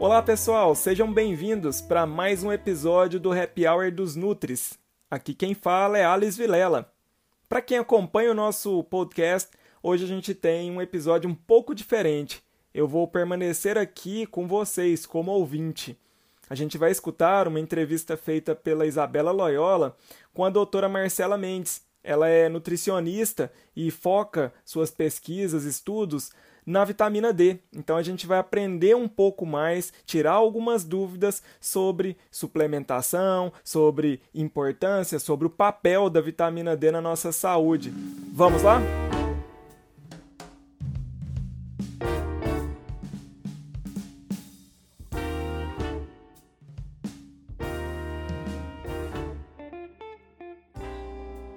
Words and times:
Olá 0.00 0.22
pessoal, 0.22 0.74
sejam 0.74 1.12
bem-vindos 1.12 1.82
para 1.82 2.06
mais 2.06 2.42
um 2.42 2.50
episódio 2.50 3.20
do 3.20 3.32
Happy 3.32 3.68
Hour 3.68 3.92
dos 3.92 4.16
Nutris. 4.16 4.78
Aqui 5.10 5.34
quem 5.34 5.52
fala 5.52 5.98
é 5.98 6.06
Alice 6.06 6.38
Vilela. 6.38 6.90
Para 7.46 7.60
quem 7.60 7.76
acompanha 7.76 8.30
o 8.30 8.34
nosso 8.34 8.82
podcast, 8.84 9.50
hoje 9.82 10.04
a 10.04 10.06
gente 10.06 10.34
tem 10.34 10.70
um 10.70 10.80
episódio 10.80 11.28
um 11.28 11.34
pouco 11.34 11.74
diferente. 11.74 12.42
Eu 12.72 12.88
vou 12.88 13.06
permanecer 13.06 13.76
aqui 13.76 14.24
com 14.24 14.48
vocês 14.48 15.04
como 15.04 15.32
ouvinte. 15.32 16.00
A 16.48 16.54
gente 16.54 16.78
vai 16.78 16.90
escutar 16.90 17.46
uma 17.46 17.60
entrevista 17.60 18.16
feita 18.16 18.54
pela 18.54 18.86
Isabela 18.86 19.32
Loyola 19.32 19.94
com 20.32 20.46
a 20.46 20.50
doutora 20.50 20.88
Marcela 20.88 21.36
Mendes. 21.36 21.82
Ela 22.02 22.26
é 22.26 22.48
nutricionista 22.48 23.52
e 23.76 23.90
foca 23.90 24.50
suas 24.64 24.90
pesquisas, 24.90 25.64
estudos 25.64 26.30
na 26.70 26.84
vitamina 26.84 27.32
D. 27.32 27.58
Então 27.72 27.96
a 27.96 28.02
gente 28.02 28.26
vai 28.26 28.38
aprender 28.38 28.94
um 28.94 29.08
pouco 29.08 29.44
mais, 29.44 29.92
tirar 30.06 30.32
algumas 30.32 30.84
dúvidas 30.84 31.42
sobre 31.60 32.16
suplementação, 32.30 33.52
sobre 33.64 34.20
importância, 34.32 35.18
sobre 35.18 35.48
o 35.48 35.50
papel 35.50 36.08
da 36.08 36.20
vitamina 36.20 36.76
D 36.76 36.92
na 36.92 37.00
nossa 37.00 37.32
saúde. 37.32 37.92
Vamos 38.32 38.62
lá? 38.62 38.80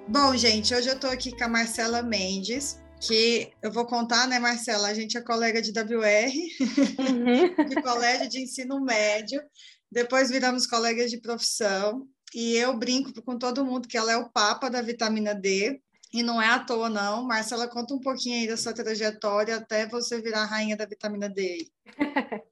Bom, 0.08 0.36
gente, 0.36 0.74
hoje 0.74 0.88
eu 0.88 0.94
estou 0.94 1.10
aqui 1.10 1.36
com 1.36 1.44
a 1.44 1.48
Marcela 1.48 2.02
Mendes, 2.02 2.80
que 3.06 3.52
eu 3.62 3.70
vou 3.70 3.86
contar, 3.86 4.26
né, 4.26 4.38
Marcela? 4.38 4.88
A 4.88 4.94
gente 4.94 5.16
é 5.16 5.20
colega 5.20 5.60
de 5.60 5.70
WR, 5.70 6.32
uhum. 6.98 7.54
de 7.68 7.82
colégio 7.82 8.28
de 8.28 8.42
ensino 8.42 8.80
médio, 8.80 9.42
depois 9.90 10.30
viramos 10.30 10.66
colegas 10.66 11.10
de 11.10 11.20
profissão, 11.20 12.06
e 12.34 12.56
eu 12.56 12.76
brinco 12.76 13.22
com 13.22 13.38
todo 13.38 13.64
mundo 13.64 13.86
que 13.86 13.96
ela 13.96 14.12
é 14.12 14.16
o 14.16 14.30
papa 14.30 14.68
da 14.68 14.82
vitamina 14.82 15.34
D, 15.34 15.80
e 16.12 16.22
não 16.22 16.40
é 16.40 16.48
à 16.48 16.60
toa, 16.60 16.88
não. 16.88 17.24
Marcela, 17.24 17.66
conta 17.66 17.92
um 17.92 18.00
pouquinho 18.00 18.40
aí 18.40 18.46
da 18.46 18.56
sua 18.56 18.72
trajetória 18.72 19.56
até 19.56 19.86
você 19.86 20.20
virar 20.20 20.42
a 20.42 20.46
rainha 20.46 20.76
da 20.76 20.86
vitamina 20.86 21.28
D. 21.28 21.68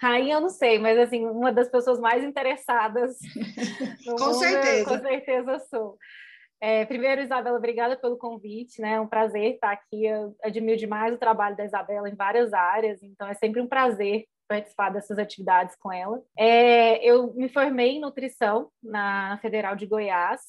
rainha 0.00 0.34
eu 0.34 0.40
não 0.40 0.48
sei, 0.48 0.80
mas 0.80 0.98
assim, 0.98 1.24
uma 1.24 1.52
das 1.52 1.68
pessoas 1.68 2.00
mais 2.00 2.24
interessadas. 2.24 3.18
com 4.04 4.10
mundo, 4.10 4.34
certeza. 4.34 4.84
Com 4.84 4.98
certeza 4.98 5.58
sou. 5.70 5.96
É, 6.62 6.84
primeiro, 6.84 7.20
Isabela, 7.20 7.58
obrigada 7.58 7.96
pelo 7.96 8.16
convite, 8.16 8.80
né? 8.80 8.92
É 8.92 9.00
um 9.00 9.06
prazer 9.08 9.54
estar 9.54 9.72
aqui. 9.72 10.06
Eu 10.06 10.32
admiro 10.44 10.78
demais 10.78 11.12
o 11.12 11.18
trabalho 11.18 11.56
da 11.56 11.64
Isabela 11.64 12.08
em 12.08 12.14
várias 12.14 12.52
áreas, 12.52 13.02
então 13.02 13.26
é 13.26 13.34
sempre 13.34 13.60
um 13.60 13.66
prazer 13.66 14.26
participar 14.46 14.90
dessas 14.90 15.18
atividades 15.18 15.74
com 15.74 15.92
ela. 15.92 16.22
É, 16.38 17.04
eu 17.04 17.34
me 17.34 17.48
formei 17.48 17.96
em 17.96 18.00
nutrição 18.00 18.70
na 18.80 19.38
Federal 19.42 19.74
de 19.74 19.86
Goiás 19.86 20.40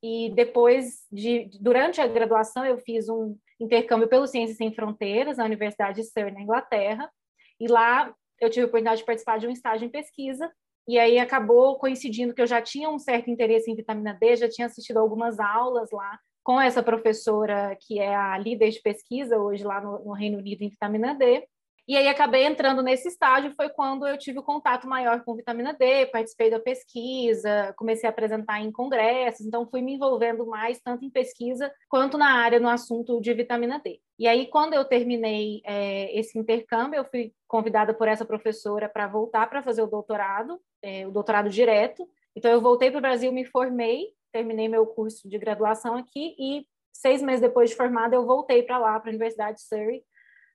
e 0.00 0.30
depois 0.36 1.04
de 1.10 1.50
durante 1.60 2.00
a 2.00 2.06
graduação 2.06 2.64
eu 2.64 2.78
fiz 2.78 3.08
um 3.08 3.36
intercâmbio 3.58 4.08
pelo 4.08 4.28
Ciências 4.28 4.56
Sem 4.56 4.72
Fronteiras 4.72 5.38
na 5.38 5.44
Universidade 5.44 6.00
de 6.00 6.06
Surrey, 6.06 6.32
na 6.32 6.42
Inglaterra, 6.42 7.10
e 7.58 7.66
lá 7.66 8.14
eu 8.40 8.48
tive 8.48 8.62
a 8.62 8.66
oportunidade 8.66 9.00
de 9.00 9.06
participar 9.06 9.38
de 9.40 9.48
um 9.48 9.50
estágio 9.50 9.84
em 9.84 9.90
pesquisa 9.90 10.48
e 10.90 10.98
aí 10.98 11.20
acabou 11.20 11.78
coincidindo 11.78 12.34
que 12.34 12.42
eu 12.42 12.48
já 12.48 12.60
tinha 12.60 12.90
um 12.90 12.98
certo 12.98 13.30
interesse 13.30 13.70
em 13.70 13.76
vitamina 13.76 14.12
D, 14.12 14.34
já 14.34 14.48
tinha 14.48 14.66
assistido 14.66 14.96
algumas 14.96 15.38
aulas 15.38 15.88
lá 15.92 16.18
com 16.42 16.60
essa 16.60 16.82
professora 16.82 17.76
que 17.80 18.00
é 18.00 18.12
a 18.12 18.36
líder 18.36 18.70
de 18.70 18.80
pesquisa 18.82 19.38
hoje 19.38 19.62
lá 19.62 19.80
no, 19.80 20.04
no 20.04 20.12
Reino 20.12 20.38
Unido 20.38 20.62
em 20.62 20.68
vitamina 20.68 21.14
D. 21.14 21.46
E 21.86 21.96
aí 21.96 22.08
acabei 22.08 22.44
entrando 22.44 22.82
nesse 22.82 23.06
estágio, 23.06 23.54
foi 23.54 23.68
quando 23.68 24.04
eu 24.04 24.18
tive 24.18 24.40
o 24.40 24.42
contato 24.42 24.88
maior 24.88 25.22
com 25.22 25.36
vitamina 25.36 25.72
D, 25.72 26.06
participei 26.06 26.50
da 26.50 26.58
pesquisa, 26.58 27.72
comecei 27.76 28.08
a 28.08 28.10
apresentar 28.10 28.60
em 28.60 28.72
congressos, 28.72 29.46
então 29.46 29.68
fui 29.70 29.82
me 29.82 29.94
envolvendo 29.94 30.44
mais 30.44 30.80
tanto 30.80 31.04
em 31.04 31.10
pesquisa 31.10 31.72
quanto 31.88 32.18
na 32.18 32.32
área 32.32 32.58
no 32.58 32.68
assunto 32.68 33.20
de 33.20 33.32
vitamina 33.32 33.78
D. 33.78 34.00
E 34.20 34.28
aí 34.28 34.46
quando 34.48 34.74
eu 34.74 34.84
terminei 34.84 35.62
é, 35.64 36.14
esse 36.18 36.38
intercâmbio, 36.38 36.98
eu 36.98 37.04
fui 37.06 37.32
convidada 37.48 37.94
por 37.94 38.06
essa 38.06 38.22
professora 38.22 38.86
para 38.86 39.08
voltar 39.08 39.48
para 39.48 39.62
fazer 39.62 39.80
o 39.80 39.86
doutorado, 39.86 40.60
é, 40.82 41.06
o 41.06 41.10
doutorado 41.10 41.48
direto. 41.48 42.06
Então 42.36 42.50
eu 42.50 42.60
voltei 42.60 42.90
para 42.90 42.98
o 42.98 43.00
Brasil, 43.00 43.32
me 43.32 43.46
formei, 43.46 44.08
terminei 44.30 44.68
meu 44.68 44.86
curso 44.86 45.26
de 45.26 45.38
graduação 45.38 45.96
aqui 45.96 46.36
e 46.38 46.66
seis 46.92 47.22
meses 47.22 47.40
depois 47.40 47.70
de 47.70 47.76
formada 47.76 48.14
eu 48.14 48.26
voltei 48.26 48.62
para 48.62 48.76
lá, 48.76 49.00
para 49.00 49.08
a 49.08 49.12
Universidade 49.12 49.56
de 49.56 49.62
Surrey, 49.62 50.04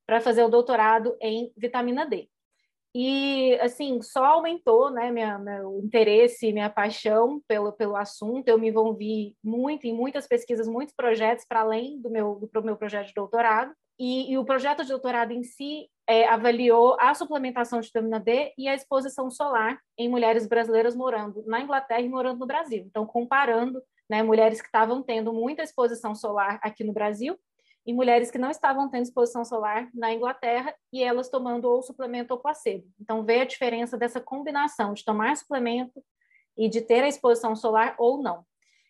para 0.05 0.21
fazer 0.21 0.43
o 0.43 0.49
doutorado 0.49 1.17
em 1.19 1.51
vitamina 1.57 2.05
D. 2.05 2.29
E, 2.97 3.59
assim, 3.59 4.01
só 4.01 4.23
aumentou 4.23 4.89
né, 4.89 5.11
minha, 5.11 5.37
meu 5.37 5.81
interesse, 5.83 6.53
minha 6.53 6.69
paixão 6.69 7.41
pelo, 7.45 7.73
pelo 7.73 7.97
assunto. 7.97 8.47
Eu 8.47 8.57
me 8.57 8.69
envolvi 8.69 9.35
muito 9.43 9.85
em 9.85 9.93
muitas 9.93 10.25
pesquisas, 10.25 10.65
muitos 10.65 10.95
projetos 10.95 11.43
para 11.45 11.59
além 11.59 11.99
do 11.99 12.09
meu, 12.09 12.49
do 12.53 12.63
meu 12.63 12.77
projeto 12.77 13.07
de 13.07 13.13
doutorado. 13.13 13.73
E, 13.99 14.31
e 14.31 14.37
o 14.37 14.45
projeto 14.45 14.83
de 14.83 14.89
doutorado 14.91 15.33
em 15.33 15.43
si 15.43 15.89
é, 16.07 16.25
avaliou 16.29 16.95
a 16.97 17.13
suplementação 17.13 17.81
de 17.81 17.87
vitamina 17.87 18.17
D 18.17 18.53
e 18.57 18.65
a 18.69 18.73
exposição 18.73 19.29
solar 19.29 19.77
em 19.97 20.07
mulheres 20.07 20.47
brasileiras 20.47 20.95
morando 20.95 21.43
na 21.45 21.59
Inglaterra 21.59 21.99
e 21.99 22.07
morando 22.07 22.39
no 22.39 22.47
Brasil. 22.47 22.85
Então, 22.87 23.05
comparando 23.05 23.83
né, 24.09 24.23
mulheres 24.23 24.61
que 24.61 24.67
estavam 24.67 25.03
tendo 25.03 25.33
muita 25.33 25.63
exposição 25.63 26.15
solar 26.15 26.59
aqui 26.63 26.85
no 26.85 26.93
Brasil 26.93 27.37
e 27.85 27.93
mulheres 27.93 28.31
que 28.31 28.37
não 28.37 28.49
estavam 28.49 28.89
tendo 28.89 29.03
exposição 29.03 29.45
solar 29.45 29.89
na 29.93 30.11
Inglaterra 30.11 30.73
e 30.91 31.03
elas 31.03 31.29
tomando 31.29 31.65
ou 31.65 31.83
suplemento 31.83 32.33
ou 32.33 32.39
placebo. 32.39 32.87
Então, 32.99 33.23
vê 33.23 33.41
a 33.41 33.45
diferença 33.45 33.95
dessa 33.95 34.19
combinação 34.19 34.93
de 34.93 35.05
tomar 35.05 35.37
suplemento 35.37 36.03
e 36.57 36.67
de 36.67 36.81
ter 36.81 37.03
a 37.03 37.07
exposição 37.07 37.55
solar 37.55 37.95
ou 37.99 38.21
não. 38.21 38.43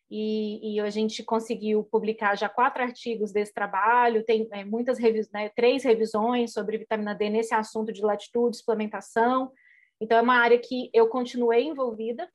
E, 0.10 0.76
e 0.76 0.80
a 0.80 0.90
gente 0.90 1.24
conseguiu 1.24 1.84
publicar 1.84 2.36
já 2.38 2.48
quatro 2.48 2.84
artigos 2.84 3.32
desse 3.32 3.54
trabalho, 3.54 4.24
tem 4.24 4.48
é, 4.52 4.64
muitas 4.64 4.98
revisões, 4.98 5.32
né, 5.34 5.50
três 5.50 5.84
revisões 5.84 6.54
sobre 6.54 6.78
vitamina 6.78 7.14
D 7.14 7.30
nesse 7.30 7.54
assunto 7.54 7.92
de 7.92 8.02
latitude, 8.02 8.58
suplementação. 8.58 9.52
Então, 10.00 10.18
é 10.18 10.22
uma 10.22 10.38
área 10.38 10.60
que 10.60 10.90
eu 10.94 11.08
continuei 11.08 11.64
envolvida, 11.64 12.30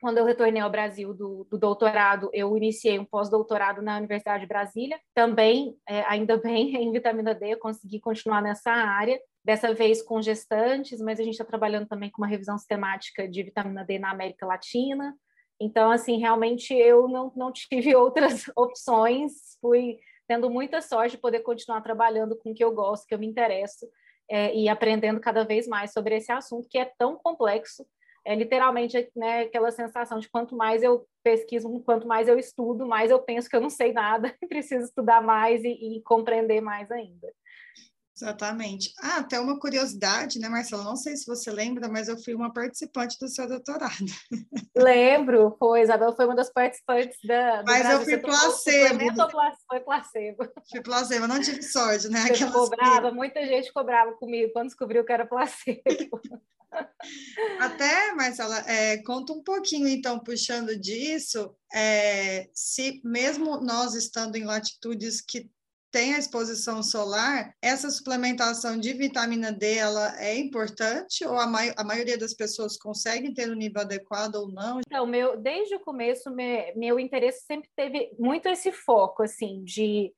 quando 0.00 0.18
eu 0.18 0.24
retornei 0.24 0.60
ao 0.60 0.70
Brasil 0.70 1.14
do, 1.14 1.46
do 1.50 1.58
doutorado, 1.58 2.30
eu 2.32 2.56
iniciei 2.56 2.98
um 2.98 3.04
pós-doutorado 3.04 3.80
na 3.80 3.96
Universidade 3.96 4.42
de 4.42 4.48
Brasília, 4.48 5.00
também, 5.14 5.76
é, 5.88 6.02
ainda 6.02 6.36
bem, 6.38 6.76
em 6.76 6.92
vitamina 6.92 7.34
D, 7.34 7.54
eu 7.54 7.58
consegui 7.58 8.00
continuar 8.00 8.42
nessa 8.42 8.70
área, 8.70 9.18
dessa 9.44 9.72
vez 9.72 10.02
com 10.02 10.20
gestantes, 10.20 11.00
mas 11.00 11.18
a 11.18 11.22
gente 11.22 11.34
está 11.34 11.44
trabalhando 11.44 11.86
também 11.86 12.10
com 12.10 12.20
uma 12.20 12.28
revisão 12.28 12.58
sistemática 12.58 13.28
de 13.28 13.42
vitamina 13.42 13.84
D 13.84 13.98
na 13.98 14.10
América 14.10 14.44
Latina. 14.44 15.14
Então, 15.58 15.90
assim, 15.90 16.18
realmente 16.18 16.74
eu 16.74 17.08
não, 17.08 17.32
não 17.34 17.52
tive 17.52 17.94
outras 17.96 18.44
opções, 18.54 19.56
fui 19.60 19.98
tendo 20.28 20.50
muita 20.50 20.82
sorte 20.82 21.12
de 21.12 21.22
poder 21.22 21.40
continuar 21.40 21.80
trabalhando 21.80 22.36
com 22.36 22.50
o 22.50 22.54
que 22.54 22.64
eu 22.64 22.72
gosto, 22.72 23.06
que 23.06 23.14
eu 23.14 23.18
me 23.18 23.26
interesso, 23.26 23.86
é, 24.28 24.54
e 24.54 24.68
aprendendo 24.68 25.20
cada 25.20 25.44
vez 25.44 25.68
mais 25.68 25.92
sobre 25.92 26.16
esse 26.16 26.32
assunto 26.32 26.68
que 26.68 26.78
é 26.78 26.90
tão 26.98 27.16
complexo 27.16 27.86
é 28.26 28.34
literalmente 28.34 29.08
né, 29.14 29.42
aquela 29.42 29.70
sensação 29.70 30.18
de 30.18 30.28
quanto 30.28 30.56
mais 30.56 30.82
eu 30.82 31.06
pesquiso, 31.22 31.80
quanto 31.84 32.08
mais 32.08 32.26
eu 32.26 32.36
estudo, 32.36 32.84
mais 32.84 33.08
eu 33.10 33.20
penso 33.20 33.48
que 33.48 33.54
eu 33.54 33.60
não 33.60 33.70
sei 33.70 33.92
nada 33.92 34.34
e 34.42 34.46
preciso 34.48 34.84
estudar 34.84 35.22
mais 35.22 35.62
e, 35.62 35.68
e, 35.68 36.02
compreender 36.02 36.60
mais 36.60 36.90
ainda. 36.90 37.32
Exatamente. 38.16 38.92
Ah, 39.00 39.18
até 39.18 39.38
uma 39.38 39.60
curiosidade, 39.60 40.38
né, 40.38 40.48
Marcela? 40.48 40.82
Não 40.82 40.96
sei 40.96 41.14
se 41.16 41.26
você 41.26 41.50
lembra, 41.50 41.86
mas 41.86 42.08
eu 42.08 42.16
fui 42.16 42.34
uma 42.34 42.50
participante 42.50 43.16
do 43.20 43.28
seu 43.28 43.46
doutorado. 43.46 43.92
Lembro, 44.74 45.54
foi, 45.58 45.82
Isabel 45.82 46.16
foi 46.16 46.24
uma 46.24 46.34
das 46.34 46.50
participantes 46.50 47.18
da. 47.22 47.62
mas 47.66 47.82
Brasil. 47.82 47.98
eu 47.98 48.04
fui 48.06 48.18
placebo. 48.18 49.00
Foi 49.68 49.80
placebo. 49.80 50.48
Fui 50.70 50.80
placebo, 50.80 51.28
não 51.28 51.40
tive 51.40 51.62
sorte, 51.62 52.08
né? 52.08 52.22
Aquelas 52.22 52.54
cobrava, 52.54 53.12
muita 53.12 53.46
gente 53.46 53.70
cobrava 53.70 54.12
comigo 54.14 54.50
quando 54.54 54.68
descobriu 54.68 55.04
que 55.04 55.12
era 55.12 55.26
placebo. 55.26 55.82
Até, 57.60 58.12
Marcela, 58.14 58.58
é, 58.68 58.98
conta 59.02 59.32
um 59.32 59.42
pouquinho, 59.42 59.88
então, 59.88 60.18
puxando 60.18 60.76
disso, 60.78 61.54
é, 61.72 62.48
se 62.52 63.00
mesmo 63.04 63.60
nós 63.60 63.94
estando 63.94 64.36
em 64.36 64.44
latitudes 64.44 65.20
que 65.20 65.50
tem 65.90 66.14
a 66.14 66.18
exposição 66.18 66.82
solar, 66.82 67.54
essa 67.62 67.88
suplementação 67.88 68.78
de 68.78 68.92
vitamina 68.92 69.50
D 69.50 69.76
ela 69.76 70.20
é 70.20 70.36
importante 70.36 71.24
ou 71.24 71.38
a, 71.38 71.46
mai 71.46 71.72
a 71.74 71.82
maioria 71.82 72.18
das 72.18 72.34
pessoas 72.34 72.76
consegue 72.76 73.32
ter 73.32 73.48
o 73.48 73.52
um 73.52 73.56
nível 73.56 73.80
adequado 73.80 74.34
ou 74.34 74.48
não? 74.48 74.80
Então, 74.86 75.06
meu, 75.06 75.38
desde 75.38 75.74
o 75.74 75.80
começo, 75.80 76.30
meu, 76.30 76.76
meu 76.76 77.00
interesse 77.00 77.46
sempre 77.46 77.70
teve 77.74 78.10
muito 78.18 78.46
esse 78.46 78.72
foco, 78.72 79.22
assim, 79.22 79.64
de 79.64 80.12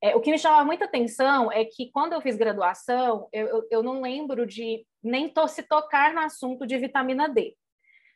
é, 0.00 0.14
o 0.14 0.20
que 0.20 0.30
me 0.30 0.38
chamava 0.38 0.64
muita 0.64 0.84
atenção 0.84 1.50
é 1.50 1.64
que 1.64 1.90
quando 1.90 2.12
eu 2.12 2.20
fiz 2.20 2.36
graduação, 2.36 3.28
eu, 3.32 3.46
eu, 3.48 3.68
eu 3.70 3.82
não 3.82 4.00
lembro 4.00 4.46
de 4.46 4.86
nem 5.02 5.28
to, 5.28 5.46
se 5.48 5.62
tocar 5.62 6.14
no 6.14 6.20
assunto 6.20 6.66
de 6.66 6.78
vitamina 6.78 7.28
D. 7.28 7.56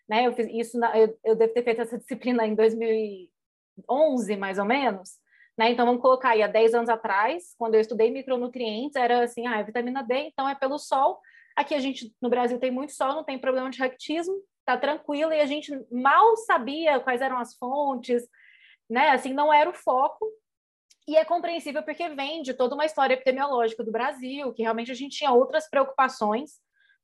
Né? 0.09 0.27
Eu 0.27 0.33
fiz 0.33 0.47
isso, 0.49 0.79
na, 0.79 0.97
eu, 0.97 1.19
eu 1.25 1.35
devo 1.35 1.53
ter 1.53 1.65
feito 1.65 1.83
essa 1.83 1.99
disciplina 1.99 2.47
em 2.47 2.55
2011, 2.55 4.37
mais 4.37 4.59
ou 4.59 4.65
menos. 4.65 5.11
Né? 5.59 5.71
Então, 5.71 5.85
vamos 5.85 6.01
colocar 6.01 6.31
aí, 6.31 6.43
há 6.43 6.47
10 6.47 6.75
anos 6.75 6.89
atrás, 6.89 7.55
quando 7.59 7.75
eu 7.75 7.81
estudei 7.81 8.11
micronutrientes, 8.11 8.97
era 8.97 9.25
assim, 9.25 9.47
ah, 9.47 9.59
é 9.59 9.65
vitamina 9.65 10.03
D, 10.03 10.15
então 10.29 10.49
é 10.49 10.55
pelo 10.55 10.79
sol. 10.79 11.21
Aqui 11.57 11.75
a 11.75 11.81
gente, 11.81 12.15
no 12.23 12.31
Brasil, 12.31 12.59
tem 12.59 12.71
muito 12.71 12.93
sol, 12.93 13.09
não 13.09 13.25
tem 13.25 13.39
problema 13.39 13.69
de 13.71 13.79
raquitismo, 13.79 14.35
tá 14.65 14.77
tranquilo, 14.77 15.33
e 15.33 15.41
a 15.41 15.47
gente 15.47 15.73
mal 15.91 16.37
sabia 16.37 17.01
quais 17.01 17.21
eram 17.21 17.39
as 17.39 17.55
fontes, 17.57 18.23
né? 18.89 19.11
Assim, 19.11 19.35
não 19.35 19.53
era 19.53 19.69
o 19.69 19.75
foco, 19.75 20.25
e 21.07 21.17
é 21.17 21.25
compreensível 21.25 21.83
porque 21.83 22.09
vem 22.11 22.43
de 22.43 22.55
toda 22.55 22.75
uma 22.75 22.87
história 22.87 23.15
epidemiológica 23.15 23.83
do 23.83 23.91
Brasil, 23.91 24.53
que 24.53 24.63
realmente 24.63 24.91
a 24.91 24.95
gente 24.95 25.17
tinha 25.17 25.33
outras 25.33 25.69
preocupações 25.69 26.53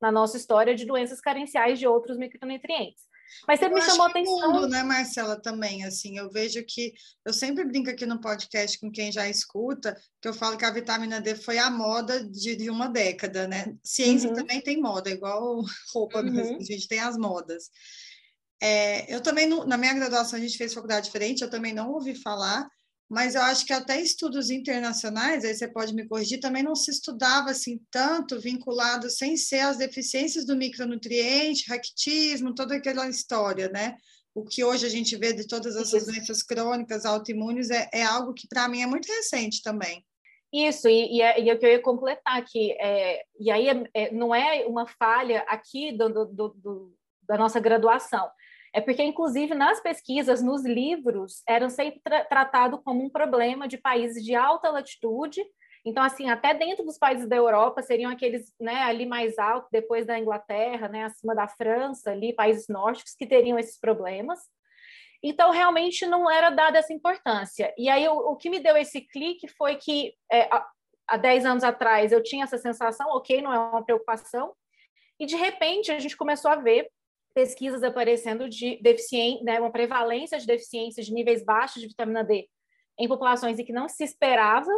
na 0.00 0.12
nossa 0.12 0.36
história 0.36 0.74
de 0.74 0.84
doenças 0.84 1.20
carenciais 1.20 1.78
de 1.78 1.86
outros 1.86 2.16
micronutrientes. 2.16 3.08
Mas 3.46 3.60
sempre 3.60 3.74
me 3.74 3.82
chamou 3.82 4.06
a 4.06 4.10
atenção. 4.10 4.52
Mundo, 4.52 4.68
né, 4.68 4.82
Marcela, 4.82 5.40
também, 5.40 5.84
assim, 5.84 6.16
eu 6.16 6.30
vejo 6.30 6.64
que 6.64 6.94
eu 7.24 7.32
sempre 7.32 7.64
brinco 7.64 7.90
aqui 7.90 8.06
no 8.06 8.20
podcast 8.20 8.78
com 8.78 8.90
quem 8.90 9.12
já 9.12 9.28
escuta, 9.28 9.96
que 10.20 10.28
eu 10.28 10.32
falo 10.32 10.56
que 10.56 10.64
a 10.64 10.70
vitamina 10.70 11.20
D 11.20 11.34
foi 11.34 11.58
a 11.58 11.70
moda 11.70 12.24
de, 12.24 12.56
de 12.56 12.70
uma 12.70 12.88
década, 12.88 13.46
né? 13.46 13.74
Ciência 13.82 14.30
uhum. 14.30 14.36
também 14.36 14.60
tem 14.60 14.80
moda, 14.80 15.10
igual 15.10 15.62
roupa 15.92 16.20
uhum. 16.20 16.30
mesmo, 16.30 16.56
a 16.56 16.64
gente 16.64 16.88
tem 16.88 17.00
as 17.00 17.18
modas. 17.18 17.70
É, 18.60 19.14
eu 19.14 19.20
também, 19.20 19.46
na 19.66 19.76
minha 19.76 19.94
graduação, 19.94 20.38
a 20.38 20.42
gente 20.42 20.56
fez 20.56 20.74
faculdade 20.74 21.06
diferente, 21.06 21.42
eu 21.42 21.50
também 21.50 21.72
não 21.72 21.92
ouvi 21.92 22.14
falar, 22.14 22.68
mas 23.08 23.34
eu 23.34 23.42
acho 23.42 23.64
que 23.64 23.72
até 23.72 24.00
estudos 24.00 24.50
internacionais, 24.50 25.44
aí 25.44 25.54
você 25.54 25.66
pode 25.66 25.94
me 25.94 26.06
corrigir, 26.06 26.40
também 26.40 26.62
não 26.62 26.74
se 26.74 26.90
estudava 26.90 27.50
assim 27.50 27.80
tanto 27.90 28.38
vinculado 28.38 29.08
sem 29.08 29.36
ser 29.36 29.60
as 29.60 29.78
deficiências 29.78 30.44
do 30.44 30.54
micronutriente, 30.54 31.68
raquitismo, 31.70 32.54
toda 32.54 32.76
aquela 32.76 33.08
história, 33.08 33.68
né? 33.70 33.96
O 34.34 34.44
que 34.44 34.62
hoje 34.62 34.84
a 34.84 34.90
gente 34.90 35.16
vê 35.16 35.32
de 35.32 35.46
todas 35.46 35.74
essas 35.74 36.04
doenças 36.04 36.42
crônicas, 36.42 37.06
autoimunes, 37.06 37.70
é, 37.70 37.88
é 37.92 38.04
algo 38.04 38.34
que 38.34 38.46
para 38.46 38.68
mim 38.68 38.82
é 38.82 38.86
muito 38.86 39.08
recente 39.08 39.62
também. 39.62 40.04
Isso, 40.52 40.88
e, 40.88 41.16
e, 41.16 41.22
é, 41.22 41.40
e 41.40 41.50
é 41.50 41.54
o 41.54 41.58
que 41.58 41.66
eu 41.66 41.70
ia 41.70 41.82
completar 41.82 42.38
aqui, 42.38 42.72
é, 42.72 43.22
e 43.38 43.50
aí 43.50 43.68
é, 43.68 43.84
é 43.92 44.12
não 44.12 44.34
é 44.34 44.66
uma 44.66 44.86
falha 44.86 45.40
aqui 45.48 45.92
do, 45.92 46.08
do, 46.08 46.48
do, 46.48 46.94
da 47.22 47.36
nossa 47.36 47.60
graduação, 47.60 48.30
é 48.74 48.80
porque, 48.80 49.02
inclusive, 49.02 49.54
nas 49.54 49.80
pesquisas, 49.80 50.42
nos 50.42 50.64
livros, 50.64 51.42
eram 51.48 51.70
sempre 51.70 52.00
tra 52.00 52.24
tratado 52.24 52.78
como 52.78 53.02
um 53.02 53.10
problema 53.10 53.66
de 53.66 53.78
países 53.78 54.22
de 54.24 54.34
alta 54.34 54.70
latitude. 54.70 55.42
Então, 55.84 56.02
assim, 56.02 56.28
até 56.28 56.52
dentro 56.52 56.84
dos 56.84 56.98
países 56.98 57.28
da 57.28 57.36
Europa, 57.36 57.82
seriam 57.82 58.10
aqueles 58.10 58.52
né, 58.60 58.82
ali 58.82 59.06
mais 59.06 59.38
altos, 59.38 59.70
depois 59.70 60.06
da 60.06 60.18
Inglaterra, 60.18 60.88
né, 60.88 61.04
acima 61.04 61.34
da 61.34 61.48
França, 61.48 62.10
ali, 62.10 62.34
países 62.34 62.68
nórdicos, 62.68 63.14
que 63.14 63.26
teriam 63.26 63.58
esses 63.58 63.78
problemas. 63.80 64.38
Então, 65.22 65.50
realmente 65.50 66.06
não 66.06 66.30
era 66.30 66.50
dada 66.50 66.78
essa 66.78 66.92
importância. 66.92 67.72
E 67.76 67.88
aí, 67.88 68.06
o, 68.08 68.12
o 68.12 68.36
que 68.36 68.50
me 68.50 68.60
deu 68.60 68.76
esse 68.76 69.00
clique 69.00 69.48
foi 69.48 69.76
que, 69.76 70.14
é, 70.30 70.48
há 71.06 71.16
10 71.16 71.46
anos 71.46 71.64
atrás, 71.64 72.12
eu 72.12 72.22
tinha 72.22 72.44
essa 72.44 72.58
sensação, 72.58 73.08
ok, 73.16 73.40
não 73.40 73.52
é 73.52 73.58
uma 73.58 73.84
preocupação, 73.84 74.54
e 75.18 75.26
de 75.26 75.36
repente 75.36 75.90
a 75.90 75.98
gente 75.98 76.16
começou 76.16 76.50
a 76.50 76.56
ver 76.56 76.88
pesquisas 77.38 77.84
aparecendo 77.84 78.48
de 78.48 78.82
deficiência, 78.82 79.44
né, 79.44 79.60
uma 79.60 79.70
prevalência 79.70 80.40
de 80.40 80.44
deficiências 80.44 81.06
de 81.06 81.14
níveis 81.14 81.44
baixos 81.44 81.80
de 81.80 81.86
vitamina 81.86 82.24
D 82.24 82.48
em 82.98 83.06
populações 83.06 83.60
em 83.60 83.64
que 83.64 83.72
não 83.72 83.88
se 83.88 84.02
esperava 84.02 84.72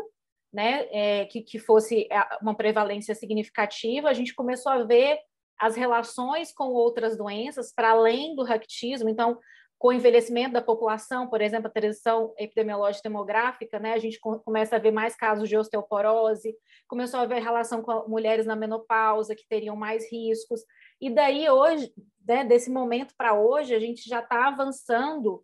né, 0.53 0.87
é, 0.91 1.25
que, 1.25 1.41
que 1.41 1.59
fosse 1.59 2.07
é, 2.13 2.23
uma 2.43 2.55
prevalência 2.55 3.15
significativa, 3.15 4.11
a 4.11 4.13
gente 4.13 4.35
começou 4.35 4.71
a 4.71 4.85
ver 4.85 5.19
as 5.59 5.75
relações 5.75 6.53
com 6.53 6.65
outras 6.65 7.17
doenças 7.17 7.73
para 7.75 7.93
além 7.93 8.37
do 8.37 8.45
raquitismo. 8.45 9.09
Então, 9.09 9.39
com 9.79 9.89
o 9.89 9.93
envelhecimento 9.95 10.53
da 10.53 10.61
população, 10.61 11.27
por 11.27 11.41
exemplo, 11.41 11.69
a 11.69 11.73
transição 11.73 12.35
epidemiológica 12.37 13.09
demográfica, 13.09 13.79
né, 13.79 13.95
a 13.95 13.99
gente 13.99 14.21
começa 14.21 14.77
a 14.77 14.79
ver 14.79 14.91
mais 14.91 15.17
casos 15.17 15.49
de 15.49 15.57
osteoporose, 15.57 16.55
começou 16.87 17.21
a 17.21 17.25
ver 17.25 17.41
relação 17.41 17.81
com 17.81 18.07
mulheres 18.07 18.45
na 18.45 18.55
menopausa 18.55 19.35
que 19.35 19.49
teriam 19.49 19.75
mais 19.75 20.13
riscos. 20.13 20.61
E 21.01 21.09
daí 21.09 21.49
hoje, 21.49 21.91
né, 22.27 22.45
desse 22.45 22.71
momento 22.71 23.15
para 23.17 23.35
hoje, 23.35 23.75
a 23.75 23.81
gente 23.81 24.09
já 24.09 24.21
está 24.21 24.49
avançando 24.49 25.43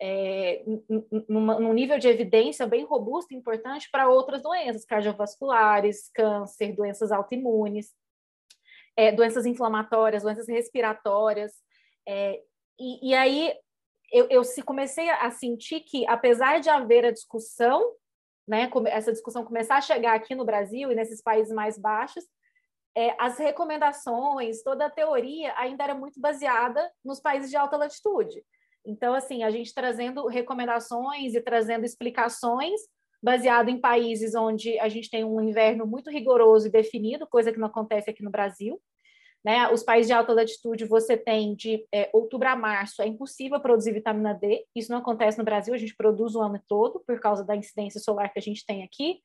é, 0.00 0.64
num 1.28 1.72
nível 1.72 1.98
de 1.98 2.08
evidência 2.08 2.66
bem 2.66 2.84
robusto 2.84 3.32
e 3.32 3.36
importante 3.36 3.88
para 3.90 4.08
outras 4.08 4.42
doenças 4.42 4.84
cardiovasculares, 4.84 6.10
câncer, 6.14 6.74
doenças 6.74 7.12
autoimunes, 7.12 7.94
é, 8.96 9.12
doenças 9.12 9.46
inflamatórias, 9.46 10.22
doenças 10.22 10.48
respiratórias. 10.48 11.52
É, 12.06 12.40
e, 12.78 13.10
e, 13.10 13.14
aí 13.14 13.54
eu, 14.12 14.28
eu 14.28 14.42
comecei 14.64 15.08
a 15.08 15.30
sentir 15.30 15.80
que, 15.80 16.06
apesar 16.06 16.60
de 16.60 16.68
haver 16.68 17.04
a 17.04 17.12
discussão, 17.12 17.94
né, 18.46 18.70
essa 18.88 19.12
discussão 19.12 19.44
começar 19.44 19.76
a 19.76 19.80
chegar 19.80 20.14
aqui 20.14 20.34
no 20.34 20.44
Brasil 20.44 20.90
e 20.90 20.94
nesses 20.94 21.22
países 21.22 21.52
mais 21.52 21.78
baixos, 21.78 22.24
é, 22.96 23.14
as 23.18 23.38
recomendações, 23.38 24.62
toda 24.62 24.86
a 24.86 24.90
teoria 24.90 25.52
ainda 25.56 25.84
era 25.84 25.94
muito 25.94 26.20
baseada 26.20 26.90
nos 27.04 27.20
países 27.20 27.50
de 27.50 27.56
alta 27.56 27.76
latitude. 27.76 28.44
Então, 28.86 29.14
assim, 29.14 29.42
a 29.42 29.50
gente 29.50 29.74
trazendo 29.74 30.26
recomendações 30.26 31.34
e 31.34 31.40
trazendo 31.40 31.84
explicações 31.84 32.80
baseado 33.22 33.70
em 33.70 33.80
países 33.80 34.34
onde 34.34 34.78
a 34.78 34.88
gente 34.88 35.08
tem 35.08 35.24
um 35.24 35.40
inverno 35.40 35.86
muito 35.86 36.10
rigoroso 36.10 36.66
e 36.66 36.70
definido, 36.70 37.26
coisa 37.26 37.50
que 37.50 37.58
não 37.58 37.68
acontece 37.68 38.10
aqui 38.10 38.22
no 38.22 38.30
Brasil. 38.30 38.78
Né? 39.42 39.66
Os 39.70 39.82
países 39.82 40.08
de 40.08 40.12
alta 40.12 40.32
latitude, 40.32 40.84
você 40.84 41.16
tem 41.16 41.54
de 41.54 41.86
é, 41.92 42.10
outubro 42.12 42.48
a 42.48 42.54
março, 42.56 43.02
é 43.02 43.06
impossível 43.06 43.58
produzir 43.60 43.92
vitamina 43.92 44.34
D. 44.34 44.66
Isso 44.74 44.92
não 44.92 44.98
acontece 44.98 45.38
no 45.38 45.44
Brasil, 45.44 45.72
a 45.72 45.78
gente 45.78 45.96
produz 45.96 46.34
o 46.34 46.40
ano 46.40 46.60
todo 46.68 47.02
por 47.06 47.18
causa 47.18 47.42
da 47.44 47.56
incidência 47.56 48.00
solar 48.00 48.30
que 48.30 48.38
a 48.38 48.42
gente 48.42 48.64
tem 48.64 48.82
aqui. 48.82 49.20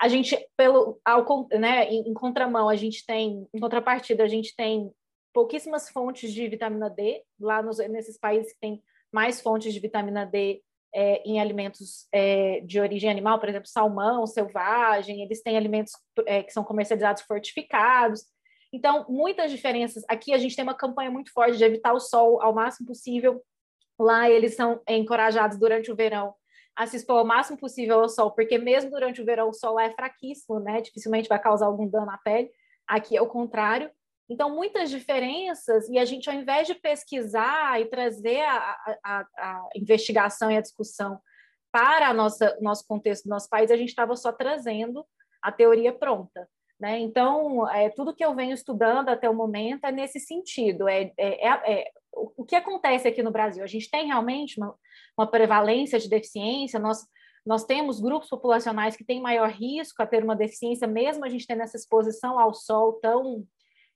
A 0.00 0.08
gente, 0.08 0.36
pelo, 0.56 1.00
ao, 1.04 1.48
né, 1.52 1.88
em, 1.90 2.08
em 2.08 2.14
contramão, 2.14 2.68
a 2.68 2.76
gente 2.76 3.04
tem, 3.06 3.46
em 3.52 3.60
contrapartida, 3.60 4.24
a 4.24 4.28
gente 4.28 4.54
tem 4.56 4.90
pouquíssimas 5.32 5.88
fontes 5.88 6.32
de 6.32 6.46
vitamina 6.48 6.88
D, 6.88 7.22
lá 7.40 7.62
nos, 7.62 7.78
nesses 7.78 8.18
países 8.18 8.52
que 8.52 8.60
tem 8.60 8.82
mais 9.12 9.40
fontes 9.40 9.72
de 9.72 9.80
vitamina 9.80 10.24
D 10.24 10.62
é, 10.94 11.22
em 11.28 11.40
alimentos 11.40 12.06
é, 12.12 12.60
de 12.60 12.80
origem 12.80 13.10
animal, 13.10 13.40
por 13.40 13.48
exemplo, 13.48 13.68
salmão, 13.68 14.26
selvagem, 14.26 15.22
eles 15.22 15.42
têm 15.42 15.56
alimentos 15.56 15.92
é, 16.24 16.42
que 16.42 16.52
são 16.52 16.62
comercializados 16.62 17.22
fortificados. 17.22 18.24
Então, 18.72 19.04
muitas 19.08 19.50
diferenças. 19.50 20.04
Aqui 20.08 20.32
a 20.32 20.38
gente 20.38 20.54
tem 20.54 20.62
uma 20.62 20.74
campanha 20.74 21.10
muito 21.10 21.32
forte 21.32 21.56
de 21.56 21.64
evitar 21.64 21.92
o 21.92 22.00
sol 22.00 22.40
ao 22.40 22.54
máximo 22.54 22.86
possível. 22.86 23.42
Lá 23.98 24.30
eles 24.30 24.54
são 24.54 24.80
encorajados 24.88 25.58
durante 25.58 25.90
o 25.90 25.96
verão 25.96 26.34
a 26.76 26.86
se 26.86 26.96
expor 26.96 27.22
o 27.22 27.26
máximo 27.26 27.56
possível 27.56 28.00
ao 28.00 28.08
sol, 28.08 28.30
porque 28.32 28.58
mesmo 28.58 28.90
durante 28.90 29.22
o 29.22 29.24
verão 29.24 29.48
o 29.48 29.52
sol 29.52 29.74
lá 29.74 29.84
é 29.84 29.90
fraquíssimo, 29.90 30.58
né? 30.58 30.80
Dificilmente 30.80 31.28
vai 31.28 31.38
causar 31.38 31.66
algum 31.66 31.88
dano 31.88 32.10
à 32.10 32.18
pele. 32.18 32.50
Aqui 32.86 33.16
é 33.16 33.22
o 33.22 33.28
contrário. 33.28 33.90
Então, 34.28 34.54
muitas 34.54 34.90
diferenças, 34.90 35.88
e 35.88 35.98
a 35.98 36.04
gente, 36.04 36.28
ao 36.28 36.36
invés 36.36 36.66
de 36.66 36.74
pesquisar 36.74 37.80
e 37.80 37.86
trazer 37.86 38.40
a, 38.40 38.98
a, 39.04 39.26
a 39.36 39.68
investigação 39.76 40.50
e 40.50 40.56
a 40.56 40.62
discussão 40.62 41.20
para 41.70 42.08
a 42.08 42.14
nossa 42.14 42.56
nosso 42.60 42.86
contexto 42.86 43.28
nosso 43.28 43.48
país, 43.48 43.70
a 43.70 43.76
gente 43.76 43.88
estava 43.88 44.16
só 44.16 44.32
trazendo 44.32 45.04
a 45.42 45.52
teoria 45.52 45.92
pronta. 45.92 46.48
Né? 46.80 46.98
Então, 46.98 47.68
é, 47.70 47.90
tudo 47.90 48.14
que 48.14 48.24
eu 48.24 48.34
venho 48.34 48.52
estudando 48.52 49.08
até 49.08 49.28
o 49.28 49.34
momento 49.34 49.84
é 49.84 49.92
nesse 49.92 50.18
sentido. 50.18 50.88
É, 50.88 51.12
é, 51.16 51.48
é, 51.48 51.72
é 51.72 51.92
o 52.36 52.44
que 52.44 52.56
acontece 52.56 53.06
aqui 53.08 53.22
no 53.22 53.30
Brasil? 53.30 53.62
A 53.62 53.66
gente 53.66 53.90
tem 53.90 54.06
realmente 54.06 54.58
uma, 54.58 54.74
uma 55.16 55.26
prevalência 55.26 55.98
de 55.98 56.08
deficiência, 56.08 56.78
nós, 56.78 57.06
nós 57.44 57.64
temos 57.64 58.00
grupos 58.00 58.28
populacionais 58.28 58.96
que 58.96 59.04
têm 59.04 59.20
maior 59.20 59.50
risco 59.50 60.02
a 60.02 60.06
ter 60.06 60.22
uma 60.22 60.36
deficiência, 60.36 60.86
mesmo 60.86 61.24
a 61.24 61.28
gente 61.28 61.46
tendo 61.46 61.62
essa 61.62 61.76
exposição 61.76 62.38
ao 62.38 62.54
sol 62.54 62.94
tão 62.94 63.46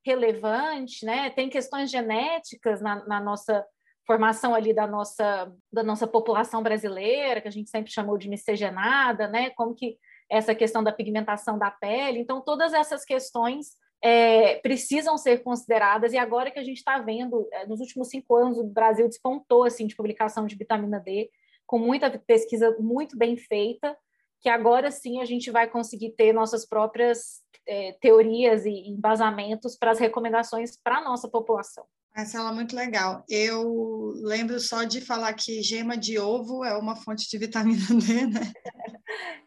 relevante, 0.05 1.05
né? 1.05 1.31
Tem 1.31 1.49
questões 1.49 1.91
genéticas 1.91 2.81
na, 2.81 3.05
na 3.07 3.21
nossa 3.21 3.65
formação 4.07 4.55
ali 4.55 4.73
da 4.73 4.87
nossa, 4.87 5.53
da 5.71 5.83
nossa 5.83 6.07
população 6.07 6.63
brasileira, 6.63 7.41
que 7.41 7.49
a 7.49 7.53
gente 7.53 7.69
sempre 7.69 7.93
chamou 7.93 8.17
de 8.17 8.29
miscigenada, 8.29 9.29
né? 9.29 9.51
Como 9.51 9.75
que 9.75 9.99
essa 10.31 10.55
questão 10.55 10.83
da 10.83 10.93
pigmentação 10.93 11.59
da 11.59 11.71
pele. 11.71 12.19
Então, 12.19 12.41
todas 12.41 12.73
essas 12.73 13.05
questões 13.05 13.69
é, 14.03 14.57
precisam 14.57 15.17
ser 15.19 15.43
consideradas, 15.43 16.13
e 16.13 16.19
agora 16.19 16.51
que 16.51 16.59
a 16.59 16.65
gente 16.65 16.79
está 16.79 16.99
vendo, 16.99 17.49
é, 17.53 17.67
nos 17.67 17.81
últimos 17.81 18.09
cinco 18.09 18.37
anos, 18.37 18.59
o 18.59 18.65
Brasil 18.65 19.09
despontou 19.09 19.65
assim, 19.65 19.87
de 19.87 19.97
publicação 19.97 20.47
de 20.47 20.57
vitamina 20.57 21.01
D, 21.01 21.31
com 21.67 21.79
muita 21.79 22.11
pesquisa 22.19 22.77
muito 22.79 23.17
bem 23.17 23.37
feita, 23.37 23.97
que 24.41 24.49
agora 24.49 24.91
sim 24.91 25.21
a 25.21 25.25
gente 25.25 25.51
vai 25.51 25.69
conseguir 25.69 26.13
ter 26.13 26.33
nossas 26.33 26.67
próprias 26.67 27.43
é, 27.67 27.93
teorias 28.01 28.65
e 28.65 28.89
embasamentos 28.89 29.77
para 29.77 29.91
as 29.91 29.99
recomendações 29.99 30.79
para 30.83 30.99
a 30.99 31.05
nossa 31.05 31.29
população. 31.29 31.85
Marcela, 32.17 32.53
muito 32.53 32.75
legal. 32.75 33.25
Eu 33.29 34.13
lembro 34.17 34.59
só 34.59 34.85
de 34.85 35.01
falar 35.01 35.33
que 35.35 35.63
gema 35.63 35.97
de 35.97 36.19
ovo 36.19 36.65
é 36.65 36.77
uma 36.77 36.97
fonte 36.97 37.29
de 37.29 37.39
vitamina 37.39 37.87
D, 37.89 38.27
né? 38.27 38.53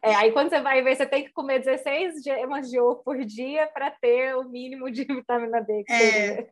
É, 0.03 0.15
aí 0.15 0.31
quando 0.31 0.49
você 0.49 0.61
vai 0.61 0.81
ver, 0.81 0.95
você 0.95 1.05
tem 1.05 1.25
que 1.25 1.31
comer 1.31 1.59
16 1.59 2.23
gemas 2.23 2.69
de 2.69 2.79
ovo 2.79 3.03
por 3.03 3.23
dia 3.23 3.67
para 3.67 3.91
ter 3.91 4.35
o 4.35 4.49
mínimo 4.49 4.89
de 4.89 5.03
vitamina 5.03 5.61
D. 5.61 5.83
é. 5.89 6.47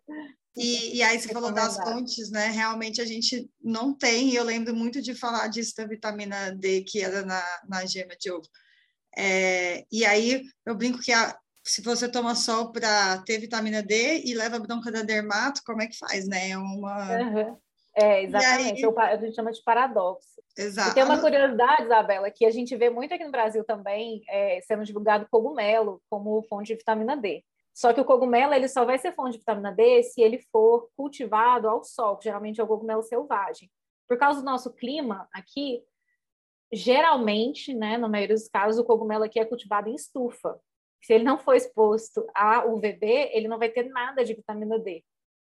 E, 0.57 0.97
e, 0.97 1.03
aí 1.03 1.17
você 1.17 1.29
falou 1.29 1.53
das 1.53 1.77
fontes, 1.77 2.29
né? 2.31 2.47
Realmente 2.47 2.99
a 2.99 3.05
gente 3.05 3.49
não 3.61 3.95
tem, 3.95 4.29
e 4.29 4.35
eu 4.35 4.43
lembro 4.43 4.75
muito 4.75 5.01
de 5.01 5.15
falar 5.15 5.47
disso 5.47 5.73
da 5.77 5.85
vitamina 5.85 6.51
D 6.51 6.81
que 6.81 7.01
era 7.01 7.23
na, 7.23 7.41
na 7.67 7.85
gema 7.85 8.13
de 8.19 8.29
ovo. 8.29 8.47
É, 9.17 9.85
e 9.91 10.05
aí 10.05 10.43
eu 10.65 10.75
brinco 10.75 10.99
que 10.99 11.13
a, 11.13 11.37
se 11.69 11.83
você 11.83 12.09
toma 12.09 12.33
sol 12.33 12.71
para 12.71 13.19
ter 13.19 13.37
vitamina 13.37 13.83
D 13.83 14.23
e 14.25 14.33
leva 14.33 14.57
bronca 14.57 14.91
da 14.91 15.03
dermato, 15.03 15.61
como 15.63 15.83
é 15.83 15.87
que 15.87 15.95
faz, 15.95 16.27
né? 16.27 16.49
É 16.49 16.57
uma. 16.57 17.21
Uhum. 17.21 17.57
É, 17.95 18.23
exatamente. 18.23 18.83
Aí... 18.83 18.93
A 18.97 19.17
gente 19.17 19.35
chama 19.35 19.51
de 19.51 19.61
paradoxo. 19.63 20.41
Exato. 20.57 20.89
E 20.89 20.93
tem 20.95 21.03
uma 21.03 21.21
curiosidade, 21.21 21.83
Isabela, 21.83 22.31
que 22.31 22.43
a 22.43 22.49
gente 22.49 22.75
vê 22.75 22.89
muito 22.89 23.13
aqui 23.13 23.23
no 23.23 23.31
Brasil 23.31 23.63
também, 23.63 24.23
é, 24.27 24.59
sendo 24.61 24.83
divulgado 24.83 25.27
cogumelo 25.29 26.01
como 26.09 26.41
fonte 26.49 26.69
de 26.69 26.75
vitamina 26.75 27.15
D. 27.15 27.43
Só 27.71 27.93
que 27.93 28.01
o 28.01 28.05
cogumelo 28.05 28.55
ele 28.55 28.67
só 28.67 28.83
vai 28.83 28.97
ser 28.97 29.13
fonte 29.13 29.33
de 29.33 29.37
vitamina 29.37 29.71
D 29.71 30.01
se 30.01 30.21
ele 30.21 30.39
for 30.51 30.89
cultivado 30.97 31.69
ao 31.69 31.83
sol, 31.83 32.17
que 32.17 32.23
geralmente 32.23 32.59
é 32.59 32.63
o 32.63 32.67
cogumelo 32.67 33.03
selvagem. 33.03 33.69
Por 34.07 34.17
causa 34.17 34.39
do 34.39 34.45
nosso 34.45 34.73
clima 34.73 35.29
aqui, 35.31 35.83
geralmente, 36.73 37.75
né, 37.75 37.95
na 37.95 38.09
maioria 38.09 38.35
dos 38.35 38.47
casos, 38.47 38.79
o 38.81 38.85
cogumelo 38.85 39.23
aqui 39.23 39.39
é 39.39 39.45
cultivado 39.45 39.87
em 39.87 39.93
estufa. 39.93 40.59
Se 41.01 41.13
ele 41.13 41.23
não 41.23 41.37
for 41.37 41.55
exposto 41.55 42.25
a 42.35 42.65
UVB, 42.65 43.31
ele 43.33 43.47
não 43.47 43.57
vai 43.57 43.69
ter 43.69 43.83
nada 43.83 44.23
de 44.23 44.33
vitamina 44.33 44.77
D. 44.77 45.03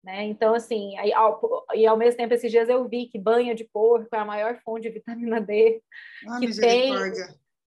Né? 0.05 0.25
Então, 0.25 0.55
assim, 0.55 0.97
aí, 0.99 1.12
ao, 1.12 1.67
e 1.75 1.87
ao 1.87 1.97
mesmo 1.97 2.17
tempo, 2.17 2.33
esses 2.33 2.50
dias 2.50 2.69
eu 2.69 2.88
vi 2.88 3.07
que 3.07 3.19
banha 3.19 3.55
de 3.55 3.64
porco 3.64 4.14
é 4.14 4.19
a 4.19 4.25
maior 4.25 4.61
fonte 4.62 4.83
de 4.83 4.90
vitamina 4.90 5.40
D 5.40 5.83
ah, 6.26 6.38
que 6.38 6.55
tem. 6.61 6.93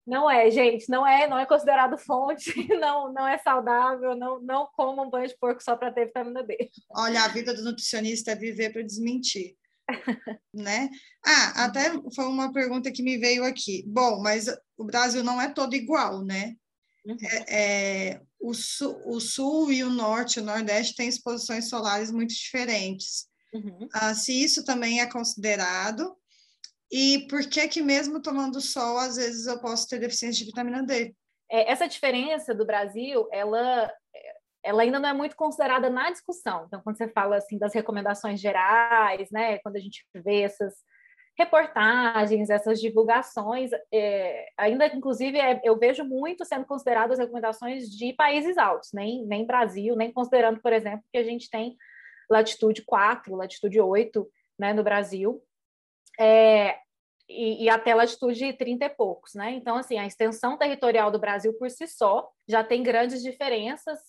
Não 0.05 0.29
é, 0.29 0.49
gente, 0.49 0.89
não 0.89 1.05
é, 1.05 1.27
não 1.27 1.37
é 1.37 1.45
considerado 1.45 1.95
fonte, 1.97 2.51
não, 2.79 3.13
não 3.13 3.27
é 3.27 3.37
saudável, 3.37 4.15
não, 4.15 4.41
não 4.41 4.67
comam 4.75 5.09
banho 5.09 5.27
de 5.27 5.37
porco 5.37 5.61
só 5.61 5.75
para 5.75 5.91
ter 5.91 6.05
vitamina 6.05 6.43
D. 6.43 6.69
Olha, 6.89 7.23
a 7.23 7.27
vida 7.27 7.53
do 7.53 7.63
nutricionista 7.63 8.31
é 8.31 8.35
viver 8.35 8.71
para 8.71 8.81
desmentir. 8.81 9.55
né? 10.53 10.89
Ah, 11.25 11.65
até 11.65 11.91
foi 12.15 12.25
uma 12.25 12.51
pergunta 12.51 12.91
que 12.91 13.03
me 13.03 13.17
veio 13.17 13.43
aqui. 13.43 13.83
Bom, 13.87 14.21
mas 14.21 14.47
o 14.77 14.83
Brasil 14.83 15.23
não 15.23 15.41
é 15.41 15.49
todo 15.49 15.75
igual, 15.75 16.23
né? 16.23 16.55
Uhum. 17.05 17.17
É, 17.47 18.11
é, 18.11 18.21
o, 18.39 18.53
sul, 18.53 19.01
o 19.05 19.19
sul 19.19 19.71
e 19.71 19.83
o 19.83 19.89
norte, 19.89 20.39
o 20.39 20.43
nordeste 20.43 20.95
têm 20.95 21.07
exposições 21.07 21.69
solares 21.69 22.11
muito 22.11 22.33
diferentes. 22.33 23.27
Uhum. 23.53 23.87
Ah, 23.93 24.13
se 24.13 24.31
isso 24.31 24.63
também 24.63 25.01
é 25.01 25.09
considerado, 25.09 26.15
e 26.91 27.27
por 27.29 27.47
que 27.47 27.67
que 27.67 27.81
mesmo 27.81 28.21
tomando 28.21 28.61
sol, 28.61 28.97
às 28.97 29.15
vezes 29.15 29.45
eu 29.45 29.59
posso 29.59 29.87
ter 29.87 29.99
deficiência 29.99 30.39
de 30.39 30.45
vitamina 30.45 30.83
D? 30.83 31.15
É, 31.51 31.71
essa 31.71 31.87
diferença 31.87 32.53
do 32.53 32.65
Brasil, 32.65 33.27
ela, 33.31 33.91
ela 34.63 34.81
ainda 34.83 34.99
não 34.99 35.09
é 35.09 35.13
muito 35.13 35.35
considerada 35.35 35.89
na 35.89 36.11
discussão. 36.11 36.65
Então, 36.65 36.81
quando 36.81 36.97
você 36.97 37.07
fala 37.09 37.37
assim 37.37 37.57
das 37.57 37.73
recomendações 37.73 38.39
gerais, 38.39 39.29
né, 39.31 39.59
quando 39.59 39.75
a 39.75 39.79
gente 39.79 40.05
vê 40.13 40.41
essas 40.41 40.73
reportagens, 41.39 42.49
essas 42.49 42.81
divulgações, 42.81 43.71
é, 43.93 44.45
ainda 44.57 44.85
inclusive 44.87 45.39
é, 45.39 45.61
eu 45.63 45.79
vejo 45.79 46.03
muito 46.03 46.43
sendo 46.43 46.65
consideradas 46.65 47.17
recomendações 47.17 47.89
de 47.89 48.11
países 48.11 48.57
altos, 48.57 48.89
nem, 48.93 49.25
nem 49.25 49.45
Brasil, 49.45 49.95
nem 49.95 50.11
considerando, 50.11 50.59
por 50.61 50.73
exemplo, 50.73 51.05
que 51.09 51.17
a 51.17 51.23
gente 51.23 51.49
tem 51.49 51.77
latitude 52.29 52.83
4, 52.83 53.33
latitude 53.35 53.79
8 53.79 54.29
né, 54.59 54.73
no 54.73 54.83
Brasil, 54.83 55.41
é, 56.19 56.77
e, 57.29 57.63
e, 57.63 57.69
até 57.69 57.95
latitude 57.95 58.51
30 58.53 58.85
e 58.85 58.89
poucos, 58.89 59.35
né? 59.35 59.51
Então, 59.51 59.77
assim, 59.77 59.97
a 59.99 60.05
extensão 60.05 60.57
territorial 60.57 61.11
do 61.11 61.19
Brasil 61.19 61.53
por 61.53 61.69
si 61.69 61.87
só 61.87 62.27
já 62.47 62.63
tem 62.63 62.81
grandes 62.81 63.21
diferenças 63.21 63.99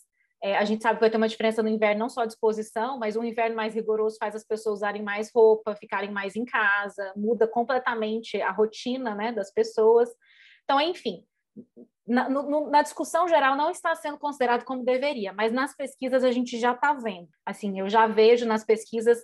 é, 0.43 0.57
a 0.57 0.65
gente 0.65 0.83
sabe 0.83 0.97
que 0.97 1.01
vai 1.01 1.11
ter 1.11 1.19
uma 1.19 1.29
diferença 1.29 1.63
no 1.63 1.69
inverno, 1.69 2.01
não 2.01 2.09
só 2.09 2.25
de 2.25 2.33
exposição, 2.33 2.99
mas 2.99 3.17
um 3.17 3.25
inverno 3.25 3.55
mais 3.55 3.75
rigoroso 3.75 4.17
faz 4.19 4.35
as 4.35 4.45
pessoas 4.45 4.77
usarem 4.77 5.03
mais 5.03 5.31
roupa, 5.35 5.77
ficarem 5.77 6.11
mais 6.11 6.35
em 6.35 6.45
casa, 6.45 7.13
muda 7.15 7.47
completamente 7.47 8.41
a 8.41 8.51
rotina 8.51 9.15
né, 9.15 9.33
das 9.33 9.53
pessoas. 9.53 10.09
Então, 10.65 10.81
enfim, 10.81 11.25
na, 12.07 12.29
no, 12.29 12.71
na, 12.71 12.83
discussão 12.83 13.29
geral 13.29 13.55
não 13.55 13.71
está 13.71 13.95
sendo 13.95 14.19
considerado 14.19 14.65
como 14.65 14.85
deveria, 14.85 15.33
mas 15.33 15.53
nas 15.53 15.77
pesquisas 15.77 16.25
a 16.25 16.31
gente 16.31 16.59
já 16.59 16.73
está 16.73 16.95
vendo. 16.95 17.29
Assim, 17.45 17.79
eu 17.79 17.89
já 17.89 18.07
vejo 18.07 18.47
nas 18.47 18.65
pesquisas 18.65 19.19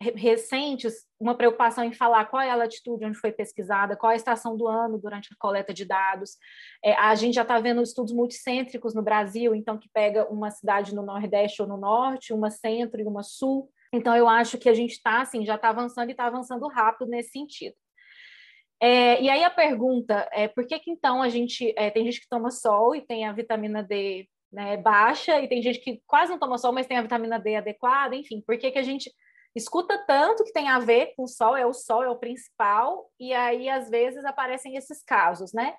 recentes 0.00 1.06
uma 1.18 1.34
preocupação 1.34 1.82
em 1.82 1.92
falar 1.92 2.26
qual 2.26 2.42
é 2.42 2.50
a 2.50 2.54
latitude 2.54 3.04
onde 3.04 3.18
foi 3.18 3.32
pesquisada, 3.32 3.96
qual 3.96 4.10
é 4.10 4.14
a 4.14 4.16
estação 4.16 4.56
do 4.56 4.68
ano 4.68 4.98
durante 4.98 5.32
a 5.32 5.36
coleta 5.38 5.72
de 5.72 5.84
dados. 5.84 6.36
É, 6.84 6.94
a 6.94 7.14
gente 7.14 7.34
já 7.34 7.42
está 7.42 7.58
vendo 7.58 7.80
estudos 7.80 8.12
multicêntricos 8.12 8.94
no 8.94 9.02
Brasil, 9.02 9.54
então 9.54 9.78
que 9.78 9.88
pega 9.88 10.30
uma 10.30 10.50
cidade 10.50 10.94
no 10.94 11.02
Nordeste 11.02 11.62
ou 11.62 11.68
no 11.68 11.78
Norte, 11.78 12.34
uma 12.34 12.50
centro 12.50 13.00
e 13.00 13.04
uma 13.04 13.22
sul. 13.22 13.70
Então 13.92 14.14
eu 14.14 14.28
acho 14.28 14.58
que 14.58 14.68
a 14.68 14.74
gente 14.74 14.92
está 14.92 15.22
assim, 15.22 15.46
já 15.46 15.54
está 15.54 15.70
avançando 15.70 16.08
e 16.08 16.12
está 16.12 16.26
avançando 16.26 16.68
rápido 16.68 17.08
nesse 17.08 17.30
sentido. 17.30 17.74
É, 18.78 19.22
e 19.22 19.30
aí 19.30 19.42
a 19.42 19.50
pergunta 19.50 20.28
é 20.30 20.46
por 20.48 20.66
que, 20.66 20.78
que 20.78 20.90
então 20.90 21.22
a 21.22 21.30
gente 21.30 21.72
é, 21.78 21.90
tem 21.90 22.04
gente 22.04 22.20
que 22.20 22.28
toma 22.28 22.50
sol 22.50 22.94
e 22.94 23.00
tem 23.00 23.24
a 23.24 23.32
vitamina 23.32 23.82
D 23.82 24.28
né, 24.52 24.76
baixa 24.76 25.40
e 25.40 25.48
tem 25.48 25.62
gente 25.62 25.80
que 25.80 26.02
quase 26.06 26.30
não 26.30 26.38
toma 26.38 26.58
sol, 26.58 26.72
mas 26.72 26.86
tem 26.86 26.98
a 26.98 27.02
vitamina 27.02 27.38
D 27.38 27.56
adequada, 27.56 28.14
enfim, 28.14 28.42
por 28.46 28.58
que, 28.58 28.70
que 28.70 28.78
a 28.78 28.82
gente 28.82 29.10
escuta 29.56 29.98
tanto 30.06 30.44
que 30.44 30.52
tem 30.52 30.68
a 30.68 30.78
ver 30.78 31.14
com 31.16 31.24
o 31.24 31.28
sol, 31.28 31.56
é 31.56 31.64
o 31.64 31.72
sol, 31.72 32.04
é 32.04 32.10
o 32.10 32.18
principal, 32.18 33.10
e 33.18 33.32
aí 33.32 33.68
às 33.68 33.88
vezes 33.88 34.24
aparecem 34.24 34.76
esses 34.76 35.02
casos, 35.02 35.52
né? 35.52 35.74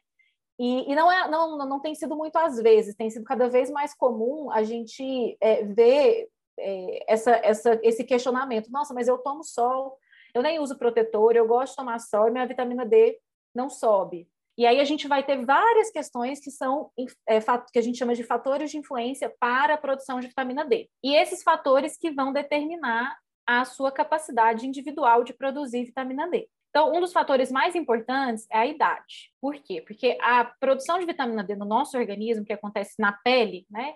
E, 0.59 0.91
e 0.91 0.95
não, 0.95 1.11
é, 1.11 1.29
não, 1.29 1.55
não 1.57 1.79
tem 1.79 1.93
sido 1.93 2.15
muito 2.15 2.35
às 2.35 2.59
vezes, 2.59 2.95
tem 2.95 3.09
sido 3.11 3.23
cada 3.23 3.47
vez 3.47 3.69
mais 3.69 3.93
comum 3.93 4.49
a 4.51 4.63
gente 4.63 5.37
é, 5.39 5.63
ver 5.63 6.27
é, 6.59 7.13
essa, 7.13 7.31
essa, 7.43 7.79
esse 7.83 8.03
questionamento. 8.03 8.71
Nossa, 8.71 8.93
mas 8.93 9.07
eu 9.07 9.19
tomo 9.19 9.43
sol, 9.43 9.99
eu 10.33 10.41
nem 10.41 10.59
uso 10.59 10.77
protetor, 10.77 11.35
eu 11.35 11.47
gosto 11.47 11.73
de 11.73 11.77
tomar 11.77 11.99
sol 11.99 12.27
e 12.27 12.31
minha 12.31 12.47
vitamina 12.47 12.83
D 12.83 13.19
não 13.53 13.69
sobe. 13.69 14.27
E 14.57 14.65
aí 14.65 14.79
a 14.79 14.83
gente 14.83 15.07
vai 15.07 15.23
ter 15.23 15.45
várias 15.45 15.91
questões 15.91 16.39
que 16.39 16.49
são 16.49 16.89
é, 17.27 17.39
que 17.71 17.77
a 17.77 17.81
gente 17.81 17.99
chama 17.99 18.15
de 18.15 18.23
fatores 18.23 18.71
de 18.71 18.79
influência 18.79 19.31
para 19.39 19.75
a 19.75 19.77
produção 19.77 20.19
de 20.19 20.27
vitamina 20.27 20.65
D. 20.65 20.89
E 21.03 21.15
esses 21.15 21.43
fatores 21.43 21.95
que 21.95 22.09
vão 22.09 22.33
determinar 22.33 23.15
a 23.47 23.63
sua 23.63 23.91
capacidade 23.91 24.67
individual 24.67 25.23
de 25.23 25.33
produzir 25.33 25.85
vitamina 25.85 26.29
D. 26.29 26.49
Então, 26.69 26.93
um 26.93 26.99
dos 26.99 27.13
fatores 27.13 27.49
mais 27.51 27.73
importantes 27.73 28.45
é 28.51 28.57
a 28.57 28.67
idade. 28.67 29.31
Por 29.41 29.55
quê? 29.55 29.81
Porque 29.81 30.17
a 30.21 30.45
produção 30.45 30.99
de 30.99 31.05
vitamina 31.05 31.43
D 31.43 31.55
no 31.55 31.65
nosso 31.65 31.97
organismo, 31.97 32.45
que 32.45 32.53
acontece 32.53 32.95
na 32.99 33.13
pele, 33.13 33.65
né, 33.69 33.95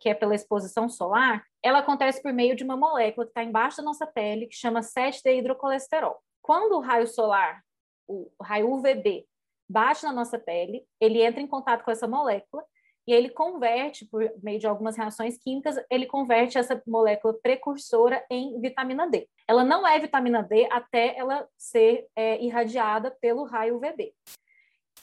que 0.00 0.08
é 0.08 0.14
pela 0.14 0.34
exposição 0.34 0.88
solar, 0.88 1.44
ela 1.62 1.80
acontece 1.80 2.22
por 2.22 2.32
meio 2.32 2.56
de 2.56 2.64
uma 2.64 2.76
molécula 2.76 3.26
que 3.26 3.30
está 3.30 3.44
embaixo 3.44 3.76
da 3.76 3.82
nossa 3.82 4.06
pele, 4.06 4.46
que 4.46 4.56
chama 4.56 4.80
7-hidrocolesterol. 4.80 6.16
Quando 6.40 6.72
o 6.72 6.80
raio 6.80 7.06
solar, 7.06 7.62
o 8.08 8.30
raio 8.42 8.72
UVB, 8.72 9.26
bate 9.68 10.04
na 10.04 10.12
nossa 10.12 10.38
pele, 10.38 10.86
ele 11.00 11.22
entra 11.22 11.40
em 11.40 11.46
contato 11.46 11.84
com 11.84 11.90
essa 11.90 12.08
molécula 12.08 12.64
e 13.06 13.12
ele 13.12 13.30
converte, 13.30 14.04
por 14.04 14.28
meio 14.42 14.58
de 14.58 14.66
algumas 14.66 14.96
reações 14.96 15.38
químicas, 15.38 15.76
ele 15.90 16.06
converte 16.06 16.58
essa 16.58 16.82
molécula 16.86 17.34
precursora 17.40 18.24
em 18.30 18.60
vitamina 18.60 19.08
D. 19.08 19.28
Ela 19.46 19.64
não 19.64 19.86
é 19.86 19.98
vitamina 19.98 20.42
D 20.42 20.68
até 20.70 21.16
ela 21.16 21.46
ser 21.56 22.06
é, 22.16 22.42
irradiada 22.42 23.10
pelo 23.20 23.44
raio 23.44 23.76
UVB. 23.76 24.12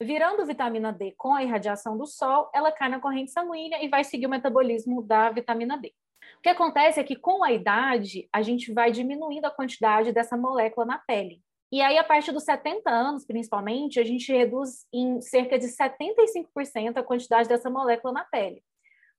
Virando 0.01 0.45
vitamina 0.45 0.91
D 0.91 1.13
com 1.17 1.33
a 1.33 1.43
irradiação 1.43 1.97
do 1.97 2.05
sol, 2.05 2.49
ela 2.53 2.71
cai 2.71 2.89
na 2.89 2.99
corrente 2.99 3.31
sanguínea 3.31 3.83
e 3.83 3.87
vai 3.87 4.03
seguir 4.03 4.25
o 4.25 4.29
metabolismo 4.29 5.03
da 5.03 5.29
vitamina 5.29 5.77
D. 5.77 5.93
O 6.39 6.41
que 6.41 6.49
acontece 6.49 6.99
é 6.99 7.03
que 7.03 7.15
com 7.15 7.43
a 7.43 7.51
idade, 7.51 8.27
a 8.33 8.41
gente 8.41 8.73
vai 8.73 8.91
diminuindo 8.91 9.45
a 9.45 9.51
quantidade 9.51 10.11
dessa 10.11 10.35
molécula 10.35 10.85
na 10.85 10.97
pele. 10.97 11.42
E 11.73 11.81
aí, 11.81 11.97
a 11.97 12.03
partir 12.03 12.31
dos 12.31 12.43
70 12.43 12.87
anos, 12.87 13.25
principalmente, 13.25 13.99
a 13.99 14.03
gente 14.03 14.31
reduz 14.31 14.85
em 14.93 15.19
cerca 15.21 15.57
de 15.57 15.65
75% 15.65 16.97
a 16.97 17.03
quantidade 17.03 17.49
dessa 17.49 17.67
molécula 17.67 18.13
na 18.13 18.23
pele. 18.25 18.63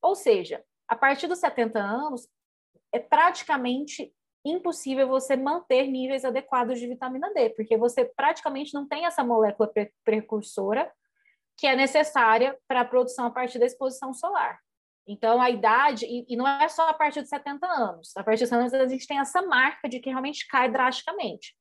Ou 0.01 0.15
seja, 0.15 0.65
a 0.87 0.95
partir 0.95 1.27
dos 1.27 1.41
70 1.41 1.81
anos, 1.81 2.29
é 2.93 3.01
praticamente 3.01 4.15
impossível 4.45 5.09
você 5.09 5.35
manter 5.35 5.89
níveis 5.89 6.25
adequados 6.25 6.79
de 6.79 6.87
vitamina 6.87 7.35
D, 7.35 7.51
porque 7.51 7.77
você 7.77 8.05
praticamente 8.05 8.73
não 8.73 8.87
tem 8.87 9.05
essa 9.05 9.25
molécula 9.25 9.69
pre 9.69 9.93
precursora 10.05 10.89
que 11.59 11.67
é 11.67 11.75
necessária 11.75 12.57
para 12.69 12.83
a 12.83 12.85
produção 12.85 13.27
a 13.27 13.33
partir 13.33 13.59
da 13.59 13.67
exposição 13.67 14.15
solar. 14.15 14.61
Então, 15.09 15.43
a 15.43 15.51
idade, 15.51 16.07
e, 16.07 16.25
e, 16.29 16.37
não 16.37 16.47
é 16.47 16.69
só 16.69 16.89
a 16.89 16.95
partir 16.95 17.21
de 17.21 17.29
70 17.29 17.67
anos, 17.67 18.17
a 18.17 18.23
partir 18.23 18.45
de 18.45 18.51
70 18.51 18.77
anos 18.77 18.93
a 18.93 18.95
gente 18.95 19.09
tem 19.09 19.19
essa 19.19 19.43
marca 19.43 19.89
de 19.89 19.99
que 19.99 20.09
realmente 20.09 20.47
cai 20.47 20.71
drasticamente. 20.71 21.53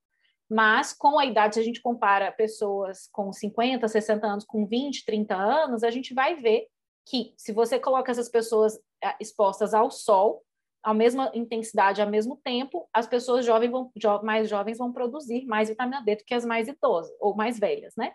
Mas, 0.49 0.93
com 0.93 1.17
a 1.17 1.25
idade, 1.25 1.55
se 1.55 1.61
a 1.61 1.63
gente 1.63 1.81
compara 1.81 2.31
pessoas 2.31 3.07
com 3.11 3.31
50, 3.31 3.87
60 3.87 4.27
anos 4.27 4.45
com 4.45 4.65
20, 4.65 5.05
30 5.05 5.35
anos, 5.35 5.83
a 5.83 5.91
gente 5.91 6.13
vai 6.13 6.35
ver 6.35 6.67
que 7.05 7.33
se 7.37 7.51
você 7.51 7.79
coloca 7.79 8.11
essas 8.11 8.29
pessoas 8.29 8.79
eh, 9.03 9.15
expostas 9.19 9.73
ao 9.73 9.89
sol, 9.91 10.43
à 10.83 10.93
mesma 10.93 11.31
intensidade, 11.33 12.01
ao 12.01 12.09
mesmo 12.09 12.35
tempo, 12.43 12.87
as 12.93 13.07
pessoas 13.07 13.45
jovens 13.45 13.71
vão, 13.71 13.91
mais 14.21 14.49
jovens 14.49 14.77
vão 14.77 14.91
produzir 14.91 15.45
mais 15.45 15.69
vitamina 15.69 16.03
D 16.03 16.17
do 16.17 16.25
que 16.25 16.33
as 16.33 16.43
mais 16.43 16.67
idosas 16.67 17.15
ou 17.21 17.35
mais 17.35 17.57
velhas, 17.57 17.93
né? 17.95 18.11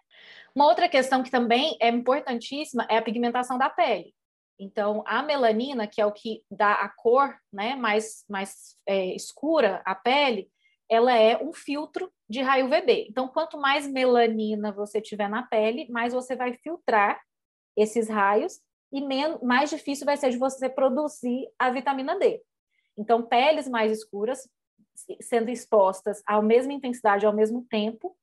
Uma 0.55 0.67
outra 0.67 0.89
questão 0.89 1.23
que 1.23 1.31
também 1.31 1.77
é 1.81 1.89
importantíssima 1.89 2.87
é 2.91 2.99
a 2.99 3.03
pigmentação 3.03 3.57
da 3.57 3.71
pele. 3.71 4.15
Então, 4.59 5.03
a 5.07 5.23
melanina, 5.23 5.87
que 5.87 6.01
é 6.01 6.05
o 6.05 6.13
que 6.13 6.43
dá 6.51 6.75
a 6.75 6.89
cor 6.89 7.35
né, 7.53 7.77
mais, 7.77 8.25
mais 8.29 8.77
é, 8.87 9.15
escura 9.15 9.81
à 9.85 9.95
pele, 9.95 10.51
ela 10.89 11.15
é 11.15 11.37
um 11.43 11.53
filtro 11.53 12.11
de 12.29 12.41
raio 12.41 12.67
UVB. 12.67 13.07
Então, 13.11 13.29
quanto 13.29 13.59
mais 13.59 13.87
melanina 13.87 14.73
você 14.73 15.01
tiver 15.01 15.29
na 15.29 15.43
pele, 15.43 15.87
mais 15.91 16.13
você 16.13 16.35
vai 16.35 16.55
filtrar 16.55 17.21
esses 17.77 18.09
raios 18.09 18.61
e 18.91 19.01
menos, 19.01 19.41
mais 19.43 19.71
difícil 19.71 20.07
vai 20.07 20.17
ser 20.17 20.31
de 20.31 20.39
você 20.39 20.69
produzir 20.69 21.49
a 21.59 21.71
vitamina 21.71 22.19
D. 22.19 22.43
Então, 22.97 23.23
peles 23.23 23.69
mais 23.69 23.93
escuras, 23.93 24.49
sendo 25.21 25.51
expostas 25.51 26.23
à 26.27 26.41
mesma 26.43 26.73
intensidade 26.73 27.27
ao 27.27 27.33
mesmo 27.33 27.65
tempo, 27.71 28.17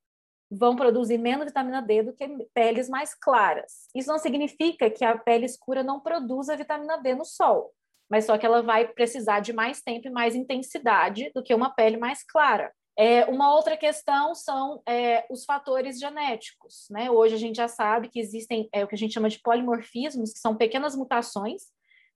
vão 0.49 0.75
produzir 0.75 1.17
menos 1.17 1.45
vitamina 1.45 1.81
D 1.81 2.03
do 2.03 2.13
que 2.13 2.27
peles 2.53 2.89
mais 2.89 3.13
claras. 3.13 3.87
Isso 3.95 4.09
não 4.09 4.17
significa 4.17 4.89
que 4.89 5.05
a 5.05 5.17
pele 5.17 5.45
escura 5.45 5.83
não 5.83 5.99
produza 5.99 6.57
vitamina 6.57 6.97
D 6.97 7.15
no 7.15 7.25
sol, 7.25 7.73
mas 8.09 8.25
só 8.25 8.37
que 8.37 8.45
ela 8.45 8.61
vai 8.61 8.87
precisar 8.87 9.39
de 9.39 9.53
mais 9.53 9.81
tempo 9.81 10.07
e 10.07 10.11
mais 10.11 10.35
intensidade 10.35 11.31
do 11.33 11.43
que 11.43 11.53
uma 11.53 11.69
pele 11.69 11.97
mais 11.97 12.23
clara. 12.23 12.71
É, 12.97 13.25
uma 13.25 13.53
outra 13.53 13.75
questão 13.75 14.33
são 14.33 14.81
é, 14.87 15.25
os 15.29 15.43
fatores 15.43 15.99
genéticos. 15.99 16.87
Né? 16.89 17.11
Hoje 17.11 17.35
a 17.35 17.37
gente 17.37 17.57
já 17.57 17.67
sabe 17.67 18.09
que 18.09 18.19
existem 18.19 18.69
é, 18.71 18.83
o 18.83 18.87
que 18.87 18.95
a 18.95 18.97
gente 18.97 19.13
chama 19.13 19.29
de 19.29 19.41
polimorfismos, 19.41 20.31
que 20.31 20.39
são 20.39 20.55
pequenas 20.55 20.95
mutações 20.95 21.63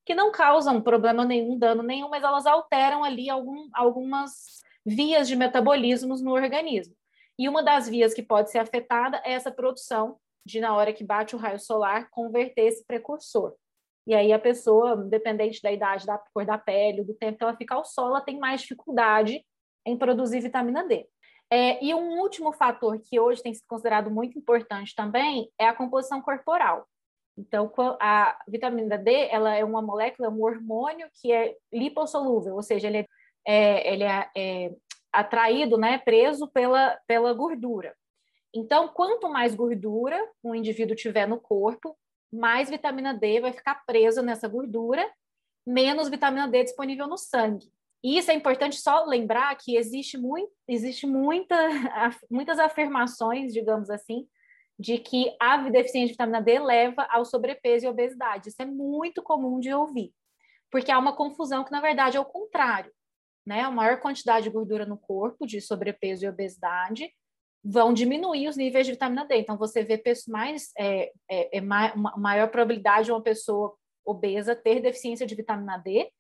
que 0.06 0.16
não 0.16 0.32
causam 0.32 0.82
problema 0.82 1.24
nenhum, 1.24 1.56
dano 1.56 1.84
nenhum, 1.84 2.10
mas 2.10 2.24
elas 2.24 2.48
alteram 2.48 3.04
ali 3.04 3.30
algum, 3.30 3.70
algumas 3.74 4.62
vias 4.84 5.28
de 5.28 5.36
metabolismos 5.36 6.20
no 6.20 6.32
organismo. 6.32 6.96
E 7.38 7.48
uma 7.48 7.62
das 7.62 7.88
vias 7.88 8.12
que 8.12 8.24
pode 8.24 8.50
ser 8.50 8.58
afetada 8.58 9.22
é 9.24 9.34
essa 9.34 9.52
produção 9.52 10.18
de, 10.44 10.60
na 10.60 10.76
hora 10.76 10.92
que 10.92 11.04
bate 11.04 11.36
o 11.36 11.38
raio 11.38 11.60
solar, 11.60 12.10
converter 12.10 12.64
esse 12.64 12.84
precursor. 12.86 13.54
E 14.10 14.16
aí 14.16 14.34
a 14.34 14.40
pessoa, 14.40 14.96
dependente 14.96 15.62
da 15.62 15.72
idade, 15.72 16.08
da 16.08 16.18
cor 16.18 16.44
da 16.44 16.58
pele, 16.58 17.04
do 17.04 17.14
tempo 17.14 17.38
que 17.38 17.44
ela 17.44 17.56
fica 17.56 17.76
ao 17.76 17.86
sol, 17.86 18.08
ela 18.08 18.22
tem 18.22 18.40
mais 18.40 18.62
dificuldade 18.62 19.46
em 19.86 19.96
produzir 19.96 20.40
vitamina 20.40 20.84
D. 20.84 21.08
É, 21.48 21.84
e 21.86 21.94
um 21.94 22.20
último 22.20 22.52
fator 22.52 23.00
que 23.00 23.20
hoje 23.20 23.44
tem 23.44 23.54
sido 23.54 23.68
considerado 23.68 24.10
muito 24.10 24.36
importante 24.36 24.96
também 24.96 25.52
é 25.60 25.68
a 25.68 25.76
composição 25.76 26.24
corporal. 26.24 26.88
Então, 27.38 27.72
a 28.02 28.36
vitamina 28.48 28.98
D 28.98 29.28
ela 29.30 29.56
é 29.56 29.64
uma 29.64 29.80
molécula, 29.80 30.28
é 30.28 30.32
um 30.32 30.42
hormônio 30.42 31.08
que 31.22 31.32
é 31.32 31.56
lipossolúvel, 31.72 32.56
ou 32.56 32.64
seja, 32.64 32.88
ele 32.88 32.98
é, 32.98 33.06
é 33.48 33.94
ele 33.94 34.04
é, 34.06 34.30
é 34.36 34.72
atraído, 35.14 35.78
né, 35.78 36.00
preso 36.00 36.48
pela, 36.48 37.00
pela 37.06 37.32
gordura. 37.32 37.96
Então, 38.52 38.88
quanto 38.88 39.30
mais 39.30 39.54
gordura 39.54 40.20
um 40.44 40.56
indivíduo 40.56 40.96
tiver 40.96 41.28
no 41.28 41.40
corpo, 41.40 41.96
mais 42.32 42.70
vitamina 42.70 43.14
D 43.14 43.40
vai 43.42 43.54
ficar 43.54 43.84
presa 43.86 44.22
nessa 44.22 44.48
gordura, 44.48 45.06
menos 45.66 46.10
vitamina 46.10 46.48
D 46.48 46.64
disponível 46.64 47.08
no 47.08 47.18
sangue. 47.18 47.72
E 48.04 48.18
isso 48.18 48.32
é 48.32 48.34
importante 48.34 48.78
só 48.78 49.04
lembrar 49.06 49.54
que 49.56 49.76
existe, 49.76 50.18
muito, 50.18 50.52
existe 50.68 51.06
muita, 51.06 51.56
muitas 52.32 52.58
afirmações, 52.60 53.54
digamos 53.54 53.90
assim, 53.90 54.28
de 54.80 54.98
que 54.98 55.36
a 55.40 55.58
deficiência 55.70 56.08
de 56.08 56.14
vitamina 56.14 56.42
D 56.42 56.58
leva 56.60 57.04
ao 57.10 57.26
sobrepeso 57.26 57.86
e 57.86 57.90
obesidade. 57.90 58.50
Isso 58.50 58.62
é 58.62 58.66
muito 58.66 59.22
comum 59.22 59.60
de 59.60 59.74
ouvir, 59.74 60.14
porque 60.72 60.92
há 60.92 60.98
uma 60.98 61.16
confusão 61.16 61.66
que, 61.66 61.72
na 61.72 61.82
verdade, 61.82 62.16
é 62.16 62.20
o 62.20 62.26
contrário. 62.26 62.92
Né? 63.46 63.62
A 63.62 63.72
maior 63.72 64.00
quantidade 64.00 64.46
de 64.46 64.50
gordura 64.50 64.86
no 64.86 64.98
corpo, 64.98 65.46
de 65.46 65.60
sobrepeso 65.60 66.24
e 66.24 66.30
obesidade, 66.30 67.12
vão 67.70 67.94
diminuir 67.94 68.48
os 68.48 68.58
níveis 68.58 68.86
de 68.86 68.94
vitamina 68.94 69.26
D. 69.26 69.38
Então, 69.38 69.58
você 69.58 69.84
vê 69.84 70.02
mais, 70.28 70.72
é, 70.78 71.12
é, 71.30 71.58
é 71.58 71.62
maior 71.62 72.50
probabilidade 72.50 73.06
de 73.06 73.12
uma 73.12 73.22
pessoa 73.22 73.76
obesa 74.04 74.56
ter 74.56 74.82
deficiência 74.82 75.26
de 75.26 75.36
vitamina 75.36 75.78
D 75.78 76.12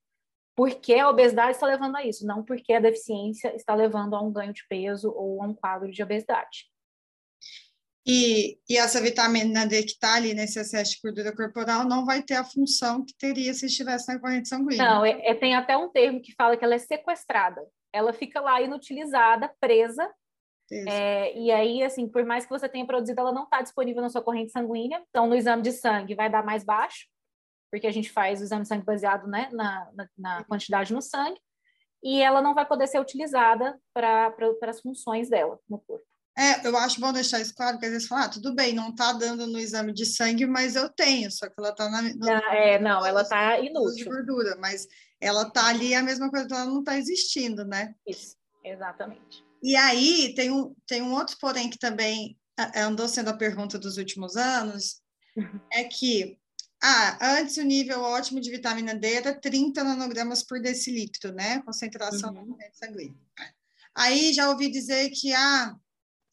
porque 0.55 0.95
a 0.95 1.09
obesidade 1.09 1.51
está 1.51 1.65
levando 1.65 1.95
a 1.95 2.05
isso, 2.05 2.27
não 2.27 2.43
porque 2.43 2.73
a 2.73 2.81
deficiência 2.81 3.55
está 3.55 3.73
levando 3.73 4.13
a 4.13 4.21
um 4.21 4.29
ganho 4.29 4.51
de 4.51 4.67
peso 4.67 5.09
ou 5.09 5.41
a 5.41 5.47
um 5.47 5.53
quadro 5.53 5.89
de 5.89 6.03
obesidade. 6.03 6.65
E, 8.05 8.59
e 8.69 8.77
essa 8.77 8.99
vitamina 9.01 9.65
D 9.65 9.83
que 9.83 9.91
está 9.91 10.15
ali 10.15 10.33
nesse 10.33 10.59
excesso 10.59 10.91
de 10.91 10.99
gordura 11.01 11.33
corporal 11.33 11.85
não 11.85 12.05
vai 12.05 12.21
ter 12.21 12.33
a 12.33 12.43
função 12.43 13.05
que 13.05 13.15
teria 13.17 13.53
se 13.53 13.67
estivesse 13.67 14.11
na 14.11 14.19
corrente 14.19 14.49
sanguínea. 14.49 14.83
Não, 14.83 15.05
é, 15.05 15.29
é, 15.29 15.33
tem 15.33 15.55
até 15.55 15.77
um 15.77 15.89
termo 15.89 16.21
que 16.21 16.33
fala 16.33 16.57
que 16.57 16.65
ela 16.65 16.75
é 16.75 16.79
sequestrada. 16.79 17.65
Ela 17.93 18.11
fica 18.11 18.41
lá 18.41 18.61
inutilizada, 18.61 19.49
presa. 19.61 20.11
É, 20.71 21.37
e 21.37 21.51
aí, 21.51 21.83
assim, 21.83 22.07
por 22.07 22.23
mais 22.25 22.45
que 22.45 22.51
você 22.51 22.69
tenha 22.69 22.85
produzido, 22.85 23.19
ela 23.19 23.31
não 23.31 23.43
está 23.43 23.61
disponível 23.61 24.01
na 24.01 24.09
sua 24.09 24.21
corrente 24.21 24.51
sanguínea. 24.51 25.01
Então, 25.09 25.27
no 25.27 25.35
exame 25.35 25.63
de 25.63 25.71
sangue 25.71 26.15
vai 26.15 26.29
dar 26.29 26.45
mais 26.45 26.63
baixo 26.63 27.07
porque 27.71 27.87
a 27.87 27.91
gente 27.91 28.11
faz 28.11 28.41
o 28.41 28.43
exame 28.43 28.63
de 28.63 28.67
sangue 28.67 28.85
baseado 28.85 29.27
né, 29.27 29.49
na, 29.51 29.89
na, 29.93 30.09
na 30.17 30.43
quantidade 30.45 30.93
no 30.93 31.01
sangue, 31.01 31.39
e 32.03 32.21
ela 32.21 32.41
não 32.41 32.55
vai 32.55 32.65
poder 32.65 32.87
ser 32.87 32.99
utilizada 32.99 33.77
para 33.93 34.33
as 34.63 34.81
funções 34.81 35.29
dela 35.29 35.59
no 35.69 35.79
corpo. 35.79 36.05
É, 36.37 36.65
eu 36.65 36.77
acho 36.77 37.01
bom 37.01 37.11
deixar 37.11 37.41
isso 37.41 37.53
claro, 37.53 37.73
porque 37.73 37.87
às 37.87 37.91
vezes 37.91 38.07
falam, 38.07 38.25
ah, 38.25 38.29
tudo 38.29 38.55
bem, 38.55 38.73
não 38.73 38.89
está 38.89 39.11
dando 39.11 39.45
no 39.45 39.59
exame 39.59 39.91
de 39.91 40.05
sangue, 40.05 40.45
mas 40.45 40.75
eu 40.75 40.87
tenho, 40.89 41.29
só 41.29 41.47
que 41.47 41.55
ela 41.57 41.69
está 41.69 41.89
na. 41.89 41.99
Ah, 41.99 42.55
é, 42.55 42.79
não, 42.79 43.05
ela 43.05 43.23
está 43.23 43.59
inútil. 43.59 43.95
De 43.95 44.03
gordura, 44.05 44.55
mas 44.57 44.87
ela 45.19 45.43
está 45.43 45.67
ali, 45.67 45.93
a 45.93 46.01
mesma 46.01 46.29
coisa, 46.29 46.47
ela 46.49 46.65
não 46.65 46.79
está 46.79 46.97
existindo, 46.97 47.65
né? 47.65 47.93
Isso, 48.07 48.37
exatamente. 48.63 49.45
E 49.61 49.75
aí 49.75 50.33
tem 50.35 50.51
um, 50.51 50.75
tem 50.87 51.01
um 51.01 51.13
outro 51.13 51.37
porém 51.39 51.69
que 51.69 51.77
também 51.77 52.37
andou 52.75 53.07
sendo 53.07 53.29
a 53.29 53.37
pergunta 53.37 53.79
dos 53.79 53.97
últimos 53.97 54.35
anos, 54.35 55.01
é 55.71 55.83
que 55.83 56.37
ah, 56.81 57.35
antes 57.39 57.57
o 57.57 57.63
nível 57.63 58.01
ótimo 58.01 58.39
de 58.39 58.49
vitamina 58.49 58.95
D 58.95 59.13
era 59.15 59.37
30 59.37 59.83
nanogramas 59.83 60.43
por 60.43 60.61
decilitro, 60.61 61.33
né? 61.33 61.61
Concentração 61.63 62.33
uhum. 62.33 62.45
no 62.45 62.57
sanguíneo. 62.71 63.19
Aí 63.93 64.31
já 64.33 64.49
ouvi 64.49 64.69
dizer 64.69 65.09
que, 65.09 65.33
ah, 65.33 65.75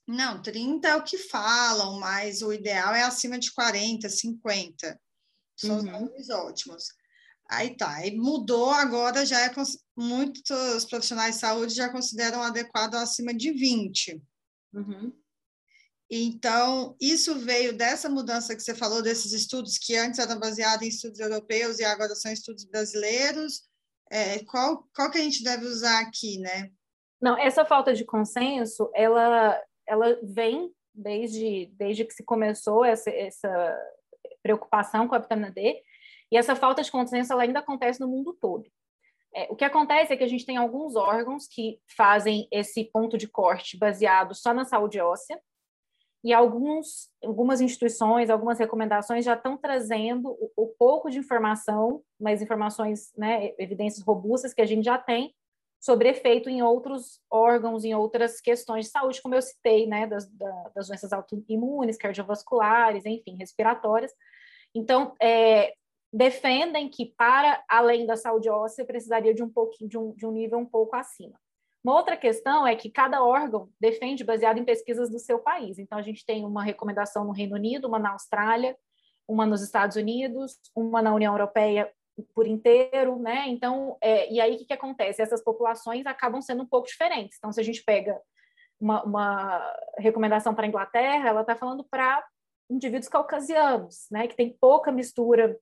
não, 0.06 0.40
30 0.40 0.88
é 0.88 0.94
o 0.94 1.02
que 1.02 1.18
falam, 1.18 1.98
mas 1.98 2.42
o 2.42 2.52
ideal 2.52 2.94
é 2.94 3.02
acima 3.02 3.38
de 3.40 3.52
40, 3.52 4.08
50. 4.08 5.00
São 5.56 5.80
uhum. 5.80 6.14
os 6.16 6.30
ótimos. 6.30 6.84
Aí 7.48 7.76
tá, 7.76 7.94
aí 7.94 8.16
mudou, 8.16 8.70
agora 8.70 9.24
já 9.24 9.40
é 9.40 9.52
muitos 9.96 10.85
profissionais 10.85 11.37
de 11.37 11.40
saúde 11.40 11.74
já 11.74 11.88
consideram 11.90 12.42
adequado 12.42 12.96
acima 12.96 13.32
de 13.32 13.52
20. 13.52 14.20
Uhum. 14.74 15.12
Então, 16.11 16.96
isso 17.00 17.38
veio 17.38 17.76
dessa 17.76 18.09
mudança 18.09 18.54
que 18.54 18.62
você 18.62 18.74
falou, 18.74 19.02
desses 19.02 19.32
estudos 19.32 19.76
que 19.78 19.96
antes 19.96 20.20
eram 20.20 20.38
baseados 20.38 20.82
em 20.82 20.88
estudos 20.88 21.18
europeus 21.18 21.78
e 21.78 21.85
agora 21.85 22.14
são 22.14 22.32
estudos 22.32 22.64
brasileiros. 22.64 23.62
É, 24.11 24.44
qual, 24.44 24.87
qual 24.94 25.11
que 25.11 25.18
a 25.18 25.22
gente 25.22 25.42
deve 25.42 25.66
usar 25.66 26.00
aqui, 26.00 26.38
né? 26.38 26.70
Não, 27.20 27.37
essa 27.37 27.64
falta 27.64 27.92
de 27.92 28.04
consenso, 28.04 28.88
ela, 28.94 29.61
ela 29.87 30.18
vem 30.22 30.72
desde, 30.94 31.66
desde 31.72 32.04
que 32.04 32.14
se 32.14 32.22
começou 32.22 32.85
essa, 32.85 33.11
essa 33.11 33.76
preocupação 34.42 35.09
com 35.09 35.14
a 35.14 35.18
vitamina 35.18 35.50
D, 35.50 35.82
e 36.30 36.36
essa 36.36 36.56
falta 36.56 36.82
de 36.82 36.90
consenso 36.90 37.32
ela 37.32 37.42
ainda 37.42 37.60
acontece 37.60 38.00
no 38.00 38.08
mundo 38.08 38.36
todo. 38.40 38.64
É, 39.34 39.48
o 39.50 39.56
que 39.56 39.64
acontece 39.64 40.12
é 40.12 40.16
que 40.16 40.24
a 40.24 40.28
gente 40.28 40.46
tem 40.46 40.56
alguns 40.56 40.96
órgãos 40.96 41.46
que 41.46 41.78
fazem 41.96 42.48
esse 42.50 42.84
ponto 42.84 43.18
de 43.18 43.28
corte 43.28 43.76
baseado 43.76 44.34
só 44.34 44.54
na 44.54 44.64
saúde 44.64 45.00
óssea, 45.00 45.40
e 46.26 46.32
alguns, 46.32 47.08
algumas 47.22 47.60
instituições, 47.60 48.30
algumas 48.30 48.58
recomendações 48.58 49.24
já 49.24 49.34
estão 49.34 49.56
trazendo 49.56 50.30
o, 50.30 50.50
o 50.56 50.66
pouco 50.66 51.08
de 51.08 51.18
informação, 51.18 52.02
mas 52.18 52.42
informações, 52.42 53.12
né, 53.16 53.54
evidências 53.58 54.04
robustas 54.04 54.52
que 54.52 54.60
a 54.60 54.66
gente 54.66 54.84
já 54.84 54.98
tem 54.98 55.32
sobre 55.80 56.08
efeito 56.08 56.48
em 56.48 56.62
outros 56.62 57.20
órgãos, 57.30 57.84
em 57.84 57.94
outras 57.94 58.40
questões 58.40 58.86
de 58.86 58.90
saúde, 58.90 59.22
como 59.22 59.36
eu 59.36 59.42
citei, 59.42 59.86
né, 59.86 60.06
das, 60.06 60.28
das 60.74 60.88
doenças 60.88 61.12
autoimunes, 61.12 61.96
cardiovasculares, 61.96 63.06
enfim, 63.06 63.36
respiratórias. 63.36 64.12
Então, 64.74 65.14
é, 65.22 65.74
defendem 66.12 66.88
que 66.88 67.14
para 67.16 67.62
além 67.69 68.07
da 68.07 68.16
saúde 68.16 68.49
óssea 68.49 68.85
precisaria 68.85 69.35
de 69.35 69.42
um 69.42 69.49
pouquinho 69.49 69.90
de 69.90 69.99
um, 69.99 70.12
de 70.12 70.27
um 70.27 70.33
nível 70.33 70.59
um 70.59 70.66
pouco 70.66 70.97
acima. 70.97 71.38
Uma 71.87 71.95
outra 71.95 72.16
questão 72.16 72.66
é 72.66 72.75
que 72.75 72.90
cada 72.90 73.23
órgão 73.23 73.69
defende 73.81 74.25
baseado 74.25 74.59
em 74.59 74.64
pesquisas 74.64 75.09
do 75.09 75.21
seu 75.21 75.38
país. 75.38 75.79
Então, 75.79 75.97
a 75.97 76.03
gente 76.03 76.27
tem 76.27 76.45
uma 76.45 76.64
recomendação 76.64 77.25
no 77.25 77.31
Reino 77.31 77.55
Unido, 77.55 77.87
uma 77.87 77.99
na 77.99 78.11
Austrália, 78.11 78.77
uma 79.29 79.47
nos 79.47 79.62
Estados 79.62 79.97
Unidos, 79.97 80.59
uma 80.75 81.01
na 81.01 81.14
União 81.14 81.33
Europeia 81.33 81.88
por 82.35 82.47
inteiro, 82.47 83.21
né? 83.21 83.45
Então, 83.49 83.97
é, 84.01 84.33
e 84.33 84.40
aí 84.40 84.55
o 84.55 84.59
que, 84.59 84.64
que 84.64 84.73
acontece? 84.73 85.23
Essas 85.23 85.45
populações 85.45 86.07
acabam 86.07 86.40
sendo 86.40 86.64
um 86.64 86.66
pouco 86.66 86.88
diferentes. 86.88 87.37
Então, 87.38 87.53
se 87.53 87.61
a 87.61 87.62
gente 87.62 87.85
pega 87.85 88.21
uma, 88.81 89.05
uma 89.05 89.77
recomendação 89.99 90.55
para 90.55 90.64
a 90.64 90.69
Inglaterra, 90.69 91.29
ela 91.29 91.42
está 91.42 91.55
falando 91.55 91.85
para 91.85 92.25
indivíduos 92.69 93.09
caucasianos, 93.09 94.07
né? 94.11 94.27
Que 94.27 94.35
tem 94.35 94.57
pouca 94.61 94.90
mistura 94.90 95.57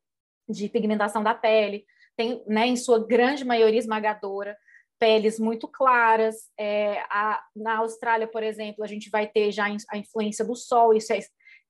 de 0.48 0.68
pigmentação 0.68 1.22
da 1.22 1.34
pele, 1.34 1.84
tem, 2.16 2.42
né, 2.46 2.66
em 2.66 2.76
sua 2.76 3.04
grande 3.04 3.44
maioria 3.44 3.78
esmagadora, 3.78 4.56
peles 4.98 5.38
muito 5.38 5.66
claras. 5.66 6.36
É, 6.58 7.00
a, 7.10 7.42
na 7.54 7.78
Austrália, 7.78 8.26
por 8.26 8.42
exemplo, 8.42 8.84
a 8.84 8.86
gente 8.86 9.10
vai 9.10 9.26
ter 9.26 9.50
já 9.50 9.66
a 9.90 9.98
influência 9.98 10.44
do 10.44 10.54
sol. 10.54 10.94
Isso 10.94 11.12
é, 11.12 11.18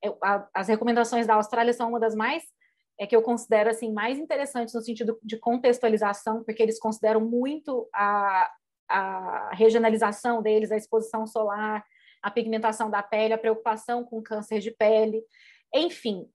é 0.03 0.09
a, 0.21 0.47
as 0.53 0.67
recomendações 0.67 1.25
da 1.25 1.35
Austrália 1.35 1.73
são 1.73 1.89
uma 1.89 1.99
das 1.99 2.15
mais 2.15 2.43
é 2.97 3.05
que 3.05 3.15
eu 3.15 3.21
considero 3.21 3.69
assim 3.69 3.91
mais 3.91 4.17
interessantes 4.17 4.73
no 4.73 4.81
sentido 4.81 5.19
de 5.21 5.37
contextualização, 5.37 6.43
porque 6.43 6.63
eles 6.63 6.79
consideram 6.79 7.21
muito 7.21 7.89
a, 7.93 8.49
a 8.89 9.49
regionalização 9.53 10.41
deles, 10.41 10.71
a 10.71 10.77
exposição 10.77 11.27
solar, 11.27 11.85
a 12.21 12.31
pigmentação 12.31 12.89
da 12.89 13.03
pele, 13.03 13.33
a 13.33 13.37
preocupação 13.37 14.03
com 14.03 14.23
câncer 14.23 14.59
de 14.59 14.71
pele, 14.71 15.21
enfim. 15.73 16.25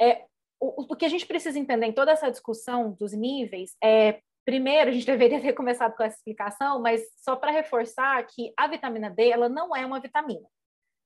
É, 0.00 0.24
o, 0.60 0.92
o 0.92 0.96
que 0.96 1.04
a 1.04 1.08
gente 1.08 1.26
precisa 1.26 1.58
entender 1.58 1.86
em 1.86 1.92
toda 1.92 2.12
essa 2.12 2.30
discussão 2.30 2.92
dos 2.92 3.12
níveis 3.12 3.74
é 3.82 4.20
Primeiro, 4.44 4.90
a 4.90 4.92
gente 4.92 5.06
deveria 5.06 5.40
ter 5.40 5.52
começado 5.54 5.94
com 5.94 6.02
essa 6.02 6.16
explicação, 6.16 6.80
mas 6.80 7.02
só 7.18 7.36
para 7.36 7.52
reforçar 7.52 8.20
que 8.26 8.52
a 8.56 8.66
vitamina 8.66 9.10
D 9.10 9.28
ela 9.28 9.48
não 9.48 9.76
é 9.76 9.84
uma 9.84 10.00
vitamina. 10.00 10.48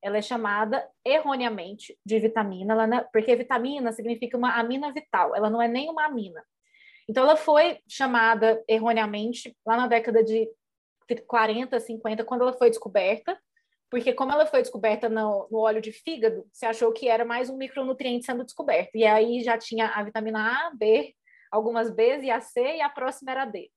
Ela 0.02 0.18
é 0.18 0.22
chamada 0.22 0.88
erroneamente 1.04 1.98
de 2.04 2.18
vitamina, 2.20 2.86
não, 2.86 3.04
porque 3.12 3.34
vitamina 3.34 3.92
significa 3.92 4.36
uma 4.36 4.58
amina 4.58 4.92
vital, 4.92 5.34
ela 5.34 5.48
não 5.48 5.60
é 5.60 5.68
nem 5.68 5.90
uma 5.90 6.04
amina. 6.04 6.42
Então, 7.08 7.24
ela 7.24 7.36
foi 7.36 7.80
chamada 7.86 8.62
erroneamente 8.66 9.54
lá 9.66 9.76
na 9.76 9.86
década 9.86 10.24
de 10.24 10.48
40, 11.26 11.78
50, 11.78 12.24
quando 12.24 12.42
ela 12.42 12.52
foi 12.54 12.70
descoberta, 12.70 13.38
porque 13.90 14.12
como 14.12 14.32
ela 14.32 14.46
foi 14.46 14.60
descoberta 14.60 15.08
no, 15.08 15.48
no, 15.50 15.58
óleo 15.58 15.80
de 15.80 15.92
fígado, 15.92 16.46
se 16.52 16.66
achou 16.66 16.92
que 16.92 17.08
era 17.08 17.24
mais 17.24 17.48
um 17.48 17.56
micronutriente 17.56 18.26
sendo 18.26 18.44
descoberto. 18.44 18.96
E 18.96 19.04
aí 19.04 19.42
já 19.42 19.56
tinha 19.56 19.88
a 19.88 20.02
vitamina 20.02 20.68
A, 20.68 20.70
B, 20.74 21.14
algumas 21.50 21.90
Bs 21.90 22.22
e 22.22 22.30
a 22.30 22.40
C, 22.40 22.60
e 22.76 22.80
a 22.80 22.88
próxima 22.88 23.30
era 23.30 23.42
a 23.42 23.46
D. 23.46 23.70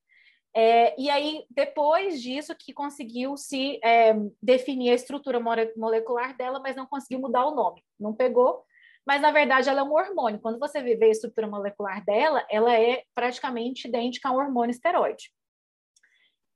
É, 0.56 1.00
e 1.00 1.10
aí, 1.10 1.46
depois 1.52 2.20
disso, 2.22 2.56
que 2.58 2.74
conseguiu 2.74 3.38
se 3.38 3.80
é, 3.84 4.15
definir 4.41 4.89
a 4.89 4.96
estrutura 4.96 5.39
molecular 5.39 6.36
dela, 6.36 6.60
mas 6.60 6.76
não 6.76 6.88
conseguiu 6.88 7.20
mudar 7.20 7.46
o 7.46 7.54
nome. 7.54 7.84
Não 8.00 8.13
pegou, 8.13 8.63
mas 9.06 9.22
na 9.22 9.32
verdade 9.32 9.70
ela 9.70 9.82
é 9.82 9.84
um 9.84 9.93
hormônio. 9.93 10.39
Quando 10.41 10.60
você 10.60 10.82
vê 10.82 10.98
a 11.06 11.10
estrutura 11.10 11.48
molecular 11.48 12.04
dela, 12.04 12.46
ela 12.50 12.74
é 12.74 13.04
praticamente 13.13 13.88
idêntica 13.88 14.30
a 14.30 14.32
um 14.32 14.38
hormônio 14.38 14.72
esteroide. 14.72 15.32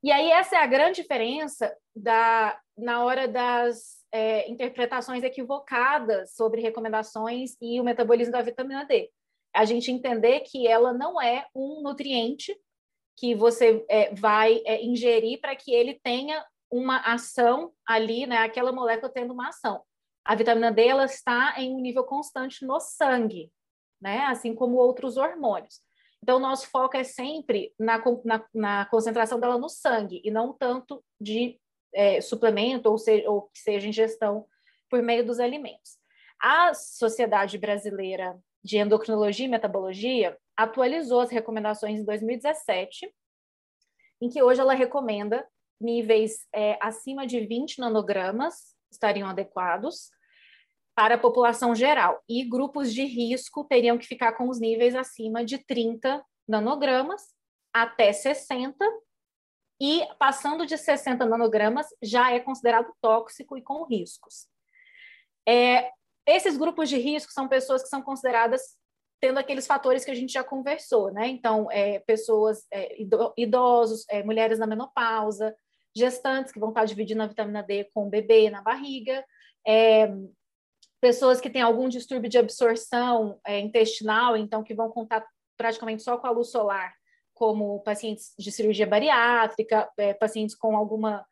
E 0.03 0.11
aí 0.11 0.31
essa 0.31 0.57
é 0.57 0.59
a 0.59 0.65
grande 0.65 1.01
diferença 1.01 1.73
da, 1.95 2.59
na 2.81 3.03
hora 3.03 3.27
das 3.27 4.01
é, 4.11 4.49
interpretações 4.49 5.23
equivocadas 5.23 6.35
sobre 6.35 6.61
recomendações 6.61 7.55
e 7.61 7.79
o 7.79 7.83
metabolismo 7.83 8.33
da 8.33 8.41
vitamina 8.41 8.83
D 8.85 9.09
a 9.53 9.65
gente 9.65 9.91
entender 9.91 10.41
que 10.41 10.67
ela 10.67 10.93
não 10.93 11.21
é 11.21 11.45
um 11.53 11.81
nutriente 11.81 12.57
que 13.17 13.35
você 13.35 13.85
é, 13.89 14.13
vai 14.13 14.61
é, 14.65 14.83
ingerir 14.83 15.39
para 15.39 15.55
que 15.55 15.73
ele 15.73 15.99
tenha 16.01 16.43
uma 16.71 16.97
ação 16.99 17.73
ali, 17.85 18.25
né? 18.25 18.37
Aquela 18.37 18.71
molécula 18.71 19.11
tendo 19.11 19.33
uma 19.33 19.49
ação. 19.49 19.81
A 20.23 20.35
vitamina 20.35 20.71
D 20.71 20.87
ela 20.87 21.05
está 21.05 21.55
em 21.57 21.75
um 21.75 21.81
nível 21.81 22.03
constante 22.03 22.65
no 22.65 22.79
sangue, 22.79 23.51
né? 24.01 24.25
Assim 24.25 24.55
como 24.55 24.77
outros 24.77 25.17
hormônios. 25.17 25.81
Então, 26.23 26.39
nosso 26.39 26.69
foco 26.69 26.95
é 26.95 27.03
sempre 27.03 27.73
na, 27.77 28.01
na, 28.23 28.45
na 28.53 28.85
concentração 28.85 29.39
dela 29.39 29.57
no 29.57 29.67
sangue 29.67 30.21
e 30.23 30.31
não 30.31 30.53
tanto 30.53 31.03
de 31.19 31.59
é, 31.93 32.21
suplemento 32.21 32.89
ou, 32.89 32.97
seja, 32.97 33.29
ou 33.29 33.43
que 33.43 33.59
seja 33.59 33.87
ingestão 33.87 34.45
por 34.89 35.01
meio 35.01 35.25
dos 35.25 35.39
alimentos. 35.39 35.97
A 36.39 36.73
Sociedade 36.73 37.57
Brasileira 37.57 38.37
de 38.63 38.77
Endocrinologia 38.77 39.45
e 39.45 39.49
Metabologia 39.49 40.37
atualizou 40.55 41.21
as 41.21 41.31
recomendações 41.31 41.99
em 41.99 42.03
2017, 42.03 43.11
em 44.21 44.29
que 44.29 44.41
hoje 44.41 44.61
ela 44.61 44.73
recomenda 44.73 45.47
níveis 45.79 46.45
é, 46.53 46.77
acima 46.81 47.25
de 47.25 47.39
20 47.39 47.79
nanogramas 47.79 48.75
estariam 48.91 49.29
adequados 49.29 50.11
para 50.93 51.15
a 51.15 51.17
população 51.17 51.73
geral, 51.73 52.21
e 52.27 52.43
grupos 52.43 52.93
de 52.93 53.03
risco 53.05 53.63
teriam 53.63 53.97
que 53.97 54.05
ficar 54.05 54.33
com 54.33 54.49
os 54.49 54.59
níveis 54.59 54.93
acima 54.93 55.43
de 55.43 55.57
30 55.57 56.23
nanogramas 56.47 57.21
até 57.73 58.11
60, 58.11 58.85
e 59.81 60.07
passando 60.19 60.63
de 60.63 60.77
60 60.77 61.25
nanogramas 61.25 61.87
já 62.03 62.31
é 62.31 62.39
considerado 62.39 62.93
tóxico 63.01 63.57
e 63.57 63.63
com 63.63 63.83
riscos. 63.83 64.47
É, 65.49 65.89
esses 66.23 66.55
grupos 66.55 66.87
de 66.87 66.97
risco 66.97 67.31
são 67.31 67.47
pessoas 67.47 67.81
que 67.81 67.89
são 67.89 67.99
consideradas 68.03 68.61
tendo 69.19 69.39
aqueles 69.39 69.65
fatores 69.65 70.05
que 70.05 70.11
a 70.11 70.15
gente 70.15 70.33
já 70.33 70.43
conversou, 70.43 71.11
né? 71.11 71.27
Então, 71.27 71.67
é, 71.71 71.97
pessoas, 71.99 72.67
é, 72.71 72.95
idosos, 73.35 74.05
é, 74.07 74.21
mulheres 74.21 74.59
na 74.59 74.67
menopausa, 74.67 75.55
gestantes 75.95 76.53
que 76.53 76.59
vão 76.59 76.69
estar 76.69 76.85
dividindo 76.85 77.23
a 77.23 77.27
vitamina 77.27 77.63
D 77.63 77.85
com 77.91 78.05
o 78.05 78.09
bebê 78.09 78.51
na 78.51 78.61
barriga, 78.61 79.25
é, 79.65 80.11
pessoas 80.99 81.41
que 81.41 81.49
têm 81.49 81.61
algum 81.61 81.89
distúrbio 81.89 82.29
de 82.29 82.37
absorção 82.37 83.39
é, 83.43 83.59
intestinal, 83.59 84.37
então 84.37 84.63
que 84.63 84.75
vão 84.75 84.91
contar 84.91 85.25
praticamente 85.57 86.03
só 86.03 86.19
com 86.19 86.27
a 86.27 86.31
luz 86.31 86.51
solar, 86.51 86.93
como 87.41 87.79
pacientes 87.79 88.35
de 88.37 88.51
cirurgia 88.51 88.85
bariátrica, 88.85 89.89
é, 89.97 90.13
pacientes 90.13 90.55
com 90.55 90.77
alguma 90.77 91.25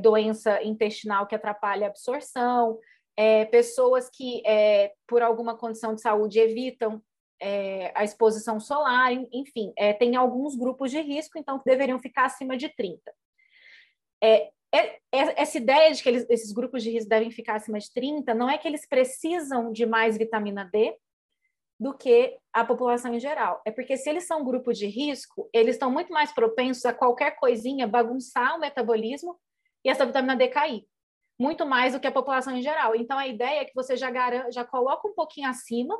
doença 0.00 0.62
intestinal 0.62 1.26
que 1.26 1.34
atrapalha 1.34 1.86
a 1.86 1.90
absorção, 1.90 2.78
é, 3.16 3.44
pessoas 3.44 4.10
que, 4.10 4.42
é, 4.44 4.92
por 5.06 5.22
alguma 5.22 5.56
condição 5.56 5.94
de 5.94 6.00
saúde, 6.00 6.40
evitam 6.40 7.00
é, 7.40 7.92
a 7.94 8.02
exposição 8.02 8.58
solar, 8.58 9.12
enfim, 9.32 9.72
é, 9.76 9.92
tem 9.92 10.16
alguns 10.16 10.56
grupos 10.56 10.90
de 10.90 11.00
risco, 11.00 11.38
então, 11.38 11.58
que 11.58 11.70
deveriam 11.70 12.00
ficar 12.00 12.24
acima 12.24 12.56
de 12.56 12.68
30. 12.68 13.00
É, 14.20 14.50
é, 14.74 15.00
essa 15.12 15.56
ideia 15.56 15.92
de 15.92 16.02
que 16.02 16.08
eles, 16.08 16.26
esses 16.28 16.50
grupos 16.50 16.82
de 16.82 16.90
risco 16.90 17.08
devem 17.08 17.30
ficar 17.30 17.54
acima 17.54 17.78
de 17.78 17.92
30 17.92 18.34
não 18.34 18.50
é 18.50 18.58
que 18.58 18.66
eles 18.66 18.88
precisam 18.88 19.70
de 19.70 19.86
mais 19.86 20.18
vitamina 20.18 20.64
D 20.64 20.96
do 21.78 21.92
que 21.92 22.36
a 22.52 22.64
população 22.64 23.14
em 23.14 23.20
geral. 23.20 23.60
É 23.64 23.70
porque 23.70 23.96
se 23.96 24.08
eles 24.08 24.26
são 24.26 24.44
grupo 24.44 24.72
de 24.72 24.86
risco, 24.86 25.48
eles 25.52 25.74
estão 25.74 25.90
muito 25.90 26.12
mais 26.12 26.32
propensos 26.32 26.84
a 26.84 26.94
qualquer 26.94 27.32
coisinha 27.36 27.86
bagunçar 27.86 28.56
o 28.56 28.60
metabolismo 28.60 29.38
e 29.84 29.90
essa 29.90 30.06
vitamina 30.06 30.36
D 30.36 30.48
cair 30.48 30.86
muito 31.38 31.66
mais 31.66 31.92
do 31.92 32.00
que 32.00 32.06
a 32.06 32.12
população 32.12 32.56
em 32.56 32.62
geral. 32.62 32.94
Então, 32.94 33.18
a 33.18 33.26
ideia 33.26 33.60
é 33.60 33.64
que 33.64 33.74
você 33.74 33.96
já, 33.96 34.10
garanta, 34.10 34.52
já 34.52 34.64
coloca 34.64 35.08
um 35.08 35.14
pouquinho 35.14 35.48
acima, 35.48 35.96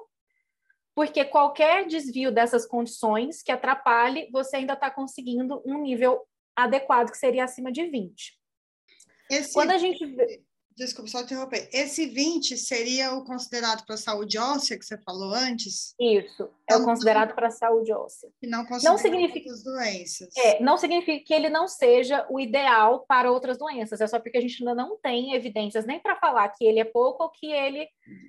porque 0.95 1.25
qualquer 1.25 1.87
desvio 1.87 2.31
dessas 2.31 2.67
condições 2.67 3.43
que 3.43 3.51
atrapalhe, 3.51 4.29
você 4.31 4.59
ainda 4.59 4.75
está 4.75 4.91
conseguindo 4.91 5.61
um 5.67 5.81
nível 5.81 6.25
adequado, 6.55 7.11
que 7.11 7.19
seria 7.19 7.45
acima 7.45 7.73
de 7.73 7.85
20. 7.87 8.39
Esse... 9.31 9.53
Quando 9.53 9.73
a 9.73 9.79
gente 9.79 10.05
Desculpa, 10.77 11.09
só 11.09 11.21
interromper. 11.21 11.69
Esse 11.73 12.07
20 12.07 12.57
seria 12.57 13.15
o 13.15 13.25
considerado 13.25 13.87
para 13.87 13.97
saúde 13.97 14.37
óssea 14.39 14.77
que 14.77 14.85
você 14.85 14.99
falou 14.99 15.33
antes? 15.33 15.95
Isso, 16.01 16.43
é 16.69 16.75
o 16.75 16.77
então, 16.77 16.85
considerado 16.85 17.33
para 17.33 17.49
saúde 17.49 17.93
óssea. 17.93 18.29
E 18.43 18.47
não 18.49 18.67
não 18.83 18.99
significa 18.99 19.51
outras 19.51 19.63
doenças. 19.63 20.37
É, 20.37 20.61
não 20.61 20.77
significa 20.77 21.25
que 21.25 21.33
ele 21.33 21.49
não 21.49 21.69
seja 21.69 22.27
o 22.29 22.41
ideal 22.41 23.05
para 23.07 23.31
outras 23.31 23.57
doenças, 23.57 24.01
é 24.01 24.07
só 24.07 24.19
porque 24.19 24.37
a 24.37 24.41
gente 24.41 24.61
ainda 24.61 24.75
não 24.75 24.99
tem 24.99 25.35
evidências 25.35 25.87
nem 25.87 26.01
para 26.01 26.17
falar 26.17 26.49
que 26.49 26.65
ele 26.65 26.81
é 26.81 26.85
pouco 26.85 27.23
ou 27.23 27.31
que 27.31 27.47
ele 27.47 27.89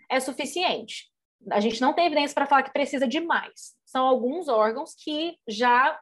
é 0.09 0.19
suficiente. 0.19 1.09
A 1.49 1.59
gente 1.59 1.81
não 1.81 1.93
tem 1.93 2.05
evidência 2.05 2.35
para 2.35 2.45
falar 2.45 2.63
que 2.63 2.73
precisa 2.73 3.07
de 3.07 3.19
mais. 3.19 3.75
São 3.85 4.05
alguns 4.05 4.47
órgãos 4.47 4.93
que 4.93 5.35
já 5.47 5.99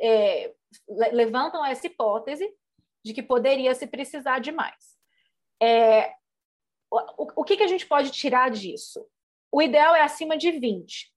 é, 0.00 0.52
levantam 0.88 1.64
essa 1.64 1.86
hipótese 1.86 2.48
de 3.04 3.12
que 3.12 3.22
poderia 3.22 3.74
se 3.74 3.86
precisar 3.86 4.40
de 4.40 4.50
mais. 4.50 4.93
É, 5.64 6.14
o, 6.90 7.40
o 7.40 7.44
que, 7.44 7.56
que 7.56 7.62
a 7.62 7.68
gente 7.68 7.86
pode 7.86 8.10
tirar 8.10 8.50
disso? 8.50 9.06
O 9.50 9.62
ideal 9.62 9.94
é 9.94 10.02
acima 10.02 10.36
de 10.36 10.50
20. 10.50 11.12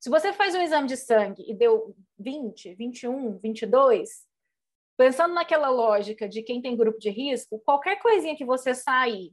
Se 0.00 0.10
você 0.10 0.32
faz 0.32 0.54
um 0.54 0.60
exame 0.60 0.88
de 0.88 0.96
sangue 0.96 1.44
e 1.48 1.54
deu 1.54 1.94
20, 2.18 2.74
21, 2.74 3.38
22, 3.38 4.26
pensando 4.96 5.34
naquela 5.34 5.68
lógica 5.70 6.28
de 6.28 6.42
quem 6.42 6.60
tem 6.60 6.76
grupo 6.76 6.98
de 6.98 7.10
risco, 7.10 7.60
qualquer 7.60 8.00
coisinha 8.00 8.36
que 8.36 8.44
você 8.44 8.74
sair 8.74 9.32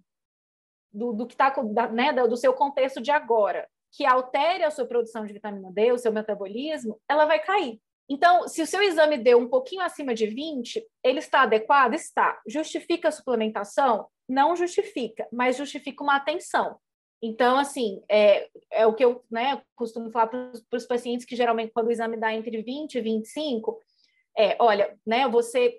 do, 0.94 1.14
do 1.14 1.26
que 1.26 1.34
está 1.34 1.54
né, 1.92 2.14
do 2.14 2.38
seu 2.38 2.54
contexto 2.54 3.02
de 3.02 3.12
agora, 3.12 3.68
que 3.92 4.06
altere 4.06 4.64
a 4.64 4.72
sua 4.72 4.86
produção 4.86 5.26
de 5.26 5.34
vitamina 5.34 5.72
D, 5.72 5.92
o 5.92 5.98
seu 5.98 6.12
metabolismo, 6.12 7.00
ela 7.08 7.26
vai 7.26 7.40
cair. 7.40 7.82
Então, 8.10 8.48
se 8.48 8.62
o 8.62 8.68
seu 8.68 8.82
exame 8.82 9.18
deu 9.18 9.38
um 9.38 9.48
pouquinho 9.48 9.82
acima 9.82 10.14
de 10.14 10.28
20, 10.28 10.86
ele 11.02 11.20
está 11.20 11.44
adequado? 11.44 11.94
Está. 11.94 12.42
Justifica 12.46 13.08
a 13.08 13.12
suplementação? 13.12 14.08
Não 14.32 14.56
justifica, 14.56 15.28
mas 15.30 15.58
justifica 15.58 16.02
uma 16.02 16.16
atenção. 16.16 16.78
Então, 17.22 17.58
assim, 17.58 18.02
é, 18.10 18.50
é 18.72 18.88
o 18.88 18.94
que 18.94 19.04
eu 19.04 19.26
né, 19.30 19.62
costumo 19.76 20.10
falar 20.10 20.28
para 20.28 20.52
os 20.74 20.86
pacientes 20.86 21.26
que 21.26 21.36
geralmente, 21.36 21.74
quando 21.74 21.88
o 21.88 21.92
exame 21.92 22.16
dá 22.16 22.34
entre 22.34 22.62
20 22.62 22.96
e 22.96 23.02
25, 23.02 23.78
é, 24.38 24.56
olha, 24.58 24.98
né, 25.06 25.28
você 25.28 25.78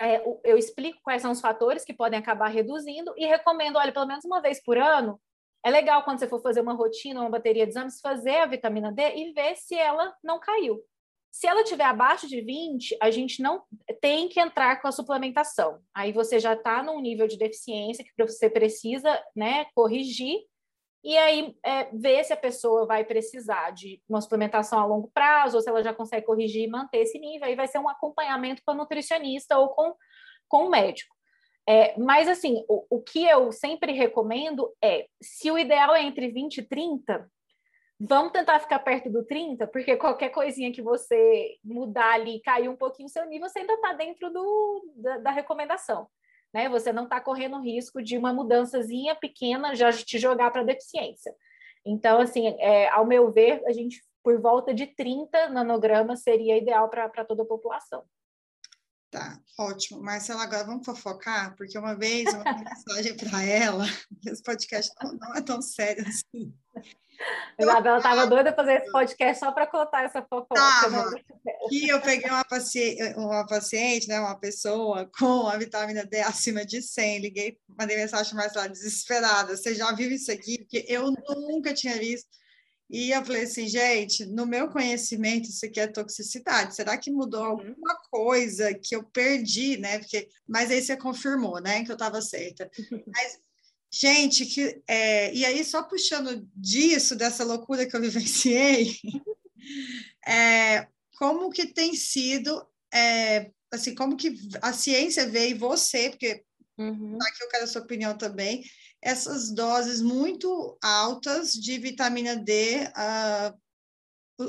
é, 0.00 0.20
eu 0.42 0.58
explico 0.58 0.98
quais 1.04 1.22
são 1.22 1.30
os 1.30 1.40
fatores 1.40 1.84
que 1.84 1.94
podem 1.94 2.18
acabar 2.18 2.48
reduzindo 2.48 3.14
e 3.16 3.24
recomendo, 3.24 3.76
olha, 3.76 3.92
pelo 3.92 4.06
menos 4.06 4.24
uma 4.24 4.42
vez 4.42 4.60
por 4.60 4.76
ano, 4.76 5.20
é 5.64 5.70
legal 5.70 6.02
quando 6.02 6.18
você 6.18 6.26
for 6.26 6.42
fazer 6.42 6.60
uma 6.60 6.74
rotina, 6.74 7.20
uma 7.20 7.30
bateria 7.30 7.64
de 7.64 7.70
exames, 7.70 8.00
fazer 8.00 8.38
a 8.38 8.46
vitamina 8.46 8.90
D 8.90 9.14
e 9.14 9.32
ver 9.32 9.54
se 9.54 9.76
ela 9.76 10.12
não 10.24 10.40
caiu. 10.40 10.82
Se 11.32 11.46
ela 11.46 11.64
tiver 11.64 11.84
abaixo 11.84 12.28
de 12.28 12.42
20, 12.42 12.98
a 13.00 13.10
gente 13.10 13.42
não 13.42 13.62
tem 14.02 14.28
que 14.28 14.38
entrar 14.38 14.82
com 14.82 14.86
a 14.86 14.92
suplementação. 14.92 15.80
Aí 15.94 16.12
você 16.12 16.38
já 16.38 16.52
está 16.52 16.82
num 16.82 17.00
nível 17.00 17.26
de 17.26 17.38
deficiência 17.38 18.04
que 18.04 18.12
você 18.22 18.50
precisa 18.50 19.18
né, 19.34 19.64
corrigir, 19.74 20.40
e 21.02 21.16
aí 21.16 21.56
é, 21.64 21.84
ver 21.92 22.22
se 22.22 22.34
a 22.34 22.36
pessoa 22.36 22.86
vai 22.86 23.02
precisar 23.02 23.70
de 23.70 24.00
uma 24.06 24.20
suplementação 24.20 24.78
a 24.78 24.84
longo 24.84 25.10
prazo, 25.12 25.56
ou 25.56 25.62
se 25.62 25.70
ela 25.70 25.82
já 25.82 25.94
consegue 25.94 26.26
corrigir 26.26 26.64
e 26.64 26.70
manter 26.70 26.98
esse 26.98 27.18
nível, 27.18 27.48
aí 27.48 27.56
vai 27.56 27.66
ser 27.66 27.78
um 27.78 27.88
acompanhamento 27.88 28.62
com 28.64 28.72
a 28.72 28.76
nutricionista 28.76 29.58
ou 29.58 29.70
com, 29.70 29.94
com 30.46 30.66
o 30.66 30.70
médico. 30.70 31.16
É, 31.66 31.98
mas, 31.98 32.28
assim, 32.28 32.62
o, 32.68 32.84
o 32.90 33.02
que 33.02 33.24
eu 33.24 33.50
sempre 33.52 33.92
recomendo 33.92 34.70
é, 34.84 35.06
se 35.20 35.50
o 35.50 35.58
ideal 35.58 35.94
é 35.94 36.02
entre 36.02 36.28
20 36.30 36.58
e 36.58 36.62
30, 36.62 37.30
Vamos 38.04 38.32
tentar 38.32 38.58
ficar 38.58 38.80
perto 38.80 39.08
do 39.08 39.24
30, 39.24 39.64
porque 39.68 39.96
qualquer 39.96 40.30
coisinha 40.30 40.72
que 40.72 40.82
você 40.82 41.56
mudar 41.62 42.14
ali, 42.14 42.40
cair 42.40 42.68
um 42.68 42.74
pouquinho 42.74 43.06
o 43.06 43.08
seu 43.08 43.24
nível, 43.26 43.48
você 43.48 43.60
ainda 43.60 43.74
está 43.74 43.92
dentro 43.92 44.28
do, 44.28 44.92
da, 44.96 45.18
da 45.18 45.30
recomendação. 45.30 46.08
Né? 46.52 46.68
Você 46.68 46.92
não 46.92 47.04
está 47.04 47.20
correndo 47.20 47.62
risco 47.62 48.02
de 48.02 48.18
uma 48.18 48.32
mudançazinha 48.32 49.14
pequena 49.14 49.76
já 49.76 49.92
te 49.92 50.18
jogar 50.18 50.50
para 50.50 50.64
deficiência. 50.64 51.32
Então, 51.86 52.20
assim, 52.20 52.48
é, 52.58 52.88
ao 52.88 53.06
meu 53.06 53.30
ver, 53.30 53.62
a 53.66 53.72
gente, 53.72 54.02
por 54.20 54.40
volta 54.40 54.74
de 54.74 54.88
30 54.88 55.50
nanogramas, 55.50 56.24
seria 56.24 56.56
ideal 56.58 56.88
para 56.88 57.24
toda 57.24 57.44
a 57.44 57.46
população. 57.46 58.02
Tá, 59.12 59.38
ótimo. 59.58 60.02
Marcela, 60.02 60.42
agora 60.42 60.64
vamos 60.64 60.86
fofocar, 60.86 61.54
porque 61.54 61.76
uma 61.76 61.94
vez 61.94 62.32
uma 62.32 62.44
mensagem 62.64 63.14
para 63.14 63.42
ela, 63.42 63.84
esse 64.26 64.42
podcast 64.42 64.90
não, 65.02 65.12
não, 65.12 65.34
é 65.34 65.42
tão 65.42 65.60
sério 65.60 66.02
assim. 66.08 66.50
A 67.58 67.62
Isabela 67.62 67.98
estava 67.98 68.26
doida 68.26 68.54
fazer 68.54 68.80
esse 68.80 68.90
podcast 68.90 69.38
só 69.38 69.52
para 69.52 69.66
contar 69.66 70.04
essa 70.04 70.22
fofoca. 70.22 70.54
Tava. 70.54 71.14
E 71.70 71.92
eu 71.92 72.00
peguei 72.00 72.30
uma 72.30 72.42
paciente, 72.42 73.02
uma 73.18 73.46
paciente, 73.46 74.08
né, 74.08 74.18
uma 74.18 74.40
pessoa 74.40 75.08
com 75.18 75.46
a 75.46 75.58
vitamina 75.58 76.06
D 76.06 76.20
acima 76.22 76.64
de 76.64 76.80
100, 76.80 77.18
liguei, 77.18 77.58
mandei 77.78 77.98
mensagem 77.98 78.32
para 78.32 78.44
Marcela 78.44 78.68
desesperada, 78.70 79.58
você 79.58 79.74
já 79.74 79.92
viu 79.92 80.10
isso 80.10 80.32
aqui? 80.32 80.56
Porque 80.60 80.86
eu 80.88 81.12
nunca 81.50 81.74
tinha 81.74 81.98
visto. 81.98 82.26
E 82.92 83.10
eu 83.10 83.24
falei 83.24 83.44
assim, 83.44 83.66
gente, 83.66 84.26
no 84.26 84.44
meu 84.44 84.68
conhecimento, 84.68 85.48
isso 85.48 85.64
aqui 85.64 85.80
é 85.80 85.86
toxicidade. 85.86 86.76
Será 86.76 86.98
que 86.98 87.10
mudou 87.10 87.40
uhum. 87.40 87.46
alguma 87.46 87.96
coisa 88.10 88.74
que 88.74 88.94
eu 88.94 89.02
perdi, 89.02 89.78
né? 89.78 89.98
Porque, 89.98 90.28
mas 90.46 90.70
aí 90.70 90.82
você 90.82 90.94
confirmou, 90.94 91.58
né, 91.58 91.82
que 91.84 91.90
eu 91.90 91.94
estava 91.94 92.20
certa. 92.20 92.70
Mas, 93.06 93.38
gente, 93.90 94.44
que, 94.44 94.82
é, 94.86 95.32
e 95.34 95.42
aí 95.46 95.64
só 95.64 95.82
puxando 95.82 96.46
disso, 96.54 97.16
dessa 97.16 97.44
loucura 97.44 97.86
que 97.86 97.96
eu 97.96 98.00
vivenciei, 98.00 98.94
é, 100.28 100.86
como 101.16 101.50
que 101.50 101.64
tem 101.64 101.94
sido, 101.94 102.62
é, 102.92 103.50
assim, 103.72 103.94
como 103.94 104.18
que 104.18 104.36
a 104.60 104.74
ciência 104.74 105.22
e 105.22 105.54
você, 105.54 106.10
porque 106.10 106.44
uhum. 106.76 107.16
aqui 107.22 107.42
eu 107.42 107.48
quero 107.48 107.64
a 107.64 107.66
sua 107.66 107.80
opinião 107.80 108.18
também, 108.18 108.62
essas 109.02 109.50
doses 109.50 110.00
muito 110.00 110.78
altas 110.80 111.52
de 111.52 111.76
vitamina 111.76 112.36
D, 112.36 112.84
uh, 112.86 113.62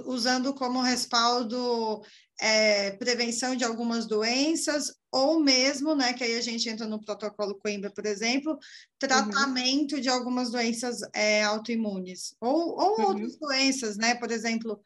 usando 0.05 0.53
como 0.53 0.81
respaldo 0.81 2.01
é, 2.39 2.91
prevenção 2.91 3.55
de 3.55 3.63
algumas 3.63 4.05
doenças, 4.05 4.93
ou 5.11 5.39
mesmo, 5.39 5.95
né, 5.95 6.13
que 6.13 6.23
aí 6.23 6.35
a 6.35 6.41
gente 6.41 6.67
entra 6.69 6.87
no 6.87 7.03
protocolo 7.03 7.55
Coimbra, 7.55 7.91
por 7.91 8.05
exemplo, 8.05 8.57
tratamento 8.99 9.95
uhum. 9.95 10.01
de 10.01 10.09
algumas 10.09 10.51
doenças 10.51 11.01
é, 11.13 11.43
autoimunes, 11.43 12.35
ou, 12.39 12.79
ou 12.79 12.99
uhum. 12.99 13.05
outras 13.07 13.37
doenças, 13.37 13.97
né, 13.97 14.15
por 14.15 14.31
exemplo, 14.31 14.81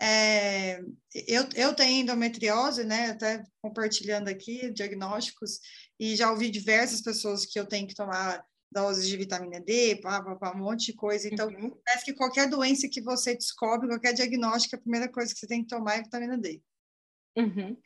é, 0.00 0.80
eu, 1.26 1.46
eu 1.54 1.74
tenho 1.74 2.02
endometriose, 2.02 2.84
né, 2.84 3.10
até 3.10 3.44
compartilhando 3.62 4.28
aqui 4.28 4.70
diagnósticos, 4.72 5.60
e 5.98 6.14
já 6.14 6.30
ouvi 6.30 6.50
diversas 6.50 7.00
pessoas 7.00 7.44
que 7.44 7.58
eu 7.58 7.66
tenho 7.66 7.86
que 7.86 7.94
tomar 7.94 8.44
doses 8.70 9.08
de 9.08 9.16
vitamina 9.16 9.60
D, 9.60 9.96
pá, 10.02 10.22
pá, 10.22 10.36
pá, 10.36 10.52
um 10.52 10.58
monte 10.58 10.86
de 10.86 10.94
coisa. 10.94 11.28
Então, 11.32 11.48
uhum. 11.48 11.76
parece 11.84 12.04
que 12.04 12.14
qualquer 12.14 12.48
doença 12.48 12.88
que 12.88 13.00
você 13.00 13.34
descobre, 13.34 13.88
qualquer 13.88 14.12
diagnóstico, 14.12 14.76
a 14.76 14.80
primeira 14.80 15.08
coisa 15.08 15.32
que 15.32 15.40
você 15.40 15.46
tem 15.46 15.62
que 15.62 15.68
tomar 15.68 15.96
é 15.96 16.02
vitamina 16.02 16.36
D. 16.36 16.60
Uhum. 17.36 17.76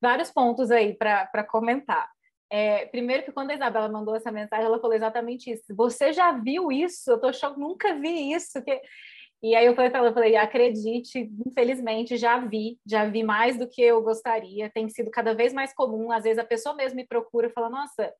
Vários 0.00 0.30
pontos 0.30 0.70
aí 0.70 0.94
para 0.94 1.44
comentar. 1.44 2.08
É, 2.50 2.86
primeiro 2.86 3.24
que 3.24 3.32
quando 3.32 3.50
a 3.50 3.54
Isabela 3.54 3.88
mandou 3.88 4.14
essa 4.14 4.30
mensagem, 4.30 4.66
ela 4.66 4.80
falou 4.80 4.94
exatamente 4.94 5.50
isso. 5.50 5.74
Você 5.74 6.12
já 6.12 6.32
viu 6.32 6.70
isso? 6.70 7.10
Eu 7.10 7.20
tô 7.20 7.32
chocada, 7.32 7.58
nunca 7.58 7.94
vi 7.94 8.32
isso. 8.32 8.62
Que... 8.62 8.80
E 9.42 9.54
aí 9.54 9.66
eu 9.66 9.74
falei 9.74 9.90
para 9.90 10.00
ela, 10.00 10.08
eu 10.08 10.14
falei, 10.14 10.36
acredite, 10.36 11.30
infelizmente 11.46 12.16
já 12.16 12.38
vi, 12.38 12.78
já 12.86 13.04
vi 13.06 13.22
mais 13.22 13.58
do 13.58 13.68
que 13.68 13.82
eu 13.82 14.02
gostaria. 14.02 14.70
Tem 14.70 14.88
sido 14.88 15.10
cada 15.10 15.34
vez 15.34 15.52
mais 15.52 15.74
comum. 15.74 16.12
Às 16.12 16.24
vezes 16.24 16.38
a 16.38 16.44
pessoa 16.44 16.74
mesmo 16.74 16.96
me 16.96 17.06
procura 17.06 17.48
e 17.48 17.52
fala, 17.52 17.68
nossa, 17.68 18.12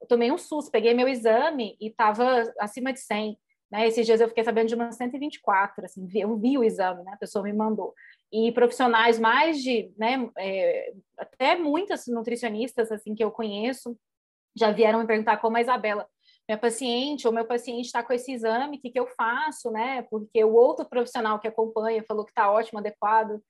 eu 0.00 0.06
tomei 0.06 0.30
um 0.30 0.38
susto, 0.38 0.70
peguei 0.70 0.94
meu 0.94 1.08
exame 1.08 1.76
e 1.80 1.88
estava 1.88 2.42
acima 2.60 2.92
de 2.92 3.00
100. 3.00 3.38
Né? 3.70 3.88
Esses 3.88 4.06
dias 4.06 4.20
eu 4.20 4.28
fiquei 4.28 4.44
sabendo 4.44 4.68
de 4.68 4.74
uma 4.74 4.92
124, 4.92 5.84
assim, 5.84 6.08
eu 6.14 6.36
vi 6.36 6.56
o 6.56 6.64
exame, 6.64 7.02
né? 7.02 7.12
A 7.14 7.18
pessoa 7.18 7.42
me 7.42 7.52
mandou. 7.52 7.94
E 8.32 8.52
profissionais 8.52 9.18
mais 9.18 9.62
de, 9.62 9.92
né, 9.96 10.28
é, 10.38 10.92
até 11.18 11.56
muitas 11.56 12.06
nutricionistas, 12.06 12.92
assim, 12.92 13.14
que 13.14 13.24
eu 13.24 13.30
conheço, 13.30 13.96
já 14.56 14.70
vieram 14.70 15.00
me 15.00 15.06
perguntar 15.06 15.36
como 15.38 15.56
a 15.56 15.60
Isabela, 15.60 16.08
minha 16.48 16.58
paciente 16.58 17.26
ou 17.26 17.32
meu 17.32 17.44
paciente 17.44 17.86
está 17.86 18.02
com 18.02 18.12
esse 18.12 18.32
exame, 18.32 18.78
o 18.78 18.80
que, 18.80 18.90
que 18.90 18.98
eu 18.98 19.06
faço, 19.08 19.70
né? 19.70 20.02
Porque 20.02 20.42
o 20.44 20.54
outro 20.54 20.88
profissional 20.88 21.40
que 21.40 21.48
acompanha 21.48 22.04
falou 22.06 22.24
que 22.24 22.30
está 22.30 22.50
ótimo, 22.50 22.78
adequado, 22.78 23.42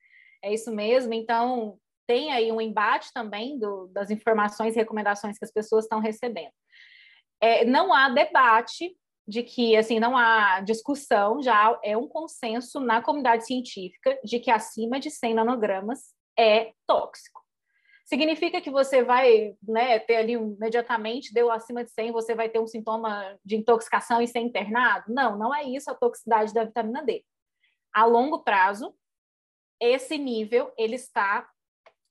é 0.43 0.53
isso 0.53 0.71
mesmo. 0.71 1.13
Então, 1.13 1.77
tem 2.07 2.31
aí 2.31 2.51
um 2.51 2.61
embate 2.61 3.11
também 3.13 3.59
do, 3.59 3.87
das 3.87 4.09
informações 4.09 4.75
e 4.75 4.79
recomendações 4.79 5.37
que 5.37 5.45
as 5.45 5.51
pessoas 5.51 5.85
estão 5.85 5.99
recebendo. 5.99 6.53
É, 7.39 7.65
não 7.65 7.93
há 7.93 8.09
debate 8.09 8.95
de 9.27 9.43
que, 9.43 9.75
assim, 9.75 9.99
não 9.99 10.15
há 10.15 10.61
discussão, 10.61 11.41
já 11.41 11.77
é 11.83 11.97
um 11.97 12.07
consenso 12.07 12.79
na 12.79 13.01
comunidade 13.01 13.45
científica 13.45 14.17
de 14.23 14.39
que 14.39 14.49
acima 14.49 14.99
de 14.99 15.11
100 15.11 15.33
nanogramas 15.33 16.13
é 16.39 16.71
tóxico. 16.87 17.41
Significa 18.05 18.61
que 18.61 18.71
você 18.71 19.03
vai 19.03 19.53
né, 19.61 19.99
ter 19.99 20.15
ali 20.15 20.31
imediatamente, 20.31 21.33
deu 21.33 21.51
acima 21.51 21.83
de 21.83 21.91
100, 21.91 22.13
você 22.13 22.33
vai 22.33 22.47
ter 22.47 22.57
um 22.57 22.65
sintoma 22.65 23.37
de 23.43 23.57
intoxicação 23.57 24.21
e 24.21 24.27
ser 24.27 24.39
internado? 24.39 25.13
Não, 25.13 25.37
não 25.37 25.53
é 25.53 25.63
isso 25.63 25.91
a 25.91 25.95
toxicidade 25.95 26.53
da 26.53 26.63
vitamina 26.63 27.03
D. 27.03 27.25
A 27.93 28.05
longo 28.05 28.45
prazo, 28.45 28.95
esse 29.77 30.17
nível 30.17 30.71
ele 30.77 30.95
está 30.95 31.49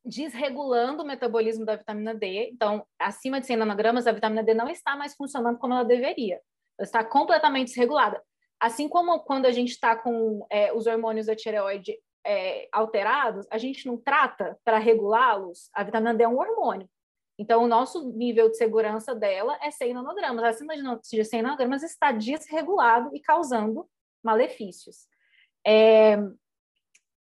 desregulando 0.07 1.03
o 1.03 1.07
metabolismo 1.07 1.65
da 1.65 1.77
vitamina 1.77 2.15
D. 2.15 2.51
Então, 2.53 2.87
acima 2.99 3.41
de 3.41 3.47
100 3.47 3.57
nanogramas, 3.57 4.07
a 4.07 4.13
vitamina 4.13 4.43
D 4.43 4.55
não 4.55 4.69
está 4.69 4.97
mais 4.97 5.15
funcionando 5.15 5.59
como 5.59 5.75
ela 5.75 5.85
deveria. 5.85 6.41
Ela 6.79 6.85
está 6.85 7.05
completamente 7.05 7.69
desregulada. 7.69 8.23
Assim 8.61 8.89
como 8.89 9.21
quando 9.21 9.47
a 9.47 9.51
gente 9.51 9.71
está 9.71 9.97
com 9.97 10.47
é, 10.51 10.73
os 10.73 10.87
hormônios 10.87 11.27
da 11.27 11.35
tireoide 11.35 11.99
é, 12.25 12.69
alterados, 12.73 13.47
a 13.51 13.59
gente 13.59 13.87
não 13.87 13.97
trata 13.97 14.59
para 14.65 14.79
regulá-los. 14.79 15.69
A 15.75 15.83
vitamina 15.83 16.15
D 16.15 16.25
é 16.25 16.29
um 16.29 16.39
hormônio. 16.39 16.89
Então, 17.39 17.65
o 17.65 17.69
nosso 17.69 18.13
nível 18.13 18.49
de 18.49 18.57
segurança 18.57 19.15
dela 19.15 19.59
é 19.61 19.71
100 19.71 19.93
nanogramas. 19.93 20.45
Acima 20.45 20.75
de 21.03 21.25
100 21.25 21.43
nanogramas 21.43 21.83
está 21.83 22.13
desregulado 22.13 23.11
e 23.15 23.21
causando 23.21 23.87
malefícios. 24.23 25.07
É, 25.67 26.17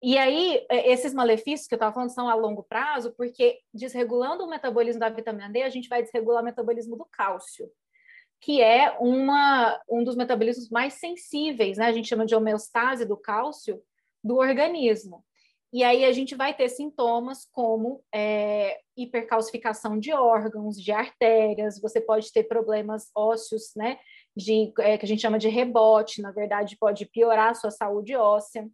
e 0.07 0.16
aí, 0.16 0.64
é, 0.71 0.92
esses 0.92 1.12
malefícios 1.12 1.66
que 1.66 1.75
eu 1.75 1.79
estava 1.79 1.92
falando 1.92 2.14
são 2.14 2.29
a 2.29 2.35
longo 2.37 2.62
prazo, 2.62 3.12
porque 3.16 3.59
desregulando 3.75 4.45
o 4.45 4.49
metabolismo 4.49 5.01
da 5.01 5.09
vitamina 5.09 5.51
D, 5.51 5.62
a 5.62 5.69
gente 5.69 5.88
vai 5.88 6.01
desregular 6.01 6.42
o 6.42 6.45
metabolismo 6.45 6.97
do 6.97 7.05
cálcio, 7.07 7.69
que 8.40 8.62
é 8.62 8.97
uma, 9.01 9.83
um 9.90 10.05
dos 10.05 10.14
metabolismos 10.14 10.71
mais 10.71 10.95
sensíveis, 10.95 11.77
né? 11.77 11.87
A 11.87 11.92
gente 11.92 12.07
chama 12.07 12.25
de 12.25 12.37
homeostase 12.37 13.05
do 13.05 13.16
cálcio 13.16 13.83
do 14.23 14.37
organismo. 14.37 15.25
E 15.73 15.83
aí 15.83 16.05
a 16.05 16.12
gente 16.12 16.37
vai 16.37 16.55
ter 16.55 16.69
sintomas 16.69 17.45
como 17.51 18.01
é, 18.14 18.79
hipercalcificação 18.97 19.99
de 19.99 20.12
órgãos, 20.12 20.81
de 20.81 20.92
artérias, 20.92 21.81
você 21.81 22.01
pode 22.01 22.33
ter 22.33 22.45
problemas 22.45 23.11
ósseos, 23.12 23.73
né? 23.75 23.99
De, 24.37 24.73
é, 24.79 24.97
que 24.97 25.05
a 25.05 25.09
gente 25.09 25.23
chama 25.23 25.37
de 25.37 25.49
rebote, 25.49 26.23
na 26.23 26.31
verdade, 26.31 26.77
pode 26.79 27.07
piorar 27.07 27.51
a 27.51 27.55
sua 27.55 27.73
saúde 27.73 28.14
óssea. 28.14 28.71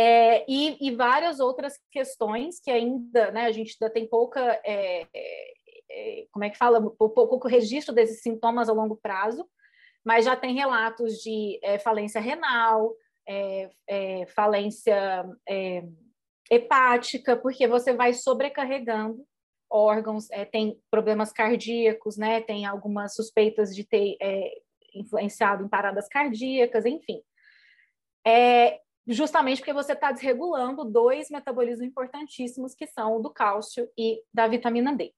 É, 0.00 0.44
e, 0.48 0.78
e, 0.80 0.94
várias 0.94 1.40
outras 1.40 1.74
questões 1.90 2.60
que 2.60 2.70
ainda, 2.70 3.32
né, 3.32 3.46
a 3.46 3.50
gente 3.50 3.76
ainda 3.80 3.92
tem 3.92 4.06
pouca, 4.08 4.40
é, 4.64 5.08
é, 5.12 5.52
é 5.90 6.26
como 6.30 6.44
é 6.44 6.50
que 6.50 6.56
fala, 6.56 6.80
pouco, 6.80 7.26
pouco 7.26 7.48
registro 7.48 7.92
desses 7.92 8.22
sintomas 8.22 8.68
a 8.68 8.72
longo 8.72 8.96
prazo, 8.96 9.44
mas 10.04 10.24
já 10.24 10.36
tem 10.36 10.54
relatos 10.54 11.14
de 11.14 11.58
é, 11.64 11.80
falência 11.80 12.20
renal, 12.20 12.94
é, 13.26 14.24
falência 14.36 15.26
hepática, 16.48 17.36
porque 17.36 17.66
você 17.66 17.92
vai 17.92 18.14
sobrecarregando 18.14 19.26
órgãos, 19.68 20.28
tem 20.52 20.80
problemas 20.92 21.32
cardíacos, 21.32 22.16
né, 22.16 22.40
tem 22.40 22.66
algumas 22.66 23.16
suspeitas 23.16 23.74
de 23.74 23.82
ter 23.84 24.16
influenciado 24.94 25.64
em 25.64 25.68
paradas 25.68 26.06
cardíacas, 26.08 26.86
enfim. 26.86 27.20
É, 28.24 28.80
justamente 29.08 29.58
porque 29.58 29.72
você 29.72 29.94
está 29.94 30.12
desregulando 30.12 30.84
dois 30.84 31.30
metabolismos 31.30 31.86
importantíssimos, 31.86 32.74
que 32.74 32.86
são 32.86 33.16
o 33.16 33.20
do 33.20 33.30
cálcio 33.30 33.88
e 33.96 34.22
da 34.32 34.46
vitamina 34.46 34.94
D. 34.94 35.14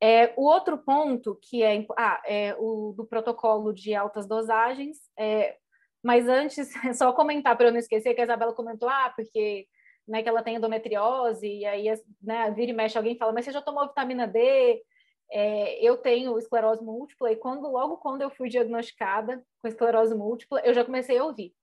É, 0.00 0.32
o 0.36 0.42
outro 0.42 0.78
ponto 0.78 1.38
que 1.42 1.62
é, 1.62 1.84
ah, 1.96 2.20
é 2.24 2.56
o 2.58 2.92
do 2.96 3.04
protocolo 3.04 3.72
de 3.72 3.94
altas 3.94 4.26
dosagens, 4.26 4.98
é, 5.18 5.56
mas 6.02 6.28
antes, 6.28 6.72
só 6.96 7.12
comentar 7.12 7.56
para 7.56 7.68
eu 7.68 7.72
não 7.72 7.78
esquecer 7.78 8.14
que 8.14 8.20
a 8.20 8.24
Isabela 8.24 8.52
comentou, 8.52 8.88
ah, 8.88 9.12
porque 9.14 9.66
né, 10.06 10.22
que 10.22 10.28
ela 10.28 10.42
tem 10.42 10.56
endometriose, 10.56 11.46
e 11.46 11.64
aí 11.64 11.86
né, 12.20 12.50
vira 12.50 12.70
e 12.70 12.74
mexe 12.74 12.96
alguém 12.98 13.16
fala, 13.16 13.32
mas 13.32 13.44
você 13.44 13.52
já 13.52 13.62
tomou 13.62 13.86
vitamina 13.86 14.26
D? 14.26 14.82
É, 15.30 15.82
eu 15.84 15.96
tenho 15.96 16.38
esclerose 16.38 16.84
múltipla, 16.84 17.32
e 17.32 17.36
quando, 17.36 17.68
logo 17.68 17.96
quando 17.96 18.22
eu 18.22 18.30
fui 18.30 18.48
diagnosticada 18.48 19.44
com 19.60 19.68
esclerose 19.68 20.14
múltipla, 20.14 20.60
eu 20.64 20.74
já 20.74 20.84
comecei 20.84 21.18
a 21.18 21.24
ouvir 21.24 21.54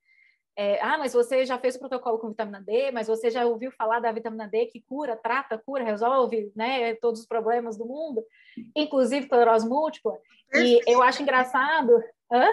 é, 0.61 0.77
ah, 0.81 0.97
mas 0.97 1.13
você 1.13 1.45
já 1.45 1.57
fez 1.57 1.77
o 1.77 1.79
protocolo 1.79 2.19
com 2.19 2.27
vitamina 2.27 2.61
D, 2.61 2.91
mas 2.91 3.07
você 3.07 3.29
já 3.29 3.45
ouviu 3.45 3.71
falar 3.71 4.01
da 4.01 4.11
vitamina 4.11 4.45
D 4.45 4.65
que 4.65 4.81
cura, 4.81 5.15
trata, 5.15 5.57
cura, 5.57 5.85
resolve, 5.85 6.51
né, 6.53 6.95
todos 6.95 7.21
os 7.21 7.25
problemas 7.25 7.77
do 7.77 7.85
mundo, 7.85 8.21
inclusive 8.75 9.23
esclerose 9.23 9.65
múltipla. 9.65 10.17
Perfeito. 10.49 10.89
E 10.89 10.91
eu 10.91 11.01
acho 11.01 11.21
engraçado. 11.21 12.03
Hã? 12.29 12.45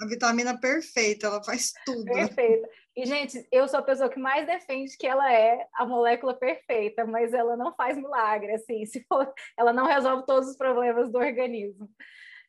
A 0.00 0.06
vitamina 0.06 0.56
perfeita, 0.60 1.26
ela 1.26 1.42
faz 1.42 1.72
tudo. 1.84 2.04
Perfeita. 2.04 2.68
E, 2.96 3.04
gente, 3.04 3.44
eu 3.50 3.66
sou 3.66 3.80
a 3.80 3.82
pessoa 3.82 4.08
que 4.08 4.20
mais 4.20 4.46
defende 4.46 4.96
que 4.96 5.08
ela 5.08 5.32
é 5.32 5.66
a 5.74 5.84
molécula 5.84 6.34
perfeita, 6.34 7.04
mas 7.04 7.34
ela 7.34 7.56
não 7.56 7.74
faz 7.74 7.96
milagre, 7.96 8.52
assim, 8.52 8.86
se 8.86 9.04
for, 9.08 9.34
ela 9.56 9.72
não 9.72 9.86
resolve 9.86 10.24
todos 10.24 10.48
os 10.48 10.56
problemas 10.56 11.10
do 11.10 11.18
organismo. 11.18 11.90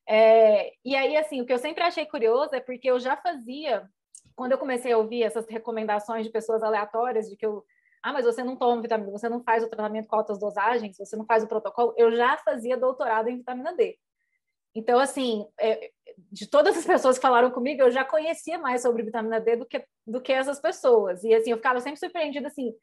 É, 0.08 0.72
e 0.86 0.96
aí, 0.96 1.18
assim, 1.18 1.42
o 1.42 1.48
que 1.48 1.54
eu 1.54 1.58
sempre 1.58 1.84
achei 1.84 2.06
curioso 2.06 2.54
é 2.54 2.60
porque 2.60 2.92
eu 2.92 3.00
já 3.00 3.18
fazia, 3.18 3.90
quando 4.40 4.54
eu 4.54 4.58
comecei 4.58 4.94
a 4.94 4.98
ouvir 4.98 5.22
essas 5.22 5.46
recomendações 5.50 6.26
de 6.26 6.32
pessoas 6.32 6.64
aleatórias, 6.64 7.30
de 7.30 7.36
que 7.36 7.46
eu, 7.46 7.62
ah, 8.02 8.14
mas 8.14 8.24
você 8.24 8.42
não 8.42 8.56
toma 8.56 8.82
vitamina, 8.82 9.12
você 9.12 9.28
não 9.28 9.44
faz 9.44 9.66
o 9.66 9.68
tratamento 9.68 10.08
com 10.08 10.16
altas 10.16 10.40
dosagens, 10.40 10.98
você 10.98 11.18
não 11.18 11.26
faz 11.26 11.44
o 11.44 11.48
protocolo, 11.48 11.94
eu 11.98 12.16
já 12.16 12.38
fazia 12.38 12.78
doutorado 12.78 13.28
em 13.28 13.40
vitamina 13.40 13.76
D. 13.76 14.00
Então, 14.74 14.98
assim, 14.98 15.46
é, 15.60 15.92
de 16.32 16.50
todas 16.50 16.78
as 16.78 16.86
pessoas 16.86 17.18
que 17.18 17.22
falaram 17.22 17.52
comigo, 17.52 17.82
eu 17.82 17.92
já 17.92 18.06
conhecia 18.06 18.58
mais 18.58 18.82
sobre 18.82 19.04
vitamina 19.04 19.42
D 19.42 19.58
do 19.58 19.66
que, 19.66 19.84
do 20.08 20.22
que 20.22 20.32
essas 20.32 20.62
pessoas. 20.62 21.22
E, 21.26 21.34
assim, 21.34 21.52
eu 21.52 21.58
ficava 21.58 21.82
sempre 21.82 22.00
surpreendida, 22.00 22.48
assim, 22.48 22.74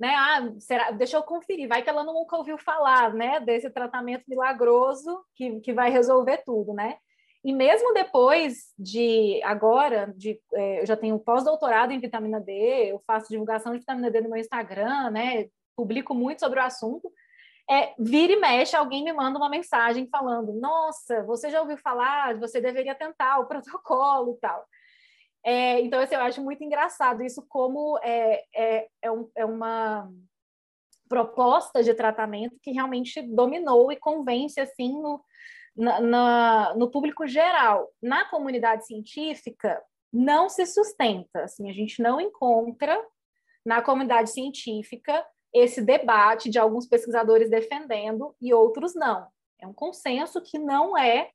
né? 0.00 0.14
Ah, 0.16 0.54
será? 0.58 0.90
Deixa 0.90 1.18
eu 1.18 1.22
conferir, 1.22 1.68
vai 1.68 1.82
que 1.82 1.90
ela 1.90 2.02
nunca 2.02 2.34
ouviu 2.34 2.56
falar, 2.56 3.12
né? 3.12 3.40
Desse 3.40 3.68
tratamento 3.68 4.24
milagroso 4.26 5.22
que, 5.34 5.60
que 5.60 5.74
vai 5.74 5.90
resolver 5.90 6.38
tudo, 6.46 6.72
né? 6.72 6.96
E 7.44 7.52
mesmo 7.52 7.92
depois 7.92 8.72
de 8.78 9.40
agora, 9.44 10.12
de, 10.16 10.40
é, 10.54 10.80
eu 10.80 10.86
já 10.86 10.96
tenho 10.96 11.18
pós-doutorado 11.18 11.92
em 11.92 12.00
vitamina 12.00 12.40
D, 12.40 12.90
eu 12.90 13.02
faço 13.06 13.28
divulgação 13.28 13.72
de 13.72 13.80
vitamina 13.80 14.10
D 14.10 14.20
no 14.22 14.30
meu 14.30 14.38
Instagram, 14.38 15.10
né? 15.10 15.46
Publico 15.76 16.14
muito 16.14 16.40
sobre 16.40 16.58
o 16.58 16.62
assunto 16.62 17.12
é, 17.68 17.94
vira 17.98 18.32
e 18.32 18.36
mexe, 18.36 18.76
alguém 18.76 19.02
me 19.02 19.12
manda 19.12 19.38
uma 19.38 19.48
mensagem 19.48 20.06
falando: 20.08 20.52
Nossa, 20.52 21.22
você 21.24 21.50
já 21.50 21.60
ouviu 21.60 21.78
falar? 21.78 22.38
Você 22.38 22.60
deveria 22.60 22.94
tentar 22.94 23.38
o 23.38 23.46
protocolo 23.48 24.34
e 24.36 24.40
tal. 24.40 24.64
É, 25.42 25.80
então, 25.80 26.00
assim, 26.00 26.14
eu 26.14 26.22
acho 26.22 26.42
muito 26.42 26.64
engraçado 26.64 27.22
isso, 27.22 27.44
como 27.48 27.98
é, 28.02 28.44
é, 28.54 28.88
é, 29.02 29.10
um, 29.10 29.30
é 29.36 29.44
uma 29.44 30.10
proposta 31.08 31.82
de 31.82 31.92
tratamento 31.94 32.58
que 32.62 32.72
realmente 32.72 33.20
dominou 33.20 33.92
e 33.92 33.96
convence 33.96 34.58
assim 34.58 34.90
no, 35.02 35.22
na, 35.76 36.00
na, 36.00 36.74
no 36.74 36.90
público 36.90 37.26
geral. 37.26 37.90
Na 38.02 38.24
comunidade 38.26 38.86
científica, 38.86 39.82
não 40.12 40.48
se 40.48 40.64
sustenta. 40.66 41.44
Assim, 41.44 41.68
a 41.68 41.72
gente 41.72 42.02
não 42.02 42.20
encontra 42.20 43.00
na 43.64 43.82
comunidade 43.82 44.30
científica 44.30 45.26
esse 45.52 45.80
debate 45.80 46.50
de 46.50 46.58
alguns 46.58 46.86
pesquisadores 46.86 47.48
defendendo 47.48 48.34
e 48.40 48.52
outros 48.52 48.94
não. 48.94 49.28
É 49.60 49.66
um 49.66 49.72
consenso 49.72 50.40
que 50.42 50.58
não 50.58 50.98
é 50.98 51.30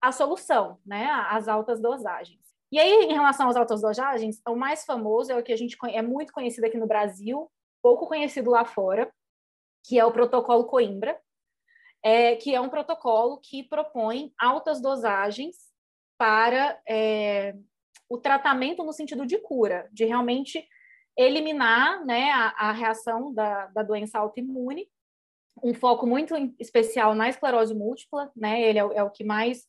a 0.00 0.10
solução, 0.10 0.78
né, 0.84 1.08
as 1.30 1.46
altas 1.46 1.80
dosagens. 1.80 2.40
E 2.72 2.78
aí, 2.78 3.04
em 3.04 3.12
relação 3.12 3.48
às 3.48 3.56
altas 3.56 3.80
dosagens, 3.80 4.40
o 4.48 4.56
mais 4.56 4.84
famoso 4.84 5.30
é 5.30 5.38
o 5.38 5.42
que 5.42 5.52
a 5.52 5.56
gente 5.56 5.76
é 5.90 6.02
muito 6.02 6.32
conhecido 6.32 6.64
aqui 6.64 6.76
no 6.76 6.86
Brasil, 6.86 7.50
pouco 7.80 8.08
conhecido 8.08 8.50
lá 8.50 8.64
fora, 8.64 9.12
que 9.84 9.98
é 9.98 10.04
o 10.04 10.10
protocolo 10.12 10.64
Coimbra, 10.64 11.18
é, 12.02 12.36
que 12.36 12.54
é 12.54 12.60
um 12.60 12.68
protocolo 12.68 13.38
que 13.38 13.62
propõe 13.62 14.32
altas 14.38 14.80
dosagens 14.80 15.56
para 16.18 16.80
é, 16.88 17.54
o 18.08 18.18
tratamento 18.18 18.84
no 18.84 18.92
sentido 18.92 19.24
de 19.26 19.38
cura, 19.38 19.88
de 19.92 20.04
realmente 20.04 20.66
eliminar 21.16 22.04
né, 22.04 22.30
a, 22.30 22.68
a 22.68 22.72
reação 22.72 23.32
da, 23.32 23.66
da 23.66 23.82
doença 23.82 24.18
autoimune, 24.18 24.88
um 25.62 25.74
foco 25.74 26.06
muito 26.06 26.34
especial 26.58 27.14
na 27.14 27.28
esclerose 27.28 27.74
múltipla, 27.74 28.30
né? 28.34 28.62
Ele 28.62 28.78
é, 28.78 28.82
é 28.82 29.02
o 29.02 29.10
que 29.10 29.22
mais 29.22 29.66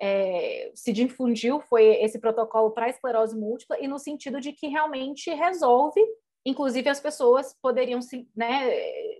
é, 0.00 0.72
se 0.74 0.92
difundiu 0.92 1.60
foi 1.60 1.84
esse 2.02 2.18
protocolo 2.18 2.70
para 2.70 2.88
esclerose 2.88 3.36
múltipla 3.36 3.78
e 3.78 3.86
no 3.86 3.98
sentido 3.98 4.40
de 4.40 4.52
que 4.52 4.66
realmente 4.66 5.30
resolve, 5.30 6.00
inclusive 6.44 6.88
as 6.88 7.00
pessoas 7.00 7.54
poderiam 7.60 8.00
se, 8.00 8.28
né, 8.34 8.70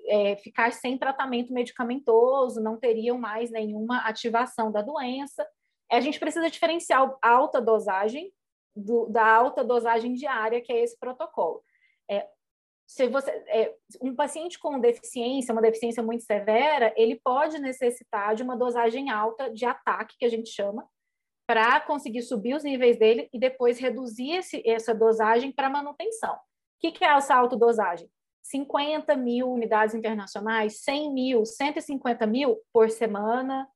é, 0.07 0.37
ficar 0.37 0.73
sem 0.73 0.99
tratamento 0.99 1.53
medicamentoso, 1.53 2.63
não 2.63 2.79
teriam 2.79 3.19
mais 3.19 3.51
nenhuma 3.51 3.99
ativação 4.07 4.73
da 4.73 4.83
doença. 4.83 5.47
A 5.91 6.01
gente 6.01 6.19
precisa 6.19 6.49
diferenciar 6.49 7.15
a 7.23 7.31
alta 7.31 7.61
dosagem 7.61 8.33
do, 8.75 9.07
da 9.07 9.27
alta 9.27 9.63
dosagem 9.65 10.15
diária, 10.15 10.61
que 10.61 10.73
é 10.73 10.83
esse 10.83 10.99
protocolo. 10.99 11.63
É, 12.11 12.27
se 12.87 13.07
você, 13.09 13.31
é, 13.31 13.75
um 14.01 14.17
paciente 14.17 14.59
com 14.59 14.81
deficiência, 14.81 15.53
uma 15.53 15.63
deficiência 15.63 16.03
muito 16.03 16.25
severa, 16.25 16.93
ele 16.97 17.21
pode 17.23 17.59
necessitar 17.59 18.35
de 18.35 18.43
uma 18.43 18.57
dosagem 18.57 19.11
alta 19.11 19.49
de 19.51 19.65
ataque, 19.65 20.17
que 20.19 20.25
a 20.25 20.29
gente 20.29 20.49
chama, 20.49 20.89
para 21.47 21.81
conseguir 21.81 22.23
subir 22.23 22.55
os 22.55 22.65
níveis 22.65 22.97
dele 22.97 23.29
e 23.33 23.39
depois 23.39 23.79
reduzir 23.79 24.37
esse, 24.37 24.63
essa 24.69 24.95
dosagem 24.95 25.53
para 25.53 25.71
manutenção. 25.71 26.37
Que, 26.81 26.91
que 26.91 27.05
é 27.05 27.09
essa 27.09 27.35
alta 27.35 27.57
dosagem? 27.57 28.11
50 28.43 29.17
mil 29.17 29.51
unidades 29.51 29.95
internacionais, 29.95 30.81
100 30.83 31.13
mil, 31.13 31.45
150 31.45 32.27
mil 32.27 32.59
por 32.73 32.91
semana, 32.91 33.69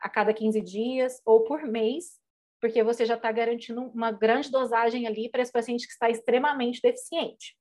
a 0.00 0.08
cada 0.08 0.32
15 0.32 0.60
dias 0.60 1.20
ou 1.24 1.44
por 1.44 1.62
mês, 1.62 2.18
porque 2.60 2.82
você 2.82 3.04
já 3.04 3.14
está 3.14 3.32
garantindo 3.32 3.82
uma 3.82 4.12
grande 4.12 4.50
dosagem 4.50 5.06
ali 5.06 5.28
para 5.30 5.42
esse 5.42 5.52
paciente 5.52 5.86
que 5.86 5.92
está 5.92 6.08
extremamente 6.10 6.80
deficiente. 6.82 7.56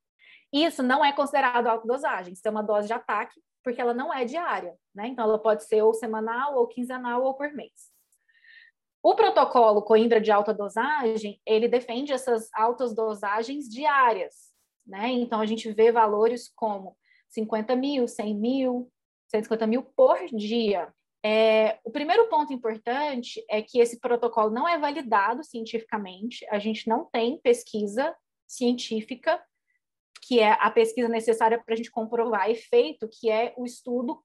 Isso 0.52 0.82
não 0.82 1.04
é 1.04 1.14
considerado 1.14 1.68
autodosagem, 1.68 2.34
isso 2.34 2.48
é 2.48 2.52
uma 2.52 2.64
dose 2.64 2.88
de 2.88 2.94
ataque, 2.94 3.40
porque 3.64 3.80
ela 3.80 3.94
não 3.94 4.14
é 4.14 4.26
diária, 4.26 4.76
né? 4.96 5.08
Então, 5.08 5.26
ela 5.26 5.40
pode 5.40 5.64
ser 5.66 5.82
ou 5.82 5.94
semanal, 5.94 6.56
ou 6.56 6.68
quinzenal, 6.68 7.24
ou 7.24 7.34
por 7.34 7.52
mês. 7.54 7.92
O 9.02 9.16
protocolo 9.16 9.82
Coimbra 9.82 10.20
de 10.20 10.32
alta 10.32 10.54
dosagem, 10.54 11.40
ele 11.46 11.68
defende 11.68 12.12
essas 12.12 12.50
altas 12.54 12.94
dosagens 12.94 13.70
diárias, 13.70 14.49
né? 14.90 15.10
Então, 15.10 15.40
a 15.40 15.46
gente 15.46 15.72
vê 15.72 15.92
valores 15.92 16.52
como 16.56 16.98
50 17.30 17.76
mil, 17.76 18.08
100 18.08 18.36
mil, 18.36 18.92
150 19.28 19.68
mil 19.68 19.84
por 19.84 20.18
dia. 20.34 20.92
É, 21.24 21.78
o 21.84 21.92
primeiro 21.92 22.28
ponto 22.30 22.54
importante 22.54 23.44
é 23.50 23.62
que 23.62 23.80
esse 23.80 24.00
protocolo 24.00 24.50
não 24.50 24.68
é 24.68 24.78
validado 24.78 25.44
cientificamente, 25.44 26.46
a 26.50 26.60
gente 26.60 26.88
não 26.88 27.06
tem 27.06 27.38
pesquisa 27.40 28.16
científica, 28.48 29.42
que 30.22 30.40
é 30.40 30.52
a 30.52 30.72
pesquisa 30.72 31.10
necessária 31.10 31.62
para 31.64 31.74
a 31.74 31.78
gente 31.78 31.92
comprovar 31.92 32.50
efeito, 32.50 33.10
que 33.10 33.30
é 33.30 33.54
o 33.58 33.66
estudo, 33.66 34.24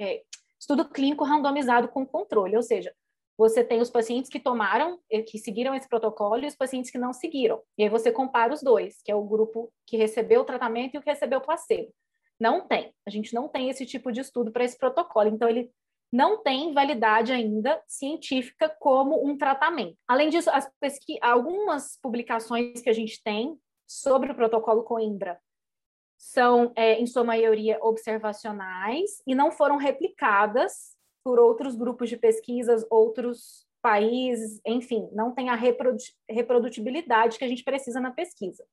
é, 0.00 0.22
estudo 0.58 0.88
clínico 0.88 1.24
randomizado 1.24 1.88
com 1.88 2.06
controle, 2.06 2.56
ou 2.56 2.62
seja, 2.62 2.92
você 3.38 3.62
tem 3.62 3.80
os 3.80 3.88
pacientes 3.88 4.28
que 4.28 4.40
tomaram, 4.40 4.98
que 5.28 5.38
seguiram 5.38 5.72
esse 5.72 5.88
protocolo 5.88 6.42
e 6.42 6.48
os 6.48 6.56
pacientes 6.56 6.90
que 6.90 6.98
não 6.98 7.12
seguiram. 7.12 7.62
E 7.78 7.84
aí 7.84 7.88
você 7.88 8.10
compara 8.10 8.52
os 8.52 8.60
dois, 8.60 9.00
que 9.00 9.12
é 9.12 9.14
o 9.14 9.22
grupo 9.22 9.72
que 9.86 9.96
recebeu 9.96 10.40
o 10.40 10.44
tratamento 10.44 10.94
e 10.94 10.98
o 10.98 11.00
que 11.00 11.08
recebeu 11.08 11.38
o 11.38 11.42
placebo. 11.42 11.94
Não 12.40 12.66
tem. 12.66 12.92
A 13.06 13.10
gente 13.10 13.32
não 13.32 13.48
tem 13.48 13.70
esse 13.70 13.86
tipo 13.86 14.10
de 14.10 14.20
estudo 14.20 14.50
para 14.50 14.64
esse 14.64 14.76
protocolo. 14.76 15.28
Então, 15.28 15.48
ele 15.48 15.70
não 16.12 16.42
tem 16.42 16.72
validade 16.72 17.32
ainda 17.32 17.80
científica 17.86 18.68
como 18.80 19.24
um 19.24 19.38
tratamento. 19.38 19.96
Além 20.08 20.30
disso, 20.30 20.50
as 20.50 20.68
algumas 21.20 21.96
publicações 22.02 22.80
que 22.80 22.90
a 22.90 22.94
gente 22.94 23.22
tem 23.22 23.56
sobre 23.86 24.32
o 24.32 24.34
protocolo 24.34 24.82
Coimbra 24.82 25.38
são, 26.18 26.72
é, 26.74 26.94
em 27.00 27.06
sua 27.06 27.22
maioria, 27.22 27.78
observacionais 27.80 29.22
e 29.24 29.34
não 29.34 29.52
foram 29.52 29.76
replicadas 29.76 30.97
por 31.28 31.38
outros 31.38 31.76
grupos 31.76 32.08
de 32.08 32.16
pesquisas, 32.16 32.86
outros 32.88 33.66
países, 33.82 34.62
enfim, 34.64 35.10
não 35.12 35.34
tem 35.34 35.50
a 35.50 35.54
reprodutibilidade 36.26 37.36
que 37.36 37.44
a 37.44 37.48
gente 37.48 37.62
precisa 37.62 38.00
na 38.00 38.10
pesquisa. 38.10 38.64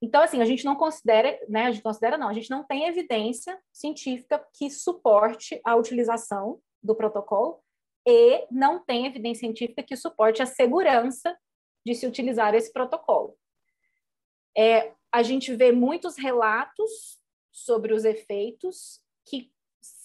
Então, 0.00 0.22
assim, 0.22 0.40
a 0.40 0.44
gente 0.44 0.64
não 0.64 0.76
considera, 0.76 1.36
né, 1.48 1.64
a 1.64 1.72
gente 1.72 1.82
considera 1.82 2.16
não, 2.16 2.28
a 2.28 2.32
gente 2.32 2.48
não 2.50 2.62
tem 2.62 2.86
evidência 2.86 3.60
científica 3.72 4.46
que 4.56 4.70
suporte 4.70 5.60
a 5.64 5.74
utilização 5.74 6.60
do 6.80 6.94
protocolo 6.94 7.58
e 8.06 8.46
não 8.48 8.78
tem 8.78 9.04
evidência 9.04 9.40
científica 9.40 9.82
que 9.82 9.96
suporte 9.96 10.40
a 10.40 10.46
segurança 10.46 11.36
de 11.84 11.96
se 11.96 12.06
utilizar 12.06 12.54
esse 12.54 12.72
protocolo. 12.72 13.36
É, 14.56 14.92
a 15.10 15.24
gente 15.24 15.52
vê 15.52 15.72
muitos 15.72 16.16
relatos 16.16 17.20
sobre 17.50 17.92
os 17.92 18.04
efeitos 18.04 19.04
que 19.28 19.50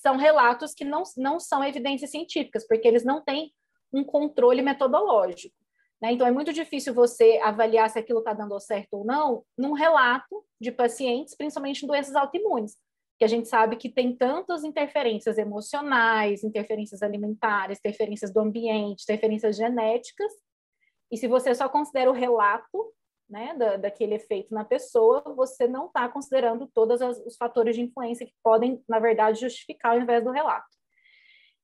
são 0.02 0.18
relatos 0.18 0.74
que 0.74 0.84
não, 0.84 1.04
não 1.16 1.40
são 1.40 1.64
evidências 1.64 2.12
científicas, 2.12 2.66
porque 2.68 2.88
eles 2.88 3.06
não 3.06 3.22
têm 3.22 3.52
um 3.94 4.04
controle 4.04 4.62
metodológico. 4.62 5.56
Né? 6.02 6.14
Então, 6.14 6.26
é 6.26 6.32
muito 6.32 6.52
difícil 6.52 6.94
você 6.94 7.40
avaliar 7.44 7.90
se 7.90 8.00
aquilo 8.00 8.20
está 8.20 8.34
dando 8.34 8.60
certo 8.60 8.94
ou 8.94 9.06
não 9.06 9.44
num 9.58 9.74
relato 9.74 10.44
de 10.60 10.72
pacientes, 10.72 11.36
principalmente 11.36 11.84
em 11.84 11.88
doenças 11.88 12.16
autoimunes, 12.16 12.76
que 13.20 13.26
a 13.26 13.28
gente 13.28 13.48
sabe 13.48 13.76
que 13.76 13.90
tem 13.90 14.16
tantas 14.16 14.64
interferências 14.64 15.38
emocionais, 15.38 16.44
interferências 16.44 17.04
alimentares, 17.04 17.78
interferências 17.78 18.34
do 18.34 18.40
ambiente, 18.40 19.04
interferências 19.04 19.56
genéticas, 19.56 20.32
e 21.12 21.18
se 21.18 21.28
você 21.28 21.54
só 21.54 21.68
considera 21.68 22.10
o 22.10 22.14
relato, 22.14 22.94
né, 23.32 23.56
da, 23.56 23.78
daquele 23.78 24.16
efeito 24.16 24.54
na 24.54 24.66
pessoa, 24.66 25.24
você 25.36 25.66
não 25.68 25.88
está 25.88 26.10
considerando 26.10 26.68
todos 26.68 27.00
os 27.26 27.38
fatores 27.38 27.76
de 27.76 27.82
influência 27.82 28.26
que 28.26 28.34
podem, 28.44 28.84
na 28.88 29.00
verdade, 29.00 29.40
justificar 29.40 29.94
ao 29.94 30.02
invés 30.02 30.22
do 30.24 30.32
relato. 30.32 30.68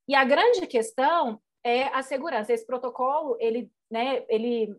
E 0.08 0.14
a 0.14 0.24
grande 0.24 0.66
questão 0.66 1.38
é 1.62 1.84
a 1.94 2.02
segurança. 2.02 2.52
Esse 2.52 2.66
protocolo, 2.66 3.36
ele, 3.38 3.70
né, 3.90 4.24
ele 4.30 4.74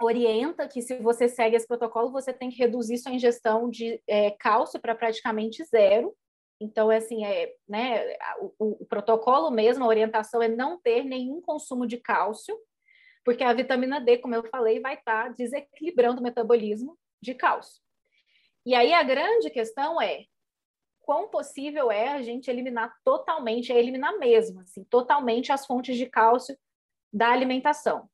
orienta 0.00 0.68
que 0.68 0.80
se 0.80 0.96
você 0.98 1.28
segue 1.28 1.56
esse 1.56 1.66
protocolo, 1.66 2.12
você 2.12 2.32
tem 2.32 2.48
que 2.48 2.58
reduzir 2.58 2.98
sua 2.98 3.12
ingestão 3.12 3.68
de 3.68 4.00
é, 4.06 4.30
cálcio 4.30 4.80
para 4.80 4.94
praticamente 4.94 5.64
zero. 5.64 6.14
Então, 6.60 6.92
é 6.92 6.98
assim, 6.98 7.24
é, 7.24 7.52
né, 7.68 8.16
o, 8.58 8.82
o, 8.82 8.86
protocolo 8.86 9.50
mesmo, 9.50 9.82
a 9.82 9.88
orientação 9.88 10.40
é 10.40 10.48
não 10.48 10.80
ter 10.80 11.02
nenhum 11.02 11.40
consumo 11.40 11.86
de 11.86 11.96
cálcio, 11.96 12.56
porque 13.30 13.44
a 13.44 13.52
vitamina 13.52 14.00
D, 14.00 14.18
como 14.18 14.34
eu 14.34 14.42
falei, 14.48 14.80
vai 14.80 14.94
estar 14.94 15.26
tá 15.26 15.28
desequilibrando 15.28 16.18
o 16.18 16.22
metabolismo 16.24 16.98
de 17.22 17.32
cálcio. 17.32 17.80
E 18.66 18.74
aí 18.74 18.92
a 18.92 19.04
grande 19.04 19.48
questão 19.50 20.02
é 20.02 20.24
quão 21.00 21.28
possível 21.28 21.92
é 21.92 22.08
a 22.08 22.22
gente 22.22 22.50
eliminar 22.50 22.92
totalmente, 23.04 23.70
é 23.70 23.78
eliminar 23.78 24.18
mesmo, 24.18 24.62
assim, 24.62 24.82
totalmente 24.82 25.52
as 25.52 25.64
fontes 25.64 25.96
de 25.96 26.06
cálcio 26.06 26.58
da 27.12 27.30
alimentação. 27.30 28.10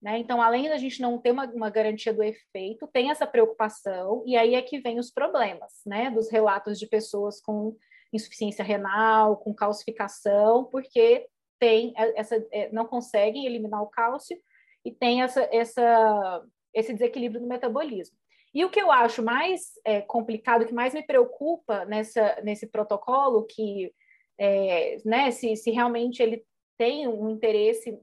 Né? 0.00 0.18
Então, 0.18 0.40
além 0.40 0.68
da 0.68 0.78
gente 0.78 1.02
não 1.02 1.18
ter 1.18 1.32
uma, 1.32 1.46
uma, 1.46 1.68
garantia 1.68 2.14
do 2.14 2.22
efeito, 2.22 2.88
tem 2.92 3.10
essa 3.10 3.26
preocupação, 3.26 4.22
e 4.24 4.36
aí 4.36 4.54
é 4.54 4.62
que 4.62 4.78
vem 4.78 5.00
os 5.00 5.10
problemas, 5.10 5.82
né? 5.84 6.12
Dos 6.12 6.30
relatos 6.30 6.78
de 6.78 6.86
pessoas 6.86 7.40
com 7.40 7.76
insuficiência 8.12 8.64
renal, 8.64 9.36
com 9.36 9.52
calcificação, 9.52 10.64
porque 10.66 11.26
tem 11.58 11.92
essa, 11.96 12.36
é, 12.52 12.70
não 12.70 12.86
conseguem 12.86 13.46
eliminar 13.46 13.82
o 13.82 13.88
cálcio 13.88 14.40
e 14.84 14.90
tem 14.90 15.22
essa, 15.22 15.48
essa, 15.52 16.44
esse 16.74 16.92
desequilíbrio 16.92 17.40
no 17.40 17.48
metabolismo. 17.48 18.16
E 18.52 18.64
o 18.64 18.70
que 18.70 18.80
eu 18.80 18.90
acho 18.90 19.22
mais 19.22 19.72
é, 19.84 20.00
complicado, 20.00 20.66
que 20.66 20.74
mais 20.74 20.92
me 20.92 21.02
preocupa 21.02 21.84
nessa, 21.84 22.40
nesse 22.42 22.66
protocolo, 22.66 23.44
que 23.44 23.92
é, 24.38 24.96
né, 25.04 25.30
se, 25.30 25.54
se 25.54 25.70
realmente 25.70 26.22
ele 26.22 26.44
tem 26.76 27.06
um 27.06 27.30
interesse 27.30 27.96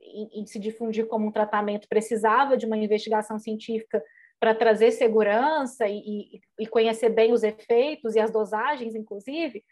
em, 0.00 0.40
em 0.40 0.46
se 0.46 0.58
difundir 0.58 1.06
como 1.06 1.26
um 1.26 1.32
tratamento, 1.32 1.88
precisava 1.88 2.56
de 2.56 2.66
uma 2.66 2.76
investigação 2.76 3.38
científica 3.38 4.02
para 4.38 4.54
trazer 4.54 4.90
segurança 4.90 5.88
e, 5.88 5.98
e, 5.98 6.40
e, 6.58 6.66
conhecer 6.66 7.08
bem 7.08 7.32
os 7.32 7.42
efeitos 7.42 8.14
e 8.14 8.20
as 8.20 8.30
dosagens, 8.30 8.94
inclusive, 8.94 9.64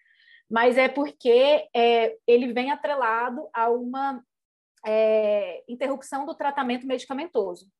mas 0.49 0.79
é 0.79 0.89
porque 0.89 1.69
é, 1.75 2.17
ele 2.27 2.53
vem 2.53 2.71
atrelado 2.71 3.49
a 3.53 3.69
uma 3.69 4.23
é, 4.85 5.63
interrupção 5.69 6.27
do 6.27 6.35
tratamento 6.35 6.87
medicamentoso. 6.87 7.71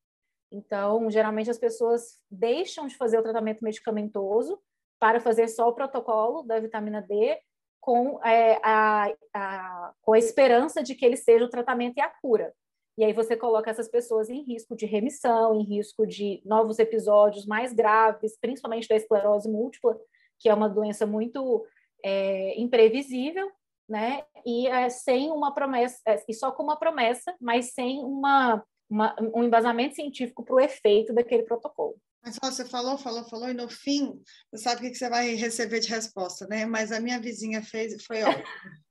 Então, 0.51 1.11
geralmente 1.11 1.51
as 1.51 1.59
pessoas 1.59 2.21
deixam 2.31 2.87
de 2.87 2.97
fazer 2.97 3.19
o 3.19 3.23
tratamento 3.23 3.65
medicamentoso 3.65 4.61
para 4.99 5.19
fazer 5.19 5.49
só 5.49 5.69
o 5.69 5.75
protocolo 5.75 6.43
da 6.43 6.61
vitamina 6.61 7.01
D 7.01 7.39
com, 7.81 8.23
é, 8.25 8.61
a, 8.63 9.13
a, 9.35 9.93
com 10.03 10.13
a 10.13 10.19
esperança 10.19 10.83
de 10.83 10.95
que 10.95 11.05
ele 11.05 11.17
seja 11.17 11.45
o 11.45 11.51
tratamento 11.51 11.97
e 11.97 12.01
a 12.01 12.09
cura. 12.09 12.55
E 12.97 13.05
aí 13.05 13.13
você 13.13 13.37
coloca 13.37 13.71
essas 13.71 13.89
pessoas 13.89 14.29
em 14.29 14.43
risco 14.43 14.77
de 14.77 14.85
remissão, 14.85 15.59
em 15.59 15.65
risco 15.65 16.07
de 16.07 16.43
novos 16.45 16.79
episódios 16.79 17.47
mais 17.47 17.73
graves, 17.73 18.39
principalmente 18.39 18.87
da 18.87 18.95
esclerose 18.95 19.49
múltipla, 19.49 19.99
que 20.39 20.49
é 20.49 20.55
uma 20.55 20.69
doença 20.69 21.07
muito 21.07 21.67
é, 22.05 22.61
imprevisível, 22.61 23.51
né? 23.93 24.25
E 24.47 24.67
é, 24.67 24.89
sem 24.89 25.31
uma 25.31 25.53
promessa, 25.53 26.01
é, 26.09 26.17
e 26.27 26.33
só 26.33 26.51
com 26.51 26.63
uma 26.63 26.79
promessa, 26.79 27.35
mas 27.39 27.75
sem 27.75 28.03
uma, 28.03 28.65
uma 28.89 29.15
um 29.35 29.45
embasamento 29.45 29.95
científico 29.95 30.43
para 30.43 30.55
o 30.55 30.61
efeito 30.61 31.13
daquele 31.13 31.43
protocolo. 31.43 31.95
Mas 32.25 32.39
você 32.43 32.65
falou, 32.65 32.97
falou, 32.97 33.25
falou, 33.25 33.51
e 33.51 33.55
no 33.55 33.69
fim, 33.69 34.19
você 34.51 34.63
sabe 34.63 34.87
o 34.87 34.91
que 34.91 34.95
você 34.95 35.11
vai 35.11 35.35
receber 35.35 35.81
de 35.81 35.91
resposta, 35.91 36.47
né? 36.47 36.65
Mas 36.65 36.91
a 36.91 37.01
minha 37.01 37.21
vizinha 37.21 37.63
fez 37.63 37.93
e 37.93 38.03
foi 38.03 38.23
ótimo. 38.23 38.45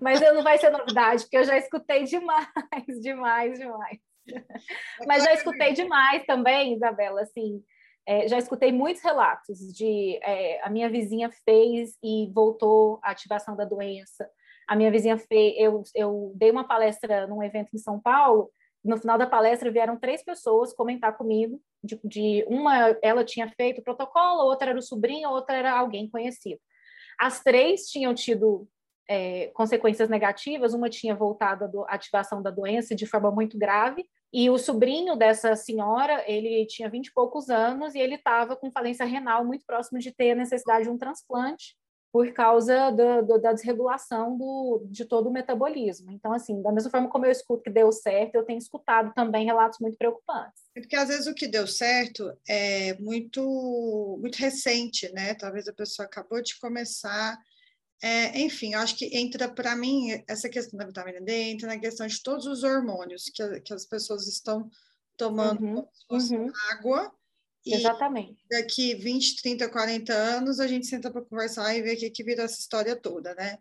Mas 0.00 0.20
não 0.20 0.42
vai 0.42 0.58
ser 0.58 0.70
novidade, 0.70 1.22
porque 1.22 1.38
eu 1.38 1.44
já 1.44 1.56
escutei 1.56 2.04
demais, 2.04 2.46
demais, 3.00 3.58
demais. 3.58 3.98
Mas 5.06 5.24
já 5.24 5.32
escutei 5.32 5.72
demais 5.72 6.24
também, 6.26 6.74
Isabela, 6.74 7.22
assim, 7.22 7.64
é, 8.08 8.26
já 8.26 8.38
escutei 8.38 8.72
muitos 8.72 9.02
relatos 9.02 9.58
de 9.72 10.18
é, 10.22 10.64
a 10.64 10.70
minha 10.70 10.88
vizinha 10.88 11.30
fez 11.44 11.96
e 12.02 12.30
voltou 12.32 12.98
a 13.02 13.10
ativação 13.10 13.54
da 13.54 13.66
doença. 13.66 14.28
A 14.66 14.74
minha 14.74 14.90
vizinha 14.90 15.18
fez, 15.18 15.54
eu, 15.58 15.82
eu 15.94 16.32
dei 16.34 16.50
uma 16.50 16.66
palestra 16.66 17.26
num 17.26 17.42
evento 17.42 17.68
em 17.74 17.78
São 17.78 18.00
Paulo 18.00 18.50
no 18.84 18.96
final 18.96 19.18
da 19.18 19.26
palestra 19.26 19.70
vieram 19.70 19.98
três 19.98 20.24
pessoas 20.24 20.72
comentar 20.72 21.16
comigo 21.16 21.60
de, 21.82 22.00
de, 22.04 22.44
uma 22.48 22.96
ela 23.02 23.24
tinha 23.24 23.48
feito 23.50 23.80
o 23.80 23.84
protocolo, 23.84 24.44
outra 24.44 24.70
era 24.70 24.78
o 24.78 24.82
sobrinho, 24.82 25.28
outra 25.30 25.56
era 25.56 25.78
alguém 25.78 26.08
conhecido. 26.08 26.60
As 27.18 27.42
três 27.42 27.82
tinham 27.90 28.14
tido 28.14 28.68
é, 29.08 29.48
consequências 29.48 30.08
negativas, 30.08 30.74
uma 30.74 30.88
tinha 30.88 31.14
voltado 31.14 31.84
à 31.84 31.94
ativação 31.94 32.42
da 32.42 32.50
doença 32.50 32.94
de 32.94 33.06
forma 33.06 33.30
muito 33.30 33.58
grave, 33.58 34.08
e 34.32 34.50
o 34.50 34.58
sobrinho 34.58 35.16
dessa 35.16 35.56
senhora, 35.56 36.22
ele 36.26 36.66
tinha 36.66 36.90
vinte 36.90 37.06
e 37.06 37.12
poucos 37.12 37.48
anos 37.48 37.94
e 37.94 37.98
ele 37.98 38.16
estava 38.16 38.56
com 38.56 38.70
falência 38.70 39.06
renal 39.06 39.44
muito 39.44 39.64
próximo 39.64 39.98
de 39.98 40.12
ter 40.12 40.32
a 40.32 40.36
necessidade 40.36 40.84
de 40.84 40.90
um 40.90 40.98
transplante 40.98 41.76
por 42.10 42.32
causa 42.32 42.90
do, 42.90 43.22
do, 43.22 43.38
da 43.38 43.52
desregulação 43.52 44.36
do, 44.36 44.86
de 44.90 45.04
todo 45.04 45.28
o 45.28 45.32
metabolismo. 45.32 46.10
Então, 46.10 46.32
assim, 46.32 46.60
da 46.62 46.72
mesma 46.72 46.90
forma 46.90 47.08
como 47.08 47.26
eu 47.26 47.30
escuto 47.30 47.62
que 47.62 47.70
deu 47.70 47.92
certo, 47.92 48.34
eu 48.34 48.44
tenho 48.44 48.58
escutado 48.58 49.12
também 49.14 49.44
relatos 49.44 49.78
muito 49.78 49.96
preocupantes. 49.96 50.62
É 50.74 50.80
porque 50.80 50.96
às 50.96 51.08
vezes 51.08 51.26
o 51.26 51.34
que 51.34 51.46
deu 51.46 51.66
certo 51.66 52.32
é 52.48 52.94
muito, 52.98 54.18
muito 54.20 54.36
recente, 54.36 55.10
né? 55.12 55.34
Talvez 55.34 55.68
a 55.68 55.72
pessoa 55.72 56.06
acabou 56.06 56.42
de 56.42 56.58
começar. 56.58 57.38
É, 58.02 58.40
enfim, 58.40 58.74
acho 58.74 58.96
que 58.96 59.16
entra 59.16 59.48
para 59.48 59.74
mim 59.74 60.22
essa 60.28 60.48
questão 60.48 60.78
da 60.78 60.86
vitamina 60.86 61.20
D 61.20 61.32
entra 61.50 61.66
na 61.66 61.78
questão 61.78 62.06
de 62.06 62.22
todos 62.22 62.46
os 62.46 62.62
hormônios 62.62 63.24
que, 63.24 63.60
que 63.60 63.74
as 63.74 63.84
pessoas 63.84 64.28
estão 64.28 64.70
tomando 65.16 65.64
uhum, 65.64 65.88
uhum. 66.10 66.52
água 66.70 67.12
Exatamente. 67.66 68.38
E 68.44 68.56
daqui 68.56 68.94
20, 68.94 69.42
30, 69.42 69.68
40 69.68 70.12
anos, 70.12 70.60
a 70.60 70.66
gente 70.66 70.86
senta 70.86 71.10
para 71.10 71.22
conversar 71.22 71.74
e 71.74 71.82
ver 71.82 71.96
o 71.96 71.98
que, 71.98 72.10
que 72.10 72.24
vira 72.24 72.44
essa 72.44 72.58
história 72.58 72.96
toda, 72.96 73.34
né? 73.34 73.58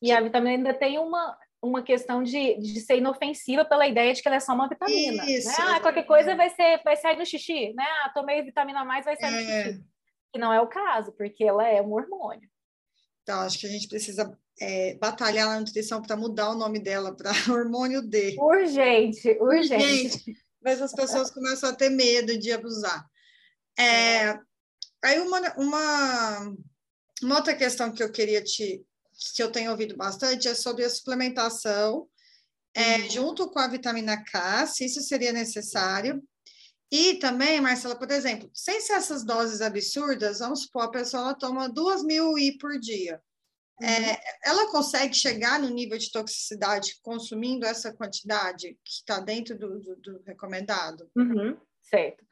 E 0.00 0.12
a 0.12 0.20
vitamina 0.20 0.56
ainda 0.56 0.74
tem 0.74 0.98
uma, 0.98 1.36
uma 1.60 1.82
questão 1.82 2.22
de, 2.22 2.56
de 2.58 2.80
ser 2.80 2.98
inofensiva 2.98 3.64
pela 3.64 3.88
ideia 3.88 4.14
de 4.14 4.22
que 4.22 4.28
ela 4.28 4.36
é 4.36 4.40
só 4.40 4.54
uma 4.54 4.68
vitamina. 4.68 5.24
Né? 5.24 5.32
Isso, 5.32 5.48
né? 5.48 5.54
Ah, 5.58 5.80
qualquer 5.80 6.04
coisa 6.04 6.36
vai, 6.36 6.50
ser, 6.50 6.80
vai 6.84 6.96
sair 6.96 7.16
no 7.16 7.26
xixi, 7.26 7.72
né? 7.74 7.84
Ah, 8.04 8.10
tomei 8.10 8.42
vitamina 8.42 8.80
a 8.80 8.84
mais, 8.84 9.04
vai 9.04 9.16
sair 9.16 9.34
é. 9.34 9.36
no 9.36 9.40
xixi. 9.40 9.84
Que 10.32 10.38
não 10.38 10.52
é 10.52 10.60
o 10.60 10.68
caso, 10.68 11.12
porque 11.12 11.42
ela 11.42 11.66
é 11.66 11.82
um 11.82 11.92
hormônio. 11.92 12.48
Então, 13.28 13.40
acho 13.40 13.58
que 13.58 13.66
a 13.66 13.70
gente 13.70 13.88
precisa 13.88 14.34
é, 14.58 14.94
batalhar 14.94 15.46
na 15.48 15.60
nutrição 15.60 16.00
para 16.00 16.16
mudar 16.16 16.48
o 16.48 16.54
nome 16.54 16.78
dela 16.78 17.14
para 17.14 17.30
hormônio 17.52 18.00
D. 18.00 18.34
Urgente, 18.38 19.36
urgente. 19.38 19.74
urgente. 19.74 20.36
Mas 20.64 20.80
as 20.80 20.94
pessoas 20.94 21.30
começam 21.30 21.68
a 21.68 21.74
ter 21.74 21.90
medo 21.90 22.38
de 22.38 22.50
abusar. 22.50 23.04
É, 23.78 24.30
aí 25.04 25.20
uma, 25.20 25.40
uma, 25.58 26.56
uma 27.22 27.36
outra 27.36 27.54
questão 27.54 27.92
que 27.92 28.02
eu 28.02 28.10
queria 28.10 28.42
te 28.42 28.82
que 29.34 29.42
eu 29.42 29.52
tenho 29.52 29.72
ouvido 29.72 29.94
bastante 29.94 30.48
é 30.48 30.54
sobre 30.54 30.84
a 30.84 30.90
suplementação 30.90 32.08
é, 32.72 32.96
uhum. 32.96 33.10
junto 33.10 33.50
com 33.50 33.58
a 33.58 33.68
vitamina 33.68 34.24
K, 34.24 34.66
se 34.66 34.86
isso 34.86 35.02
seria 35.02 35.32
necessário. 35.32 36.22
E 36.90 37.14
também, 37.14 37.60
Marcela, 37.60 37.96
por 37.96 38.10
exemplo, 38.10 38.50
sem 38.54 38.80
ser 38.80 38.94
essas 38.94 39.24
doses 39.24 39.60
absurdas, 39.60 40.38
vamos 40.38 40.62
supor, 40.62 40.84
a 40.84 40.90
pessoa 40.90 41.22
ela 41.22 41.34
toma 41.34 41.68
duas 41.68 42.02
mil 42.02 42.38
I 42.38 42.56
por 42.56 42.78
dia. 42.78 43.20
É, 43.80 43.86
uhum. 43.86 44.04
É, 44.06 44.20
ela 44.44 44.70
consegue 44.70 45.14
chegar 45.14 45.60
no 45.60 45.68
nível 45.68 45.98
de 45.98 46.10
toxicidade 46.10 46.98
consumindo 47.02 47.66
essa 47.66 47.92
quantidade 47.92 48.76
que 48.84 48.90
está 48.90 49.20
dentro 49.20 49.56
do, 49.56 49.78
do, 49.78 49.96
do 49.96 50.22
recomendado? 50.24 51.08
Uhum. 51.16 51.56
Certo. 51.82 52.24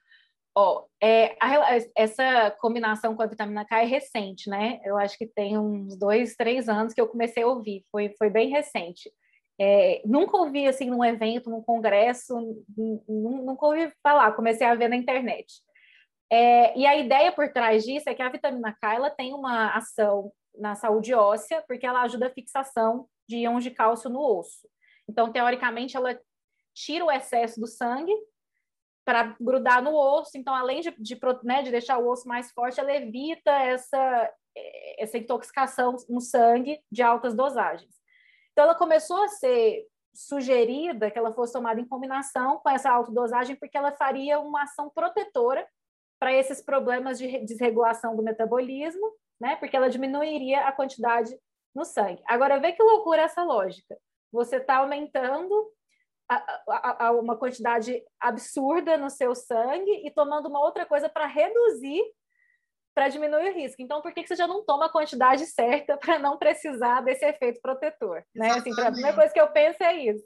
Ó, 0.58 0.86
é, 1.02 1.36
a, 1.40 1.76
essa 1.94 2.50
combinação 2.58 3.14
com 3.14 3.22
a 3.22 3.26
vitamina 3.26 3.64
K 3.66 3.82
é 3.82 3.84
recente, 3.84 4.48
né? 4.48 4.80
Eu 4.84 4.96
acho 4.96 5.18
que 5.18 5.26
tem 5.26 5.58
uns 5.58 5.98
dois, 5.98 6.34
três 6.34 6.66
anos 6.66 6.94
que 6.94 7.00
eu 7.00 7.08
comecei 7.08 7.42
a 7.42 7.46
ouvir, 7.46 7.84
foi, 7.92 8.14
foi 8.16 8.30
bem 8.30 8.48
recente. 8.48 9.12
É, 9.58 10.02
nunca 10.04 10.36
ouvi 10.36 10.66
assim 10.66 10.90
num 10.90 11.04
evento, 11.04 11.48
num 11.48 11.62
congresso, 11.62 12.34
nunca 13.08 13.66
ouvi 13.66 13.90
falar, 14.02 14.32
comecei 14.32 14.66
a 14.66 14.74
ver 14.74 14.88
na 14.88 14.96
internet. 14.96 15.62
É, 16.30 16.76
e 16.76 16.86
a 16.86 16.96
ideia 16.96 17.32
por 17.32 17.50
trás 17.52 17.84
disso 17.84 18.08
é 18.08 18.14
que 18.14 18.22
a 18.22 18.28
vitamina 18.28 18.76
K 18.80 18.94
ela 18.94 19.10
tem 19.10 19.32
uma 19.32 19.74
ação 19.76 20.32
na 20.58 20.74
saúde 20.74 21.14
óssea, 21.14 21.62
porque 21.66 21.86
ela 21.86 22.02
ajuda 22.02 22.26
a 22.26 22.32
fixação 22.32 23.08
de 23.28 23.38
íons 23.38 23.62
de 23.62 23.70
cálcio 23.70 24.10
no 24.10 24.20
osso. 24.20 24.68
Então, 25.08 25.30
teoricamente, 25.30 25.96
ela 25.96 26.18
tira 26.74 27.04
o 27.04 27.10
excesso 27.10 27.60
do 27.60 27.66
sangue 27.66 28.14
para 29.04 29.36
grudar 29.40 29.82
no 29.82 29.94
osso. 29.94 30.36
Então, 30.36 30.54
além 30.54 30.80
de, 30.80 30.90
de, 30.98 31.18
né, 31.44 31.62
de 31.62 31.70
deixar 31.70 31.98
o 31.98 32.08
osso 32.08 32.26
mais 32.26 32.50
forte, 32.50 32.80
ela 32.80 32.94
evita 32.94 33.52
essa, 33.52 34.32
essa 34.98 35.16
intoxicação 35.16 35.96
no 36.08 36.20
sangue 36.20 36.80
de 36.90 37.02
altas 37.02 37.34
dosagens. 37.34 37.95
Então, 38.56 38.64
ela 38.64 38.74
começou 38.74 39.22
a 39.22 39.28
ser 39.28 39.86
sugerida 40.14 41.10
que 41.10 41.18
ela 41.18 41.34
fosse 41.34 41.52
tomada 41.52 41.78
em 41.78 41.86
combinação 41.86 42.56
com 42.56 42.70
essa 42.70 42.90
autodosagem, 42.90 43.54
porque 43.54 43.76
ela 43.76 43.92
faria 43.92 44.40
uma 44.40 44.62
ação 44.62 44.88
protetora 44.88 45.68
para 46.18 46.32
esses 46.32 46.62
problemas 46.62 47.18
de 47.18 47.38
desregulação 47.44 48.16
do 48.16 48.22
metabolismo, 48.22 49.12
né? 49.38 49.56
Porque 49.56 49.76
ela 49.76 49.90
diminuiria 49.90 50.66
a 50.66 50.72
quantidade 50.72 51.38
no 51.74 51.84
sangue. 51.84 52.22
Agora, 52.26 52.58
vê 52.58 52.72
que 52.72 52.82
loucura 52.82 53.20
essa 53.20 53.44
lógica. 53.44 53.94
Você 54.32 54.56
está 54.56 54.76
aumentando 54.78 55.70
a, 56.26 56.36
a, 56.70 57.06
a 57.08 57.12
uma 57.12 57.36
quantidade 57.36 58.02
absurda 58.18 58.96
no 58.96 59.10
seu 59.10 59.34
sangue 59.34 60.02
e 60.02 60.10
tomando 60.10 60.48
uma 60.48 60.64
outra 60.64 60.86
coisa 60.86 61.10
para 61.10 61.26
reduzir, 61.26 62.02
para 62.96 63.10
diminuir 63.10 63.50
o 63.50 63.54
risco. 63.54 63.82
Então, 63.82 64.00
por 64.00 64.10
que, 64.14 64.22
que 64.22 64.28
você 64.28 64.36
já 64.36 64.46
não 64.46 64.64
toma 64.64 64.86
a 64.86 64.88
quantidade 64.88 65.44
certa 65.44 65.98
para 65.98 66.18
não 66.18 66.38
precisar 66.38 67.02
desse 67.02 67.26
efeito 67.26 67.60
protetor? 67.60 68.24
Né? 68.34 68.50
Assim, 68.52 68.72
a 68.72 68.90
primeira 68.90 69.14
coisa 69.14 69.30
que 69.30 69.40
eu 69.40 69.48
penso 69.48 69.82
é 69.82 70.02
isso. 70.02 70.24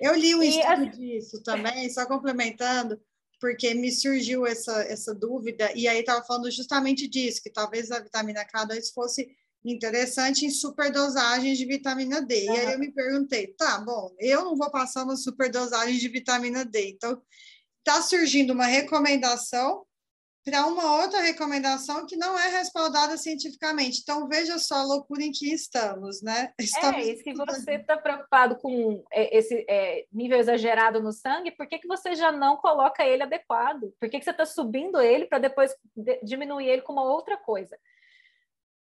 Eu 0.00 0.16
li 0.16 0.34
um 0.34 0.42
e, 0.42 0.48
estudo 0.48 0.72
assim... 0.72 0.90
disso 0.90 1.40
também, 1.44 1.88
só 1.88 2.04
complementando, 2.06 3.00
porque 3.40 3.74
me 3.74 3.92
surgiu 3.92 4.44
essa, 4.44 4.82
essa 4.82 5.14
dúvida, 5.14 5.70
e 5.76 5.86
aí 5.86 6.00
estava 6.00 6.24
falando 6.24 6.50
justamente 6.50 7.06
disso, 7.06 7.40
que 7.40 7.50
talvez 7.50 7.92
a 7.92 8.00
vitamina 8.00 8.44
K2 8.44 8.92
fosse 8.92 9.30
interessante 9.64 10.44
em 10.44 10.50
superdosagens 10.50 11.58
de 11.58 11.64
vitamina 11.64 12.20
D. 12.20 12.48
Uhum. 12.48 12.56
E 12.56 12.58
aí 12.58 12.72
eu 12.72 12.78
me 12.80 12.90
perguntei, 12.90 13.54
tá, 13.56 13.78
bom, 13.78 14.12
eu 14.18 14.44
não 14.44 14.56
vou 14.56 14.70
passar 14.72 15.04
uma 15.04 15.16
superdosagem 15.16 15.96
de 15.96 16.08
vitamina 16.08 16.64
D. 16.64 16.90
Então, 16.90 17.22
está 17.78 18.02
surgindo 18.02 18.52
uma 18.52 18.66
recomendação 18.66 19.86
para 20.44 20.66
uma 20.66 21.02
outra 21.02 21.20
recomendação 21.20 22.06
que 22.06 22.16
não 22.16 22.38
é 22.38 22.48
respaldada 22.48 23.16
cientificamente. 23.16 24.00
Então, 24.02 24.28
veja 24.28 24.58
só 24.58 24.76
a 24.76 24.84
loucura 24.84 25.22
em 25.22 25.32
que 25.32 25.52
estamos, 25.52 26.22
né? 26.22 26.52
Estamos... 26.58 27.06
É, 27.06 27.10
e 27.10 27.16
se 27.16 27.32
você 27.34 27.72
está 27.74 27.96
preocupado 27.96 28.56
com 28.56 29.02
é, 29.12 29.36
esse 29.36 29.64
é, 29.68 30.06
nível 30.12 30.38
exagerado 30.38 31.02
no 31.02 31.12
sangue, 31.12 31.50
por 31.50 31.66
que, 31.66 31.78
que 31.78 31.88
você 31.88 32.14
já 32.14 32.32
não 32.32 32.56
coloca 32.56 33.04
ele 33.04 33.22
adequado? 33.22 33.92
Por 34.00 34.08
que, 34.08 34.18
que 34.18 34.24
você 34.24 34.30
está 34.30 34.46
subindo 34.46 35.00
ele 35.00 35.26
para 35.26 35.38
depois 35.38 35.74
diminuir 36.22 36.68
ele 36.68 36.82
com 36.82 36.92
uma 36.92 37.04
outra 37.04 37.36
coisa? 37.36 37.76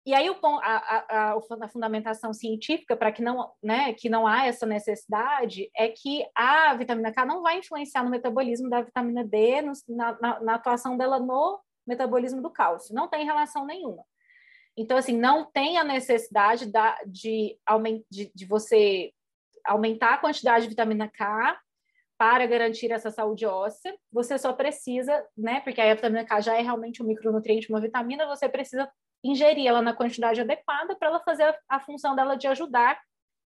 E 0.05 0.13
aí 0.13 0.29
o, 0.29 0.35
a, 0.43 0.77
a, 1.09 1.33
a, 1.33 1.67
fundamentação 1.67 2.33
científica 2.33 2.95
para 2.95 3.11
que 3.11 3.21
não, 3.21 3.51
né, 3.61 3.93
que 3.93 4.09
não 4.09 4.25
há 4.25 4.45
essa 4.45 4.65
necessidade 4.65 5.69
é 5.75 5.89
que 5.89 6.25
a 6.33 6.73
vitamina 6.73 7.11
K 7.11 7.25
não 7.25 7.41
vai 7.41 7.59
influenciar 7.59 8.03
no 8.03 8.09
metabolismo 8.09 8.69
da 8.69 8.81
vitamina 8.81 9.23
D, 9.23 9.61
no, 9.61 9.73
na, 9.89 10.39
na, 10.41 10.55
atuação 10.55 10.97
dela 10.97 11.19
no 11.19 11.59
metabolismo 11.85 12.41
do 12.41 12.49
cálcio. 12.49 12.95
Não 12.95 13.07
tem 13.07 13.25
relação 13.25 13.65
nenhuma. 13.65 14.03
Então, 14.77 14.97
assim, 14.97 15.17
não 15.17 15.45
tem 15.51 15.77
a 15.77 15.83
necessidade 15.83 16.71
da, 16.71 16.97
de, 17.05 17.57
de, 18.09 18.31
de 18.33 18.45
você 18.45 19.11
aumentar 19.65 20.13
a 20.13 20.17
quantidade 20.17 20.63
de 20.63 20.69
vitamina 20.69 21.09
K 21.09 21.59
para 22.17 22.45
garantir 22.45 22.91
essa 22.91 23.11
saúde 23.11 23.45
óssea. 23.45 23.95
Você 24.11 24.37
só 24.37 24.53
precisa, 24.53 25.25
né, 25.37 25.59
porque 25.61 25.81
a 25.81 25.93
vitamina 25.93 26.25
K 26.25 26.41
já 26.41 26.57
é 26.57 26.61
realmente 26.61 27.03
um 27.03 27.05
micronutriente, 27.05 27.69
uma 27.69 27.81
vitamina, 27.81 28.25
você 28.25 28.47
precisa 28.47 28.89
ingerir 29.23 29.67
ela 29.67 29.81
na 29.81 29.93
quantidade 29.93 30.41
adequada 30.41 30.95
para 30.95 31.07
ela 31.07 31.19
fazer 31.19 31.43
a, 31.43 31.59
a, 31.67 31.79
função 31.79 32.15
dela 32.15 32.35
de 32.35 32.47
ajudar 32.47 32.99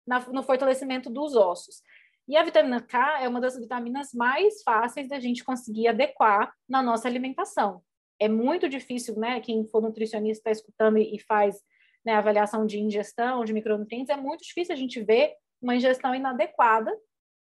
na, 0.06 0.20
no 0.28 0.42
fortalecimento 0.42 1.10
dos 1.10 1.36
ossos. 1.36 1.82
E 2.26 2.36
a 2.36 2.42
vitamina 2.42 2.80
K 2.80 3.22
é 3.22 3.28
uma 3.28 3.40
das 3.40 3.58
vitaminas 3.58 4.12
mais 4.14 4.62
fáceis 4.62 5.08
da 5.08 5.18
gente 5.18 5.44
conseguir 5.44 5.88
adequar 5.88 6.52
na 6.68 6.82
nossa 6.82 7.08
alimentação. 7.08 7.82
É 8.18 8.28
muito 8.28 8.68
difícil, 8.68 9.18
né? 9.18 9.40
Quem 9.40 9.66
for 9.66 9.82
nutricionista 9.82 10.38
está 10.40 10.50
escutando 10.50 10.98
e, 10.98 11.16
e 11.16 11.18
faz 11.18 11.60
né, 12.04 12.14
avaliação 12.14 12.66
de 12.66 12.78
ingestão 12.78 13.44
de 13.44 13.52
micronutrientes, 13.52 14.10
é 14.10 14.16
muito 14.16 14.42
difícil 14.42 14.74
a 14.74 14.78
gente 14.78 15.02
ver 15.02 15.34
uma 15.60 15.74
ingestão 15.74 16.14
inadequada 16.14 16.96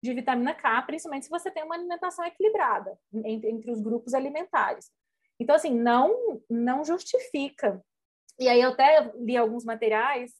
de 0.02 0.14
vitamina 0.14 0.54
K, 0.54 0.82
principalmente 0.82 1.24
se 1.24 1.30
você 1.30 1.50
tem 1.50 1.64
uma 1.64 1.74
alimentação 1.74 2.24
equilibrada 2.24 2.98
entre, 3.24 3.50
entre 3.50 3.70
os 3.70 3.80
grupos 3.80 4.14
alimentares. 4.14 4.90
Então, 5.38 5.54
assim, 5.54 5.74
não, 5.74 6.40
não 6.48 6.84
justifica 6.84 7.82
e 8.38 8.48
aí 8.48 8.60
eu 8.60 8.70
até 8.70 9.12
li 9.16 9.36
alguns 9.36 9.64
materiais 9.64 10.32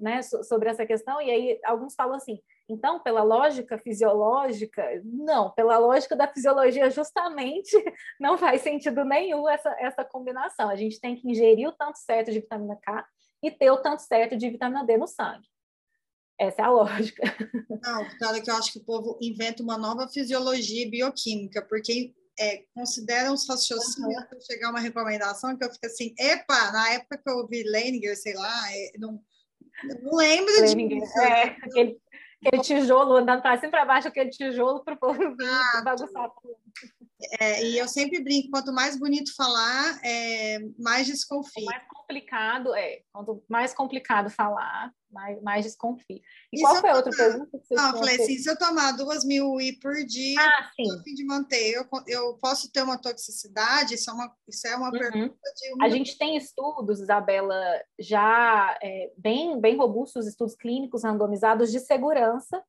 né, 0.00 0.22
sobre 0.22 0.68
essa 0.68 0.84
questão, 0.84 1.20
e 1.20 1.30
aí 1.30 1.60
alguns 1.64 1.94
falam 1.94 2.16
assim, 2.16 2.40
então, 2.68 3.00
pela 3.00 3.22
lógica 3.22 3.78
fisiológica, 3.78 4.84
não, 5.02 5.50
pela 5.52 5.78
lógica 5.78 6.14
da 6.14 6.28
fisiologia, 6.28 6.90
justamente 6.90 7.72
não 8.20 8.36
faz 8.36 8.60
sentido 8.60 9.04
nenhum 9.04 9.48
essa, 9.48 9.74
essa 9.80 10.04
combinação. 10.04 10.68
A 10.68 10.76
gente 10.76 11.00
tem 11.00 11.16
que 11.16 11.30
ingerir 11.30 11.66
o 11.66 11.72
tanto 11.72 11.96
certo 11.98 12.30
de 12.30 12.40
vitamina 12.40 12.76
K 12.76 13.06
e 13.42 13.50
ter 13.50 13.70
o 13.70 13.78
tanto 13.78 14.02
certo 14.02 14.36
de 14.36 14.50
vitamina 14.50 14.84
D 14.84 14.98
no 14.98 15.06
sangue. 15.06 15.46
Essa 16.38 16.62
é 16.62 16.64
a 16.66 16.70
lógica. 16.70 17.22
Não, 17.68 18.18
cara, 18.18 18.40
que 18.40 18.50
eu 18.50 18.54
acho 18.54 18.72
que 18.72 18.78
o 18.78 18.84
povo 18.84 19.18
inventa 19.20 19.62
uma 19.62 19.78
nova 19.78 20.06
fisiologia 20.06 20.88
bioquímica, 20.90 21.62
porque 21.62 22.14
é, 22.38 22.64
consideram 22.74 23.34
os 23.34 23.48
raciocínios 23.48 24.22
uhum. 24.22 24.28
para 24.28 24.40
chegar 24.40 24.68
a 24.68 24.70
uma 24.70 24.80
recomendação 24.80 25.56
que 25.56 25.64
eu 25.64 25.72
fico 25.72 25.86
assim, 25.86 26.14
epa, 26.18 26.70
na 26.72 26.92
época 26.92 27.18
que 27.18 27.30
eu 27.30 27.38
ouvi 27.38 27.62
Leninger, 27.64 28.16
sei 28.16 28.34
lá, 28.34 28.72
é, 28.72 28.92
não, 28.98 29.20
não 30.02 30.16
lembro 30.16 30.52
Leninger, 30.60 31.00
disso. 31.00 31.18
É, 31.20 31.56
aquele, 31.62 31.98
aquele 32.44 32.62
tijolo 32.62 33.16
andando 33.16 33.42
para 33.42 33.58
cima 33.58 33.70
para 33.70 33.84
baixo, 33.84 34.08
aquele 34.08 34.30
tijolo 34.30 34.84
para 34.84 34.94
o 34.94 34.98
povo 34.98 35.18
vir 35.18 35.82
bagunçar 35.84 36.30
é, 37.40 37.64
e 37.64 37.78
eu 37.78 37.88
sempre 37.88 38.22
brinco, 38.22 38.50
quanto 38.50 38.72
mais 38.72 38.96
bonito 38.98 39.34
falar, 39.34 40.00
é, 40.04 40.58
mais 40.78 41.06
desconfio. 41.06 41.64
Mais 41.64 41.82
complicado, 41.88 42.74
é, 42.74 43.02
quanto 43.12 43.42
mais 43.48 43.74
complicado 43.74 44.30
falar, 44.30 44.92
mais, 45.10 45.42
mais 45.42 45.64
desconfio. 45.64 46.20
E, 46.52 46.58
e 46.58 46.60
qual 46.60 46.76
foi 46.76 46.90
a 46.90 46.94
outra 46.94 47.10
pergunta 47.10 47.58
que 47.58 47.66
você 47.66 47.74
Não, 47.74 47.90
eu 47.90 47.98
falei 47.98 48.22
assim, 48.22 48.38
se 48.38 48.48
eu 48.48 48.56
tomar 48.56 48.92
duas 48.92 49.24
mil 49.24 49.60
I 49.60 49.78
por 49.80 49.94
dia, 50.06 50.40
ah, 50.40 50.70
sim. 50.76 51.02
fim 51.02 51.14
de 51.14 51.24
manter, 51.24 51.72
eu, 51.72 51.88
eu 52.06 52.38
posso 52.38 52.70
ter 52.70 52.82
uma 52.82 53.00
toxicidade? 53.00 53.94
Isso 53.94 54.10
é 54.10 54.12
uma, 54.12 54.32
isso 54.46 54.66
é 54.68 54.76
uma 54.76 54.86
uhum. 54.86 54.98
pergunta 54.98 55.52
de... 55.56 55.74
Uma... 55.74 55.86
A 55.86 55.88
gente 55.88 56.16
tem 56.16 56.36
estudos, 56.36 57.00
Isabela, 57.00 57.60
já 57.98 58.78
é, 58.80 59.12
bem, 59.16 59.60
bem 59.60 59.76
robustos, 59.76 60.26
estudos 60.28 60.54
clínicos 60.54 61.02
randomizados 61.02 61.72
de 61.72 61.80
segurança 61.80 62.62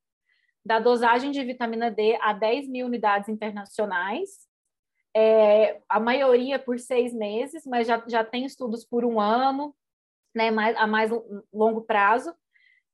da 0.70 0.78
dosagem 0.78 1.32
de 1.32 1.43
vitamina 1.43 1.89
D 1.89 2.15
a 2.22 2.32
10 2.32 2.70
mil 2.70 2.86
unidades 2.86 3.28
internacionais, 3.28 4.47
é, 5.17 5.82
a 5.89 5.99
maioria 5.99 6.59
por 6.59 6.78
seis 6.78 7.11
meses, 7.11 7.65
mas 7.65 7.88
já, 7.88 8.03
já 8.07 8.24
tem 8.24 8.45
estudos 8.45 8.86
por 8.86 9.03
um 9.03 9.20
ano, 9.20 9.76
né, 10.32 10.51
mais, 10.51 10.78
a 10.78 10.86
mais 10.86 11.09
longo 11.51 11.82
prazo, 11.82 12.36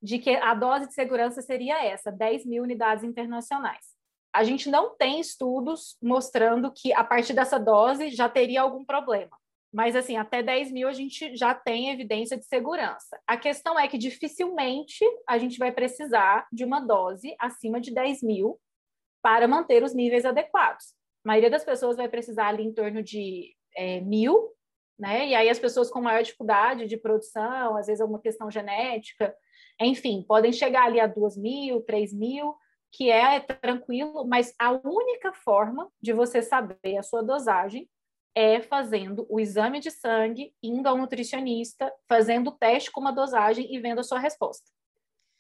de 0.02 0.20
que 0.20 0.38
a 0.38 0.54
dose 0.54 0.88
de 0.88 0.94
segurança 0.94 1.42
seria 1.42 1.84
essa, 1.84 2.10
10 2.10 2.46
mil 2.46 2.64
unidades 2.64 3.04
internacionais. 3.04 3.88
A 4.34 4.46
gente 4.46 4.70
não 4.70 4.96
tem 4.96 5.20
estudos 5.20 5.98
mostrando 6.02 6.72
que 6.72 6.94
a 6.94 7.04
partir 7.04 7.34
dessa 7.34 7.60
dose 7.60 8.08
já 8.08 8.30
teria 8.30 8.62
algum 8.62 8.86
problema. 8.86 9.38
Mas, 9.76 9.94
assim, 9.94 10.16
até 10.16 10.42
10 10.42 10.72
mil 10.72 10.88
a 10.88 10.94
gente 10.94 11.36
já 11.36 11.54
tem 11.54 11.90
evidência 11.90 12.38
de 12.38 12.46
segurança. 12.46 13.20
A 13.28 13.36
questão 13.36 13.78
é 13.78 13.90
que 13.90 13.98
dificilmente 13.98 15.04
a 15.28 15.38
gente 15.38 15.60
vai 15.60 15.70
precisar 15.70 16.48
de 16.50 16.64
uma 16.64 16.80
dose 16.80 17.36
acima 17.38 17.82
de 17.82 17.94
10 17.94 18.24
mil 18.24 18.58
para 19.22 19.50
manter 19.50 19.84
os 19.84 19.94
níveis 19.94 20.24
adequados. 20.24 20.94
A 21.26 21.28
maioria 21.28 21.50
das 21.50 21.66
pessoas 21.66 21.98
vai 21.98 22.08
precisar 22.08 22.48
ali 22.48 22.64
em 22.64 22.74
torno 22.74 23.04
de 23.04 23.54
é, 23.76 24.00
mil, 24.00 24.50
né? 24.98 25.28
E 25.28 25.36
aí 25.36 25.50
as 25.50 25.60
pessoas 25.60 25.92
com 25.92 26.00
maior 26.00 26.24
dificuldade 26.24 26.88
de 26.88 26.96
produção, 26.96 27.76
às 27.76 27.88
vezes 27.88 28.00
é 28.00 28.06
uma 28.06 28.22
questão 28.22 28.50
genética, 28.50 29.36
enfim, 29.82 30.24
podem 30.26 30.54
chegar 30.54 30.86
ali 30.86 31.02
a 31.02 31.08
duas 31.08 31.36
mil, 31.36 31.82
três 31.82 32.14
mil, 32.14 32.56
que 32.94 33.12
é 33.12 33.42
tranquilo, 33.42 34.26
mas 34.26 34.56
a 34.58 34.72
única 34.72 35.34
forma 35.34 35.92
de 36.02 36.14
você 36.14 36.42
saber 36.42 36.96
a 36.98 37.04
sua 37.04 37.22
dosagem 37.22 37.90
é 38.36 38.62
fazendo 38.62 39.26
o 39.30 39.40
exame 39.40 39.80
de 39.80 39.90
sangue, 39.90 40.54
indo 40.62 40.88
ao 40.88 40.98
nutricionista, 40.98 41.92
fazendo 42.08 42.50
o 42.50 42.58
teste 42.58 42.92
com 42.92 43.00
uma 43.00 43.14
dosagem 43.14 43.74
e 43.74 43.80
vendo 43.80 44.00
a 44.00 44.04
sua 44.04 44.20
resposta. 44.20 44.70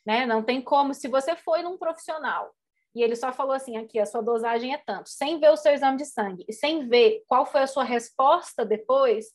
Né? 0.05 0.25
Não 0.25 0.41
tem 0.41 0.61
como, 0.61 0.93
se 0.93 1.07
você 1.09 1.35
foi 1.35 1.61
num 1.61 1.77
profissional 1.77 2.55
e 2.95 3.03
ele 3.03 3.15
só 3.15 3.33
falou 3.33 3.51
assim, 3.51 3.75
aqui, 3.75 3.99
a 3.99 4.05
sua 4.05 4.21
dosagem 4.21 4.73
é 4.73 4.77
tanto, 4.77 5.09
sem 5.09 5.37
ver 5.37 5.49
o 5.49 5.57
seu 5.57 5.73
exame 5.73 5.97
de 5.97 6.05
sangue 6.05 6.45
e 6.47 6.53
sem 6.53 6.87
ver 6.87 7.23
qual 7.27 7.45
foi 7.45 7.61
a 7.61 7.67
sua 7.67 7.83
resposta 7.83 8.63
depois, 8.63 9.25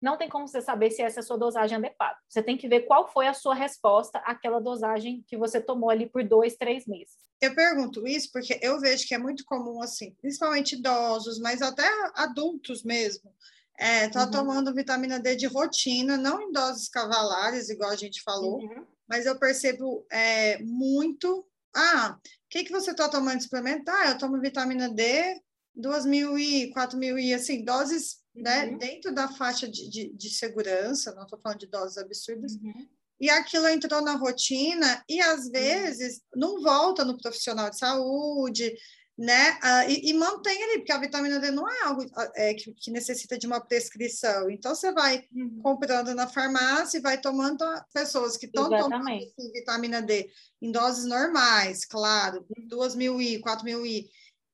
não 0.00 0.16
tem 0.16 0.28
como 0.28 0.46
você 0.46 0.60
saber 0.60 0.90
se 0.90 1.02
essa 1.02 1.20
é 1.20 1.22
a 1.22 1.24
sua 1.24 1.36
dosagem 1.36 1.76
adequada. 1.76 2.16
Você 2.28 2.42
tem 2.42 2.56
que 2.56 2.68
ver 2.68 2.82
qual 2.82 3.10
foi 3.12 3.26
a 3.26 3.34
sua 3.34 3.54
resposta 3.54 4.18
àquela 4.18 4.60
dosagem 4.60 5.24
que 5.26 5.36
você 5.36 5.60
tomou 5.60 5.90
ali 5.90 6.08
por 6.08 6.22
dois, 6.22 6.56
três 6.56 6.86
meses. 6.86 7.16
Eu 7.40 7.54
pergunto 7.54 8.06
isso 8.06 8.30
porque 8.32 8.58
eu 8.62 8.80
vejo 8.80 9.06
que 9.06 9.14
é 9.14 9.18
muito 9.18 9.44
comum, 9.44 9.80
assim, 9.82 10.12
principalmente 10.20 10.74
idosos, 10.74 11.38
mas 11.38 11.62
até 11.62 11.88
adultos 12.14 12.82
mesmo, 12.82 13.32
é, 13.78 14.08
tá 14.08 14.24
uhum. 14.24 14.30
tomando 14.30 14.74
vitamina 14.74 15.20
D 15.20 15.36
de 15.36 15.46
rotina, 15.46 16.16
não 16.16 16.42
em 16.42 16.50
doses 16.50 16.88
cavalares, 16.88 17.70
igual 17.70 17.90
a 17.90 17.96
gente 17.96 18.22
falou, 18.22 18.58
uhum. 18.58 18.84
mas 19.08 19.24
eu 19.24 19.38
percebo 19.38 20.04
é, 20.10 20.58
muito. 20.64 21.46
Ah, 21.74 22.16
o 22.18 22.48
que, 22.50 22.64
que 22.64 22.72
você 22.72 22.90
está 22.90 23.08
tomando 23.08 23.36
de 23.36 23.44
suplemento? 23.44 23.88
Ah, 23.88 24.08
eu 24.08 24.18
tomo 24.18 24.40
vitamina 24.40 24.88
D, 24.88 25.40
2 25.76 26.06
mil 26.06 26.36
e 26.36 26.70
4 26.72 26.98
mil 26.98 27.16
e 27.16 27.32
assim, 27.32 27.64
doses 27.64 28.18
né, 28.42 28.66
uhum. 28.66 28.78
dentro 28.78 29.12
da 29.12 29.28
faixa 29.28 29.68
de, 29.68 29.88
de, 29.88 30.12
de 30.14 30.30
segurança, 30.30 31.14
não 31.14 31.24
estou 31.24 31.38
falando 31.38 31.58
de 31.58 31.66
doses 31.66 31.98
absurdas, 31.98 32.54
uhum. 32.54 32.86
e 33.20 33.30
aquilo 33.30 33.68
entrou 33.68 34.02
na 34.02 34.14
rotina 34.14 35.04
e 35.08 35.20
às 35.20 35.46
uhum. 35.46 35.52
vezes 35.52 36.22
não 36.34 36.62
volta 36.62 37.04
no 37.04 37.18
profissional 37.18 37.70
de 37.70 37.78
saúde, 37.78 38.74
né? 39.18 39.58
E, 39.88 40.10
e, 40.10 40.14
mantém 40.14 40.62
ali, 40.62 40.78
porque 40.78 40.92
a 40.92 40.98
vitamina 40.98 41.40
D 41.40 41.50
não 41.50 41.68
é 41.68 41.82
algo 41.82 42.06
é, 42.36 42.54
que, 42.54 42.72
que, 42.72 42.88
necessita 42.88 43.36
de 43.36 43.48
uma 43.48 43.60
prescrição. 43.60 44.48
Então, 44.48 44.72
você 44.76 44.92
vai 44.92 45.24
uhum. 45.34 45.60
comprando 45.60 46.14
na 46.14 46.28
farmácia 46.28 46.98
e 46.98 47.02
vai 47.02 47.20
tomando 47.20 47.64
pessoas 47.92 48.36
que 48.36 48.46
estão 48.46 48.70
tomando 48.70 49.08
assim, 49.08 49.52
vitamina 49.52 50.00
D 50.00 50.30
em 50.62 50.70
doses 50.70 51.04
normais, 51.04 51.84
claro, 51.84 52.46
2 52.56 52.94
mil 52.94 53.20
I, 53.20 53.40
4 53.40 53.64
mil 53.64 53.84
I, 53.84 54.08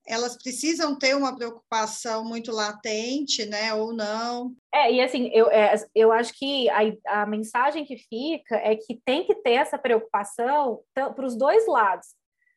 elas 0.07 0.37
precisam 0.37 0.97
ter 0.97 1.15
uma 1.15 1.35
preocupação 1.35 2.23
muito 2.23 2.51
latente, 2.51 3.45
né, 3.45 3.73
ou 3.73 3.93
não. 3.93 4.53
É, 4.73 4.91
e 4.91 5.01
assim, 5.01 5.29
eu, 5.33 5.49
é, 5.49 5.73
eu 5.93 6.11
acho 6.11 6.33
que 6.37 6.69
a, 6.69 7.21
a 7.21 7.25
mensagem 7.25 7.85
que 7.85 7.97
fica 7.97 8.55
é 8.55 8.75
que 8.75 8.99
tem 9.05 9.25
que 9.25 9.35
ter 9.35 9.53
essa 9.53 9.77
preocupação 9.77 10.81
para 10.93 11.25
os 11.25 11.35
dois 11.35 11.67
lados 11.67 12.07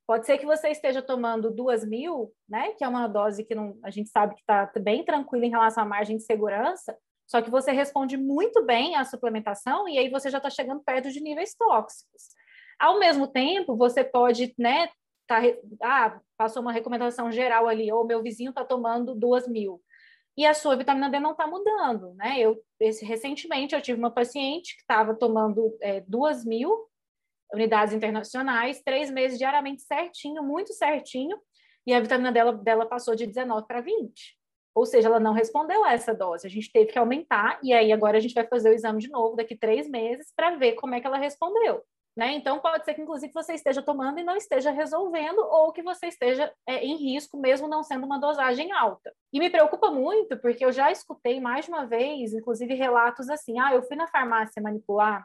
Pode 0.08 0.24
ser 0.24 0.38
que 0.38 0.46
você 0.46 0.70
esteja 0.70 1.02
tomando 1.02 1.50
duas 1.50 1.86
mil, 1.86 2.32
né? 2.48 2.72
Que 2.78 2.82
é 2.82 2.88
uma 2.88 3.06
dose 3.06 3.44
que 3.44 3.54
não, 3.54 3.78
a 3.84 3.90
gente 3.90 4.08
sabe 4.08 4.34
que 4.34 4.40
está 4.40 4.72
bem 4.80 5.04
tranquila 5.04 5.44
em 5.44 5.50
relação 5.50 5.82
à 5.82 5.86
margem 5.86 6.16
de 6.16 6.22
segurança, 6.22 6.96
só 7.26 7.42
que 7.42 7.50
você 7.50 7.72
responde 7.72 8.16
muito 8.16 8.64
bem 8.64 8.96
à 8.96 9.04
suplementação 9.04 9.86
e 9.86 9.98
aí 9.98 10.08
você 10.08 10.30
já 10.30 10.38
está 10.38 10.48
chegando 10.48 10.82
perto 10.82 11.12
de 11.12 11.20
níveis 11.20 11.54
tóxicos. 11.54 12.22
Ao 12.78 12.98
mesmo 12.98 13.28
tempo, 13.28 13.76
você 13.76 14.02
pode, 14.02 14.54
né? 14.56 14.88
Tá, 15.28 15.42
ah, 15.82 16.20
passou 16.36 16.62
uma 16.62 16.72
recomendação 16.72 17.30
geral 17.30 17.68
ali, 17.68 17.92
ou 17.92 18.06
meu 18.06 18.22
vizinho 18.22 18.50
está 18.50 18.64
tomando 18.64 19.14
duas 19.14 19.46
mil 19.46 19.80
e 20.38 20.46
a 20.46 20.54
sua 20.54 20.76
vitamina 20.76 21.10
D 21.10 21.18
não 21.18 21.32
está 21.32 21.48
mudando, 21.48 22.14
né? 22.14 22.38
Eu 22.38 22.62
esse, 22.78 23.04
recentemente 23.04 23.74
eu 23.74 23.82
tive 23.82 23.98
uma 23.98 24.10
paciente 24.10 24.76
que 24.76 24.82
estava 24.82 25.12
tomando 25.12 25.76
é, 25.82 26.00
duas 26.02 26.44
mil 26.44 26.88
unidades 27.52 27.92
internacionais, 27.92 28.80
três 28.82 29.10
meses 29.10 29.36
diariamente 29.36 29.82
certinho, 29.82 30.40
muito 30.44 30.72
certinho, 30.74 31.36
e 31.84 31.92
a 31.92 31.98
vitamina 31.98 32.30
dela, 32.30 32.52
dela 32.52 32.86
passou 32.86 33.16
de 33.16 33.26
19 33.26 33.66
para 33.66 33.80
20. 33.80 34.38
Ou 34.76 34.86
seja, 34.86 35.08
ela 35.08 35.18
não 35.18 35.32
respondeu 35.32 35.82
a 35.84 35.92
essa 35.92 36.14
dose. 36.14 36.46
A 36.46 36.50
gente 36.50 36.70
teve 36.70 36.92
que 36.92 36.98
aumentar, 36.98 37.58
e 37.60 37.72
aí 37.72 37.90
agora 37.92 38.18
a 38.18 38.20
gente 38.20 38.34
vai 38.34 38.46
fazer 38.46 38.70
o 38.70 38.74
exame 38.74 39.00
de 39.00 39.08
novo 39.08 39.34
daqui 39.34 39.56
três 39.56 39.88
meses 39.90 40.32
para 40.36 40.56
ver 40.56 40.74
como 40.74 40.94
é 40.94 41.00
que 41.00 41.06
ela 41.06 41.18
respondeu. 41.18 41.82
Né? 42.18 42.32
Então, 42.32 42.58
pode 42.58 42.84
ser 42.84 42.94
que, 42.94 43.00
inclusive, 43.00 43.32
você 43.32 43.54
esteja 43.54 43.80
tomando 43.80 44.18
e 44.18 44.24
não 44.24 44.36
esteja 44.36 44.72
resolvendo, 44.72 45.38
ou 45.38 45.70
que 45.70 45.84
você 45.84 46.08
esteja 46.08 46.52
é, 46.66 46.84
em 46.84 46.96
risco, 46.96 47.38
mesmo 47.38 47.68
não 47.68 47.84
sendo 47.84 48.04
uma 48.04 48.18
dosagem 48.18 48.72
alta. 48.72 49.14
E 49.32 49.38
me 49.38 49.48
preocupa 49.48 49.88
muito, 49.92 50.36
porque 50.38 50.64
eu 50.64 50.72
já 50.72 50.90
escutei 50.90 51.40
mais 51.40 51.66
de 51.66 51.70
uma 51.70 51.86
vez, 51.86 52.32
inclusive, 52.32 52.74
relatos 52.74 53.30
assim: 53.30 53.60
ah, 53.60 53.72
eu 53.72 53.84
fui 53.84 53.96
na 53.96 54.08
farmácia 54.08 54.60
manipular 54.60 55.24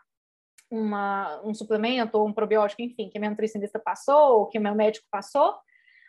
uma, 0.69 1.41
um 1.43 1.51
suplemento 1.51 2.15
ou 2.15 2.27
um 2.27 2.33
probiótico, 2.33 2.83
enfim, 2.83 3.09
que 3.09 3.17
a 3.17 3.19
minha 3.19 3.31
nutricionista 3.31 3.79
passou, 3.79 4.41
ou 4.41 4.45
que 4.45 4.59
o 4.59 4.61
meu 4.61 4.75
médico 4.75 5.07
passou. 5.09 5.55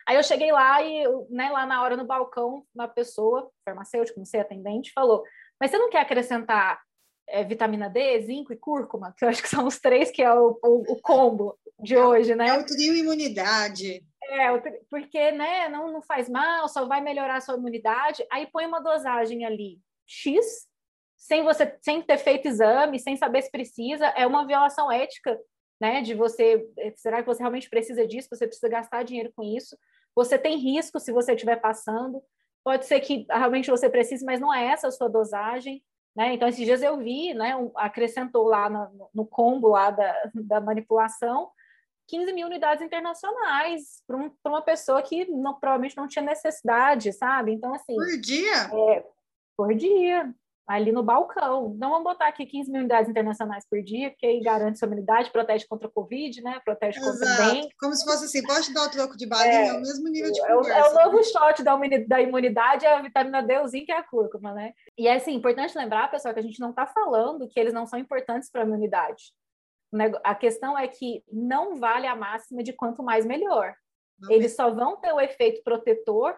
Aí 0.07 0.15
eu 0.15 0.23
cheguei 0.23 0.51
lá 0.51 0.83
e, 0.83 1.03
né, 1.31 1.49
lá 1.49 1.65
na 1.65 1.81
hora 1.81 1.97
no 1.97 2.05
balcão, 2.05 2.63
uma 2.75 2.87
pessoa, 2.87 3.49
farmacêutico, 3.67 4.19
não 4.19 4.25
sei, 4.25 4.39
atendente, 4.41 4.93
falou: 4.93 5.23
Mas 5.59 5.71
você 5.71 5.79
não 5.79 5.89
quer 5.89 6.01
acrescentar 6.01 6.79
é, 7.27 7.43
vitamina 7.43 7.89
D, 7.89 8.21
zinco 8.21 8.53
e 8.53 8.57
cúrcuma? 8.57 9.13
Que 9.17 9.25
eu 9.25 9.29
acho 9.29 9.41
que 9.41 9.49
são 9.49 9.65
os 9.65 9.79
três 9.79 10.11
que 10.11 10.21
é 10.21 10.33
o, 10.33 10.59
o, 10.63 10.93
o 10.93 11.01
combo 11.01 11.57
de 11.79 11.95
é, 11.95 11.99
hoje, 12.03 12.35
né? 12.35 12.47
É 12.47 12.57
o 12.57 12.65
trio 12.65 12.95
imunidade. 12.95 14.03
É, 14.23 14.47
porque, 14.89 15.31
né, 15.31 15.69
não, 15.69 15.91
não 15.91 16.01
faz 16.01 16.27
mal, 16.27 16.67
só 16.67 16.85
vai 16.85 17.01
melhorar 17.01 17.37
a 17.37 17.41
sua 17.41 17.55
imunidade. 17.55 18.25
Aí 18.31 18.47
põe 18.47 18.65
uma 18.65 18.79
dosagem 18.79 19.45
ali 19.45 19.79
X, 20.05 20.67
sem 21.15 21.43
você 21.43 21.77
sem 21.81 22.01
ter 22.01 22.17
feito 22.17 22.47
exame, 22.47 22.99
sem 22.99 23.15
saber 23.15 23.41
se 23.41 23.51
precisa, 23.51 24.07
é 24.07 24.25
uma 24.25 24.45
violação 24.45 24.91
ética, 24.91 25.39
né? 25.79 26.01
De 26.01 26.13
você, 26.13 26.67
eh, 26.77 26.93
será 26.95 27.21
que 27.21 27.27
você 27.27 27.41
realmente 27.41 27.69
precisa 27.69 28.05
disso? 28.07 28.29
Você 28.31 28.47
precisa 28.47 28.69
gastar 28.69 29.03
dinheiro 29.03 29.31
com 29.35 29.43
isso? 29.43 29.77
Você 30.15 30.37
tem 30.37 30.57
risco 30.57 30.99
se 30.99 31.11
você 31.11 31.33
estiver 31.33 31.57
passando. 31.57 32.21
Pode 32.63 32.85
ser 32.85 32.99
que 33.01 33.25
realmente 33.29 33.69
você 33.69 33.89
precise, 33.89 34.25
mas 34.25 34.39
não 34.39 34.53
é 34.53 34.65
essa 34.67 34.87
a 34.87 34.91
sua 34.91 35.07
dosagem. 35.07 35.83
Né? 36.15 36.33
Então, 36.33 36.47
esses 36.47 36.63
dias 36.63 36.81
eu 36.81 36.97
vi, 36.97 37.33
né, 37.33 37.55
um, 37.55 37.71
acrescentou 37.75 38.47
lá 38.47 38.69
no, 38.69 39.09
no, 39.13 39.25
combo 39.25 39.69
lá 39.69 39.91
da, 39.91 40.31
da 40.33 40.61
manipulação 40.61 41.51
15 42.07 42.31
mil 42.33 42.47
unidades 42.47 42.83
internacionais 42.83 44.01
para 44.07 44.15
um, 44.15 44.31
uma 44.45 44.61
pessoa 44.61 45.01
que 45.01 45.25
não, 45.25 45.55
provavelmente 45.55 45.97
não 45.97 46.07
tinha 46.07 46.23
necessidade, 46.23 47.11
sabe? 47.11 47.51
Então, 47.51 47.73
assim... 47.73 47.95
Por 47.95 48.21
dia? 48.21 48.55
É, 48.73 49.05
por 49.57 49.73
dia 49.73 50.33
ali 50.67 50.91
no 50.91 51.03
balcão. 51.03 51.75
Não 51.77 51.89
vamos 51.89 52.03
botar 52.03 52.27
aqui 52.27 52.45
15 52.45 52.71
mil 52.71 52.79
unidades 52.81 53.09
internacionais 53.09 53.65
por 53.69 53.81
dia, 53.83 54.09
porque 54.09 54.25
aí 54.25 54.39
garante 54.41 54.79
sua 54.79 54.87
imunidade, 54.87 55.31
protege 55.31 55.65
contra 55.67 55.87
o 55.87 55.91
Covid, 55.91 56.41
né? 56.41 56.59
Protege 56.65 56.99
contra 56.99 57.13
o 57.13 57.53
dengue. 57.53 57.69
Como 57.79 57.93
se 57.93 58.03
fosse 58.03 58.25
assim, 58.25 58.45
pode 58.45 58.73
dar 58.73 58.87
o 58.87 58.91
troco 58.91 59.15
de 59.15 59.27
balinha, 59.27 59.53
é, 59.53 59.67
é 59.67 59.73
o 59.73 59.79
mesmo 59.79 60.09
nível 60.09 60.31
de 60.31 60.41
conversa. 60.41 60.71
É 60.71 60.81
o, 60.81 60.85
é 60.85 60.89
o 60.89 61.11
novo 61.11 61.23
shot 61.23 61.63
da, 61.63 61.77
da 62.07 62.21
imunidade, 62.21 62.85
é 62.85 62.95
a 62.95 63.01
vitamina 63.01 63.43
D, 63.43 63.59
o 63.59 63.67
zinco 63.67 63.91
e 63.91 63.93
a 63.93 64.03
cúrcuma, 64.03 64.53
né? 64.53 64.73
E 64.97 65.07
é 65.07 65.15
assim, 65.15 65.33
importante 65.33 65.77
lembrar, 65.77 66.09
pessoal, 66.09 66.33
que 66.33 66.39
a 66.39 66.43
gente 66.43 66.59
não 66.59 66.71
está 66.71 66.87
falando 66.87 67.47
que 67.47 67.59
eles 67.59 67.73
não 67.73 67.85
são 67.85 67.99
importantes 67.99 68.49
para 68.49 68.61
a 68.61 68.65
imunidade. 68.65 69.33
A 70.23 70.35
questão 70.35 70.77
é 70.77 70.87
que 70.87 71.23
não 71.31 71.75
vale 71.75 72.07
a 72.07 72.15
máxima 72.15 72.63
de 72.63 72.73
quanto 72.73 73.03
mais 73.03 73.25
melhor. 73.25 73.73
Não 74.19 74.31
eles 74.31 74.51
mesmo. 74.51 74.57
só 74.57 74.71
vão 74.71 74.97
ter 74.97 75.13
o 75.13 75.21
efeito 75.21 75.61
protetor 75.63 76.35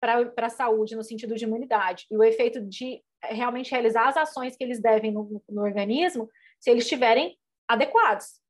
para 0.00 0.46
a 0.46 0.50
saúde 0.50 0.94
no 0.94 1.02
sentido 1.02 1.34
de 1.34 1.44
imunidade 1.44 2.06
e 2.10 2.16
o 2.16 2.22
efeito 2.22 2.60
de 2.60 3.02
realmente 3.22 3.70
realizar 3.70 4.08
as 4.08 4.16
ações 4.16 4.56
que 4.56 4.64
eles 4.64 4.80
devem 4.80 5.12
no, 5.12 5.42
no 5.48 5.62
organismo, 5.62 6.28
se 6.60 6.70
eles 6.70 6.84
estiverem 6.84 7.36
adequados, 7.66 8.40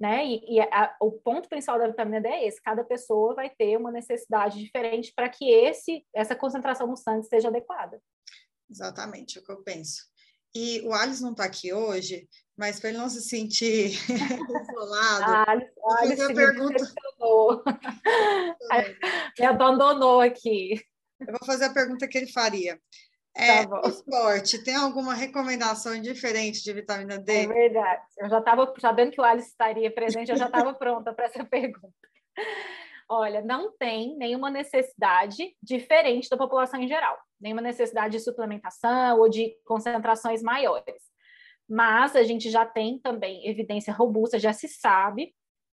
né? 0.00 0.24
E, 0.24 0.56
e 0.56 0.60
a, 0.60 0.96
o 1.00 1.12
ponto 1.12 1.48
principal 1.48 1.78
da 1.78 1.88
vitamina 1.88 2.20
D 2.20 2.28
é 2.28 2.46
esse: 2.46 2.62
cada 2.62 2.84
pessoa 2.84 3.34
vai 3.34 3.50
ter 3.50 3.76
uma 3.76 3.90
necessidade 3.90 4.62
diferente 4.62 5.12
para 5.14 5.28
que 5.28 5.50
esse 5.50 6.06
essa 6.14 6.36
concentração 6.36 6.86
no 6.86 6.96
sangue 6.96 7.26
seja 7.26 7.48
adequada. 7.48 8.00
Exatamente, 8.70 9.38
é 9.38 9.40
o 9.40 9.44
que 9.44 9.52
eu 9.52 9.62
penso. 9.62 10.06
E 10.54 10.80
o 10.82 10.92
Alice 10.92 11.22
não 11.22 11.32
está 11.32 11.44
aqui 11.44 11.72
hoje, 11.72 12.28
mas 12.56 12.80
para 12.80 12.90
ele 12.90 12.98
não 12.98 13.08
se 13.08 13.22
sentir 13.22 13.92
isolado, 14.70 15.50
Alice, 15.50 15.72
Alice 16.00 16.22
a 16.22 16.34
pergunta. 16.34 16.84
Me 19.38 19.46
abandonou 19.46 20.20
aqui. 20.20 20.80
Eu 21.20 21.32
vou 21.32 21.44
fazer 21.44 21.64
a 21.64 21.72
pergunta 21.72 22.06
que 22.06 22.16
ele 22.16 22.30
faria. 22.30 22.80
É, 23.36 23.66
tá 23.66 23.80
esporte, 23.88 24.62
tem 24.64 24.74
alguma 24.74 25.14
recomendação 25.14 26.00
diferente 26.00 26.62
de 26.62 26.72
vitamina 26.72 27.18
D? 27.18 27.44
É 27.44 27.46
verdade. 27.46 28.02
Eu 28.18 28.28
já 28.28 28.38
estava 28.38 28.72
sabendo 28.80 29.12
que 29.12 29.20
o 29.20 29.24
Alice 29.24 29.48
estaria 29.48 29.90
presente, 29.90 30.30
eu 30.30 30.36
já 30.36 30.46
estava 30.46 30.74
pronta 30.74 31.12
para 31.12 31.26
essa 31.26 31.44
pergunta. 31.46 31.94
Olha, 33.08 33.40
não 33.40 33.72
tem 33.78 34.16
nenhuma 34.16 34.50
necessidade 34.50 35.54
diferente 35.62 36.28
da 36.28 36.36
população 36.36 36.80
em 36.80 36.88
geral, 36.88 37.16
nenhuma 37.40 37.62
necessidade 37.62 38.12
de 38.16 38.22
suplementação 38.22 39.18
ou 39.18 39.28
de 39.28 39.54
concentrações 39.64 40.42
maiores. 40.42 41.02
Mas 41.68 42.16
a 42.16 42.22
gente 42.22 42.50
já 42.50 42.66
tem 42.66 42.98
também 42.98 43.48
evidência 43.48 43.92
robusta, 43.92 44.38
já 44.38 44.52
se 44.52 44.68
sabe 44.68 45.34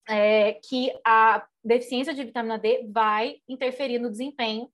é, 0.08 0.54
que 0.68 0.92
a 1.06 1.46
deficiência 1.64 2.12
de 2.12 2.24
vitamina 2.24 2.58
D 2.58 2.88
vai 2.90 3.36
interferir 3.48 3.98
no 3.98 4.10
desempenho 4.10 4.68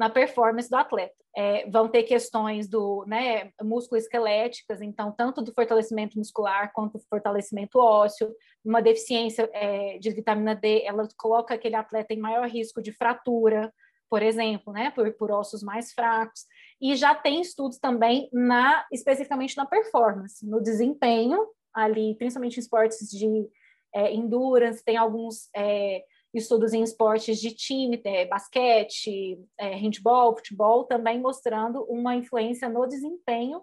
na 0.00 0.08
performance 0.08 0.70
do 0.70 0.76
atleta. 0.76 1.14
É, 1.36 1.68
vão 1.68 1.86
ter 1.86 2.04
questões 2.04 2.66
do 2.66 3.04
né, 3.06 3.52
músculo-esqueléticas, 3.62 4.80
então, 4.80 5.12
tanto 5.12 5.42
do 5.42 5.52
fortalecimento 5.52 6.16
muscular 6.16 6.72
quanto 6.72 6.96
do 6.96 7.04
fortalecimento 7.04 7.78
ósseo. 7.78 8.34
Uma 8.64 8.80
deficiência 8.80 9.48
é, 9.52 9.98
de 9.98 10.10
vitamina 10.10 10.54
D, 10.54 10.82
ela 10.86 11.06
coloca 11.18 11.52
aquele 11.52 11.76
atleta 11.76 12.14
em 12.14 12.18
maior 12.18 12.48
risco 12.48 12.80
de 12.80 12.92
fratura, 12.92 13.70
por 14.08 14.22
exemplo, 14.22 14.72
né, 14.72 14.90
por, 14.90 15.12
por 15.12 15.30
ossos 15.30 15.62
mais 15.62 15.92
fracos. 15.92 16.46
E 16.80 16.96
já 16.96 17.14
tem 17.14 17.42
estudos 17.42 17.78
também 17.78 18.30
na 18.32 18.86
especificamente 18.90 19.54
na 19.54 19.66
performance, 19.66 20.48
no 20.48 20.62
desempenho 20.62 21.46
ali, 21.74 22.14
principalmente 22.14 22.56
em 22.56 22.60
esportes 22.60 23.06
de 23.10 23.46
é, 23.94 24.14
endurance, 24.14 24.82
tem 24.82 24.96
alguns 24.96 25.50
é, 25.54 26.02
estudos 26.32 26.72
em 26.72 26.82
esportes 26.82 27.40
de 27.40 27.54
time, 27.54 28.00
é, 28.04 28.26
basquete, 28.26 29.38
é, 29.58 29.74
handball, 29.74 30.36
futebol, 30.36 30.84
também 30.84 31.20
mostrando 31.20 31.82
uma 31.84 32.14
influência 32.14 32.68
no 32.68 32.86
desempenho 32.86 33.62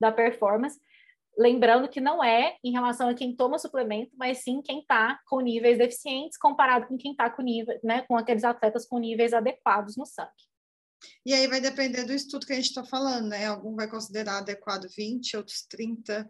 da 0.00 0.10
performance. 0.10 0.80
Lembrando 1.38 1.88
que 1.88 2.00
não 2.00 2.24
é 2.24 2.56
em 2.64 2.72
relação 2.72 3.10
a 3.10 3.14
quem 3.14 3.36
toma 3.36 3.58
suplemento, 3.58 4.12
mas 4.16 4.38
sim 4.38 4.62
quem 4.62 4.80
está 4.80 5.20
com 5.26 5.40
níveis 5.40 5.76
deficientes 5.76 6.38
comparado 6.38 6.86
com 6.86 6.96
quem 6.96 7.10
está 7.12 7.28
com 7.28 7.42
nível, 7.42 7.78
né, 7.84 8.02
com 8.08 8.16
aqueles 8.16 8.44
atletas 8.44 8.86
com 8.86 8.98
níveis 8.98 9.34
adequados 9.34 9.96
no 9.96 10.06
sangue. 10.06 10.30
E 11.24 11.34
aí 11.34 11.46
vai 11.46 11.60
depender 11.60 12.04
do 12.04 12.12
estudo 12.12 12.46
que 12.46 12.52
a 12.52 12.56
gente 12.56 12.66
está 12.66 12.84
falando, 12.84 13.28
né? 13.28 13.46
Algum 13.46 13.74
vai 13.74 13.88
considerar 13.88 14.38
adequado 14.38 14.86
20, 14.96 15.36
outros 15.36 15.66
30. 15.68 16.26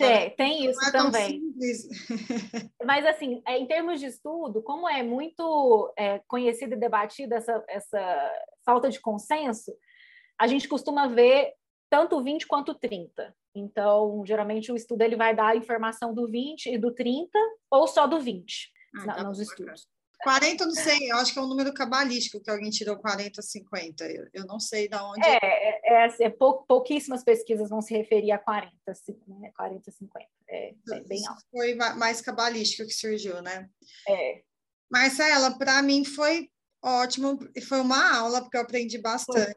É, 0.00 0.30
tem 0.30 0.70
isso 0.70 0.84
é 0.84 0.92
também. 0.92 1.42
Mas, 2.84 3.04
assim, 3.04 3.42
é, 3.46 3.58
em 3.58 3.66
termos 3.66 3.98
de 3.98 4.06
estudo, 4.06 4.62
como 4.62 4.88
é 4.88 5.02
muito 5.02 5.92
é, 5.96 6.20
conhecida 6.28 6.74
e 6.74 6.78
debatida 6.78 7.36
essa, 7.36 7.64
essa 7.68 8.32
falta 8.64 8.88
de 8.88 9.00
consenso, 9.00 9.72
a 10.38 10.46
gente 10.46 10.68
costuma 10.68 11.08
ver 11.08 11.52
tanto 11.90 12.22
20 12.22 12.46
quanto 12.46 12.74
30. 12.74 13.34
Então, 13.54 14.22
geralmente 14.24 14.70
o 14.70 14.76
estudo 14.76 15.02
ele 15.02 15.16
vai 15.16 15.34
dar 15.34 15.48
a 15.48 15.56
informação 15.56 16.14
do 16.14 16.28
20 16.28 16.66
e 16.66 16.78
do 16.78 16.94
30 16.94 17.30
ou 17.70 17.88
só 17.88 18.06
do 18.06 18.20
20 18.20 18.70
ah, 18.94 19.06
na, 19.06 19.14
tá 19.16 19.24
nos 19.24 19.40
estudos. 19.40 19.88
40 20.22 20.62
eu 20.62 20.66
não 20.66 20.74
sei, 20.74 21.10
eu 21.10 21.16
acho 21.16 21.32
que 21.32 21.38
é 21.38 21.42
um 21.42 21.48
número 21.48 21.72
cabalístico 21.72 22.42
que 22.42 22.50
alguém 22.50 22.70
tirou 22.70 22.96
40, 22.96 23.40
50. 23.40 24.04
Eu, 24.04 24.26
eu 24.32 24.46
não 24.46 24.58
sei 24.58 24.88
de 24.88 24.96
onde. 24.96 25.26
É, 25.26 25.38
é, 25.42 25.80
é, 25.84 26.04
assim, 26.04 26.24
é 26.24 26.30
pou, 26.30 26.64
pouquíssimas 26.64 27.22
pesquisas 27.22 27.70
vão 27.70 27.80
se 27.80 27.96
referir 27.96 28.32
a 28.32 28.38
40, 28.38 28.72
né? 29.40 29.52
40, 29.56 29.90
50. 29.90 30.26
É, 30.48 30.70
é 30.70 31.00
bem 31.00 31.26
alto. 31.26 31.42
Foi 31.50 31.74
mais 31.74 32.20
cabalístico 32.20 32.86
que 32.86 32.94
surgiu, 32.94 33.40
né? 33.42 33.68
É. 34.08 34.42
Marcela, 34.90 35.56
para 35.56 35.82
mim 35.82 36.04
foi 36.04 36.50
ótimo, 36.82 37.38
e 37.54 37.60
foi 37.60 37.80
uma 37.80 38.18
aula, 38.18 38.40
porque 38.40 38.56
eu 38.56 38.62
aprendi 38.62 38.98
bastante. 38.98 39.54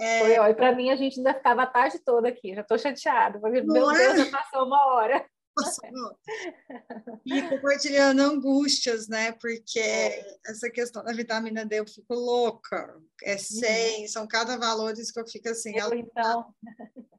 É... 0.00 0.36
Foi, 0.36 0.54
para 0.54 0.74
mim 0.74 0.90
a 0.90 0.96
gente 0.96 1.18
ainda 1.18 1.34
ficava 1.34 1.62
a 1.62 1.66
tarde 1.66 1.98
toda 1.98 2.28
aqui, 2.28 2.54
já 2.54 2.62
estou 2.62 2.78
chateada. 2.78 3.38
Meu 3.38 3.90
é? 3.90 3.98
Deus, 3.98 4.26
já 4.26 4.38
passou 4.38 4.66
uma 4.66 4.94
hora. 4.94 5.24
E 7.24 7.42
compartilhando 7.42 8.20
angústias, 8.20 9.08
né? 9.08 9.32
Porque 9.32 9.78
é. 9.78 10.36
essa 10.46 10.70
questão 10.70 11.04
da 11.04 11.12
vitamina 11.12 11.64
D 11.64 11.80
eu 11.80 11.86
fico 11.86 12.14
louca. 12.14 13.00
É 13.22 13.36
100, 13.38 14.02
uhum. 14.02 14.08
são 14.08 14.26
cada 14.26 14.56
valores 14.56 15.10
que 15.10 15.20
eu 15.20 15.26
fico 15.26 15.48
assim. 15.48 15.76
Eu, 15.76 15.92
então. 15.94 16.54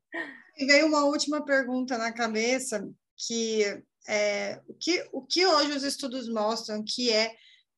E 0.55 0.65
veio 0.67 0.86
uma 0.86 1.03
última 1.05 1.43
pergunta 1.43 1.97
na 1.97 2.11
cabeça, 2.11 2.88
que 3.17 3.63
é 4.07 4.61
o 4.67 4.73
que, 4.75 5.09
o 5.11 5.21
que 5.23 5.45
hoje 5.45 5.71
os 5.71 5.84
estudos 5.84 6.29
mostram 6.29 6.84
que 6.86 7.11
é 7.11 7.36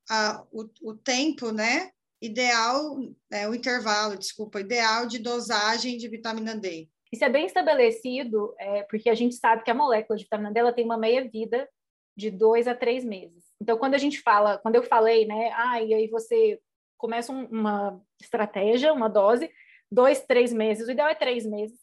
a, 0.09 0.43
o, 0.51 0.69
o 0.81 0.93
tempo, 0.93 1.51
né? 1.51 1.91
Ideal, 2.21 2.97
é, 3.31 3.47
o 3.47 3.55
intervalo, 3.55 4.17
desculpa, 4.17 4.59
ideal 4.59 5.05
de 5.05 5.19
dosagem 5.19 5.97
de 5.97 6.09
vitamina 6.09 6.55
D. 6.55 6.89
Isso 7.11 7.23
é 7.23 7.29
bem 7.29 7.45
estabelecido, 7.45 8.53
é, 8.59 8.83
porque 8.83 9.09
a 9.09 9.15
gente 9.15 9.35
sabe 9.35 9.63
que 9.63 9.71
a 9.71 9.75
molécula 9.75 10.17
de 10.17 10.23
vitamina 10.23 10.51
D 10.51 10.59
ela 10.59 10.73
tem 10.73 10.85
uma 10.85 10.97
meia-vida 10.97 11.69
de 12.17 12.31
dois 12.31 12.67
a 12.67 12.75
três 12.75 13.03
meses. 13.03 13.45
Então, 13.61 13.77
quando 13.77 13.93
a 13.93 13.97
gente 13.97 14.21
fala, 14.21 14.57
quando 14.59 14.75
eu 14.75 14.83
falei, 14.83 15.25
né, 15.25 15.51
ah, 15.53 15.81
e 15.81 15.93
aí 15.93 16.07
você 16.07 16.59
começa 16.97 17.31
um, 17.31 17.45
uma 17.45 18.01
estratégia, 18.21 18.93
uma 18.93 19.09
dose, 19.09 19.49
dois, 19.91 20.21
três 20.21 20.51
meses, 20.51 20.87
o 20.87 20.91
ideal 20.91 21.09
é 21.09 21.15
três 21.15 21.45
meses. 21.45 21.79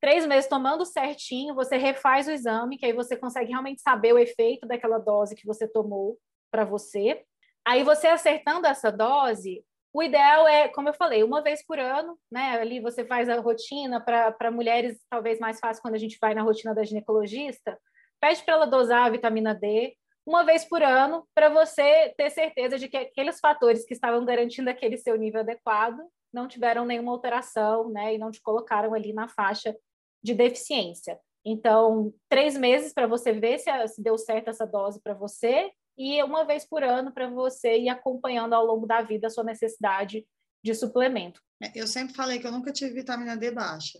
Três 0.00 0.26
meses 0.26 0.48
tomando 0.48 0.84
certinho, 0.84 1.54
você 1.54 1.76
refaz 1.76 2.26
o 2.26 2.32
exame, 2.32 2.76
que 2.76 2.84
aí 2.84 2.92
você 2.92 3.16
consegue 3.16 3.50
realmente 3.50 3.80
saber 3.80 4.12
o 4.12 4.18
efeito 4.18 4.66
daquela 4.66 4.98
dose 4.98 5.36
que 5.36 5.46
você 5.46 5.68
tomou 5.68 6.18
para 6.50 6.64
você. 6.64 7.24
Aí 7.64 7.84
você 7.84 8.08
acertando 8.08 8.66
essa 8.66 8.90
dose, 8.90 9.64
o 9.92 10.02
ideal 10.02 10.48
é, 10.48 10.68
como 10.68 10.88
eu 10.88 10.94
falei, 10.94 11.22
uma 11.22 11.42
vez 11.42 11.64
por 11.64 11.78
ano, 11.78 12.18
né? 12.30 12.58
Ali 12.58 12.80
você 12.80 13.04
faz 13.04 13.28
a 13.28 13.40
rotina 13.40 14.00
para 14.00 14.50
mulheres, 14.50 14.98
talvez 15.10 15.38
mais 15.38 15.60
fácil 15.60 15.82
quando 15.82 15.94
a 15.94 15.98
gente 15.98 16.18
vai 16.20 16.34
na 16.34 16.42
rotina 16.42 16.74
da 16.74 16.84
ginecologista, 16.84 17.78
pede 18.20 18.42
para 18.42 18.54
ela 18.54 18.66
dosar 18.66 19.06
a 19.06 19.10
vitamina 19.10 19.54
D 19.54 19.94
uma 20.24 20.44
vez 20.44 20.64
por 20.64 20.82
ano, 20.82 21.26
para 21.34 21.48
você 21.48 22.14
ter 22.16 22.30
certeza 22.30 22.78
de 22.78 22.88
que 22.88 22.96
aqueles 22.96 23.40
fatores 23.40 23.84
que 23.84 23.92
estavam 23.92 24.24
garantindo 24.24 24.70
aquele 24.70 24.96
seu 24.96 25.16
nível 25.16 25.40
adequado 25.40 25.98
não 26.32 26.46
tiveram 26.46 26.84
nenhuma 26.86 27.12
alteração, 27.12 27.90
né? 27.90 28.14
E 28.14 28.18
não 28.18 28.30
te 28.30 28.40
colocaram 28.40 28.94
ali 28.94 29.12
na 29.12 29.28
faixa 29.28 29.76
de 30.22 30.32
deficiência. 30.32 31.18
Então, 31.44 32.14
três 32.28 32.56
meses 32.56 32.94
para 32.94 33.06
você 33.08 33.32
ver 33.32 33.58
se, 33.58 33.70
se 33.88 34.02
deu 34.02 34.16
certo 34.16 34.48
essa 34.48 34.64
dose 34.64 35.02
para 35.02 35.12
você 35.12 35.70
e 35.96 36.22
uma 36.22 36.44
vez 36.44 36.64
por 36.64 36.82
ano 36.82 37.12
para 37.12 37.28
você 37.28 37.78
ir 37.78 37.88
acompanhando 37.88 38.54
ao 38.54 38.64
longo 38.64 38.86
da 38.86 39.02
vida 39.02 39.26
a 39.26 39.30
sua 39.30 39.44
necessidade 39.44 40.26
de 40.62 40.74
suplemento. 40.74 41.40
É, 41.62 41.72
eu 41.74 41.86
sempre 41.86 42.14
falei 42.14 42.38
que 42.38 42.46
eu 42.46 42.52
nunca 42.52 42.72
tive 42.72 42.94
vitamina 42.94 43.36
D 43.36 43.50
baixa. 43.50 43.98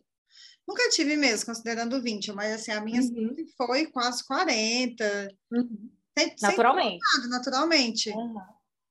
Nunca 0.66 0.88
tive 0.90 1.16
mesmo, 1.16 1.47
considerando 1.47 2.01
20, 2.01 2.32
mas 2.32 2.55
assim, 2.55 2.70
a 2.70 2.80
minha 2.80 3.01
uhum. 3.01 3.34
foi 3.57 3.86
quase 3.86 4.24
40. 4.26 5.28
Uhum. 5.53 5.90
Naturalmente. 6.40 7.05
Naturalmente. 7.28 8.11
Uhum. 8.11 8.34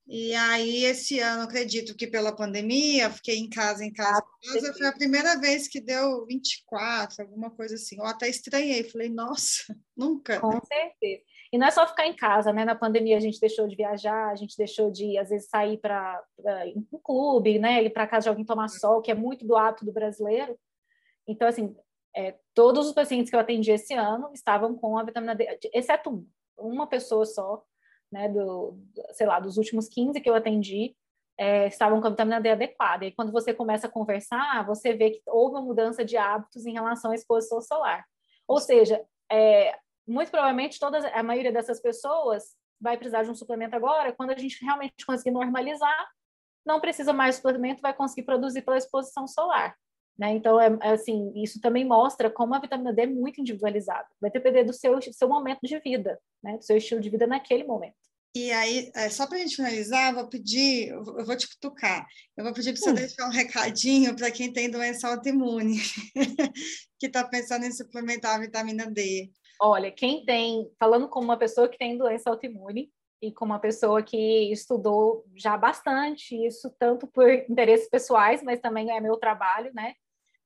E 0.08 0.34
aí, 0.36 0.84
esse 0.84 1.20
ano, 1.20 1.44
acredito 1.44 1.96
que 1.96 2.06
pela 2.06 2.36
pandemia, 2.36 3.10
fiquei 3.10 3.38
em 3.38 3.50
casa, 3.50 3.86
em 3.86 3.94
casa, 3.94 4.20
ah, 4.20 4.54
casa. 4.54 4.74
Foi 4.74 4.88
a 4.88 4.92
primeira 4.92 5.40
vez 5.40 5.70
que 5.70 5.80
deu 5.80 6.26
24, 6.26 7.24
alguma 7.24 7.50
coisa 7.50 7.76
assim. 7.76 7.98
Eu 7.98 8.06
até 8.06 8.28
estranhei, 8.28 8.84
falei, 8.84 9.08
nossa, 9.08 9.64
nunca. 9.96 10.40
Com 10.42 10.60
certeza. 10.66 11.24
E 11.52 11.58
não 11.58 11.68
é 11.68 11.72
só 11.72 11.86
ficar 11.86 12.08
em 12.08 12.16
casa, 12.16 12.54
né? 12.54 12.64
Na 12.64 12.76
pandemia 12.76 13.18
a 13.18 13.20
gente 13.20 13.40
deixou 13.40 13.68
de 13.68 13.76
viajar, 13.76 14.30
a 14.30 14.36
gente 14.36 14.56
deixou 14.56 14.90
de, 14.90 15.18
às 15.18 15.30
vezes, 15.30 15.50
sair 15.50 15.78
para 15.78 16.24
um 16.92 17.00
clube, 17.04 17.60
né? 17.60 17.84
Ir 17.84 17.90
para 17.90 18.08
casa 18.08 18.24
de 18.24 18.30
alguém 18.30 18.46
tomar 18.46 18.70
sol, 18.70 19.02
que 19.02 19.12
é 19.12 19.16
muito 19.16 19.46
do 19.46 19.58
hábito 19.58 19.84
do 19.84 19.92
brasileiro. 19.92 20.58
Então, 21.28 21.48
assim, 21.48 21.76
é, 22.16 22.36
todos 22.54 22.88
os 22.88 22.94
pacientes 22.94 23.30
que 23.30 23.36
eu 23.36 23.40
atendi 23.40 23.72
esse 23.72 23.94
ano 23.94 24.32
estavam 24.34 24.76
com 24.76 24.98
a 24.98 25.04
vitamina 25.04 25.36
D, 25.36 25.60
exceto 25.74 26.10
uma, 26.10 26.26
uma 26.58 26.88
pessoa 26.88 27.26
só, 27.26 27.62
né? 28.10 28.30
Do, 28.30 28.78
sei 29.12 29.28
lá, 29.28 29.38
dos 29.40 29.58
últimos 29.58 29.90
15 29.90 30.22
que 30.22 30.30
eu 30.30 30.36
atendi, 30.36 30.96
é, 31.38 31.68
estavam 31.68 32.00
com 32.00 32.08
a 32.08 32.12
vitamina 32.12 32.40
D 32.40 32.50
adequada. 32.50 33.04
E 33.06 33.12
quando 33.12 33.32
você 33.34 33.54
começa 33.54 33.88
a 33.88 33.92
conversar, 33.92 34.66
você 34.66 34.94
vê 34.94 35.12
que 35.12 35.22
houve 35.28 35.56
uma 35.56 35.62
mudança 35.62 36.06
de 36.06 36.16
hábitos 36.16 36.66
em 36.66 36.72
relação 36.72 37.12
à 37.12 37.16
exposição 37.16 37.60
solar. 37.60 38.06
Ou 38.48 38.60
seja, 38.60 39.04
é, 39.30 39.78
muito 40.12 40.30
provavelmente 40.30 40.80
todas, 40.80 41.04
a 41.06 41.24
maioria 41.24 41.52
dessas 41.52 41.82
pessoas 41.82 42.56
vai 42.80 42.98
precisar 42.98 43.24
de 43.24 43.30
um 43.30 43.36
suplemento 43.36 43.76
agora, 43.76 44.12
quando 44.12 44.32
a 44.32 44.38
gente 44.38 44.64
realmente 44.64 45.06
conseguir 45.06 45.32
normalizar, 45.32 46.08
não 46.66 46.80
precisa 46.80 47.14
mais 47.14 47.36
de 47.36 47.42
suplemento, 47.42 47.82
vai 47.82 47.94
conseguir 47.94 48.24
produzir 48.24 48.62
pela 48.64 48.78
exposição 48.78 49.28
solar. 49.28 49.76
Né? 50.18 50.34
Então, 50.34 50.60
é, 50.60 50.78
é, 50.82 50.92
assim, 50.92 51.32
isso 51.36 51.60
também 51.62 51.86
mostra 51.86 52.30
como 52.30 52.54
a 52.54 52.60
vitamina 52.60 52.94
D 52.94 53.04
é 53.04 53.08
muito 53.08 53.42
individualizada. 53.42 54.08
Vai 54.20 54.30
depender 54.30 54.64
do 54.64 54.74
seu, 54.74 55.00
seu 55.02 55.28
momento 55.28 55.62
de 55.64 55.80
vida, 55.80 56.20
né? 56.44 56.58
do 56.58 56.64
seu 56.64 56.78
estilo 56.78 57.02
de 57.02 57.10
vida 57.10 57.26
naquele 57.26 57.64
momento. 57.64 57.96
E 58.34 58.50
aí, 58.52 58.92
é, 58.96 59.10
só 59.10 59.28
para 59.28 59.38
a 59.38 59.40
gente 59.40 59.58
finalizar, 59.58 60.14
vou 60.14 60.28
pedir, 60.28 60.88
eu 60.90 61.26
vou 61.26 61.36
te 61.36 61.50
cutucar, 61.50 62.08
eu 62.38 62.46
vou 62.46 62.54
pedir 62.54 62.72
para 62.72 62.82
você 62.82 62.92
hum. 62.92 62.94
deixar 62.94 63.28
um 63.28 63.32
recadinho 63.32 64.16
para 64.16 64.32
quem 64.32 64.54
tem 64.54 64.72
doença 64.72 65.10
autoimune, 65.10 65.82
que 66.98 67.08
está 67.08 67.26
pensando 67.26 67.66
em 67.66 67.72
suplementar 67.72 68.36
a 68.36 68.40
vitamina 68.40 68.90
D. 68.90 69.30
Olha, 69.64 69.92
quem 69.92 70.26
tem, 70.26 70.72
falando 70.80 71.08
como 71.08 71.26
uma 71.26 71.38
pessoa 71.38 71.70
que 71.70 71.78
tem 71.78 71.96
doença 71.96 72.32
autoimune 72.32 72.92
e 73.22 73.32
como 73.32 73.54
uma 73.54 73.60
pessoa 73.60 74.02
que 74.02 74.52
estudou 74.52 75.24
já 75.36 75.56
bastante 75.56 76.36
isso, 76.36 76.76
tanto 76.80 77.06
por 77.06 77.30
interesses 77.30 77.88
pessoais, 77.88 78.42
mas 78.42 78.60
também 78.60 78.90
é 78.90 79.00
meu 79.00 79.18
trabalho, 79.18 79.72
né? 79.72 79.94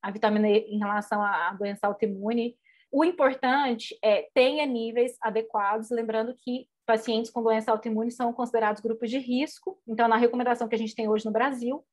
A 0.01 0.11
vitamina 0.11 0.49
E 0.49 0.65
em 0.67 0.79
relação 0.79 1.21
à 1.21 1.53
doença 1.53 1.87
autoimune. 1.87 2.57
O 2.91 3.05
importante 3.05 3.97
é 4.03 4.27
tenha 4.33 4.65
níveis 4.65 5.15
adequados, 5.21 5.89
lembrando 5.89 6.35
que 6.35 6.67
pacientes 6.85 7.31
com 7.31 7.41
doença 7.41 7.71
autoimune 7.71 8.11
são 8.11 8.33
considerados 8.33 8.81
grupos 8.81 9.09
de 9.09 9.17
risco. 9.17 9.79
Então, 9.87 10.09
na 10.09 10.17
recomendação 10.17 10.67
que 10.67 10.75
a 10.75 10.77
gente 10.77 10.93
tem 10.93 11.07
hoje 11.07 11.25
no 11.25 11.31
Brasil, 11.31 11.85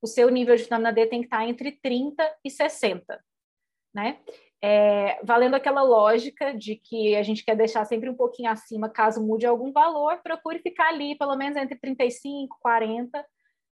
o 0.00 0.06
seu 0.06 0.30
nível 0.30 0.54
de 0.54 0.62
vitamina 0.62 0.92
D 0.92 1.06
tem 1.06 1.22
que 1.22 1.26
estar 1.26 1.44
entre 1.44 1.72
30 1.72 2.24
e 2.44 2.50
60, 2.52 3.20
né? 3.92 4.20
É, 4.62 5.20
valendo 5.22 5.54
aquela 5.54 5.82
lógica 5.82 6.52
de 6.52 6.74
que 6.74 7.14
a 7.14 7.22
gente 7.22 7.44
quer 7.44 7.56
deixar 7.56 7.84
sempre 7.84 8.10
um 8.10 8.16
pouquinho 8.16 8.50
acima 8.50 8.88
caso 8.88 9.24
mude 9.24 9.46
algum 9.46 9.70
valor, 9.70 10.20
procure 10.22 10.58
ficar 10.58 10.88
ali 10.88 11.16
pelo 11.16 11.36
menos 11.36 11.56
entre 11.56 11.78
35 11.78 12.58
40. 12.60 13.24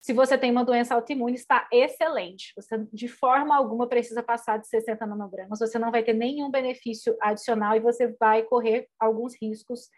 Se 0.01 0.13
você 0.13 0.37
tem 0.37 0.49
uma 0.49 0.63
doença 0.63 0.95
autoimune, 0.95 1.35
está 1.35 1.67
excelente. 1.71 2.53
Você 2.55 2.87
de 2.93 3.09
forma 3.09 3.55
alguma 3.55 3.87
precisa 3.87 4.23
passar 4.23 4.57
de 4.57 4.67
60 4.69 5.05
nanogramas, 5.05 5.59
você 5.59 5.77
não 5.77 5.91
vai 5.91 6.01
ter 6.01 6.13
nenhum 6.13 6.49
benefício 6.49 7.17
adicional 7.21 7.75
e 7.75 7.81
você 7.81 8.15
vai 8.17 8.43
correr 8.43 8.87
alguns 8.97 9.35
riscos 9.41 9.89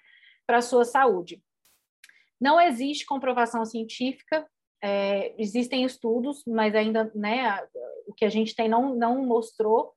para 0.48 0.58
a 0.58 0.62
sua 0.62 0.84
saúde. 0.84 1.42
Não 2.40 2.60
existe 2.60 3.06
comprovação 3.06 3.64
científica, 3.66 4.48
é, 4.82 5.36
existem 5.40 5.84
estudos, 5.84 6.44
mas 6.48 6.74
ainda 6.74 7.12
né, 7.14 7.56
o 8.08 8.14
que 8.16 8.26
a 8.26 8.30
gente 8.30 8.56
tem 8.56 8.68
não, 8.68 8.96
não 8.96 9.24
mostrou 9.24 9.94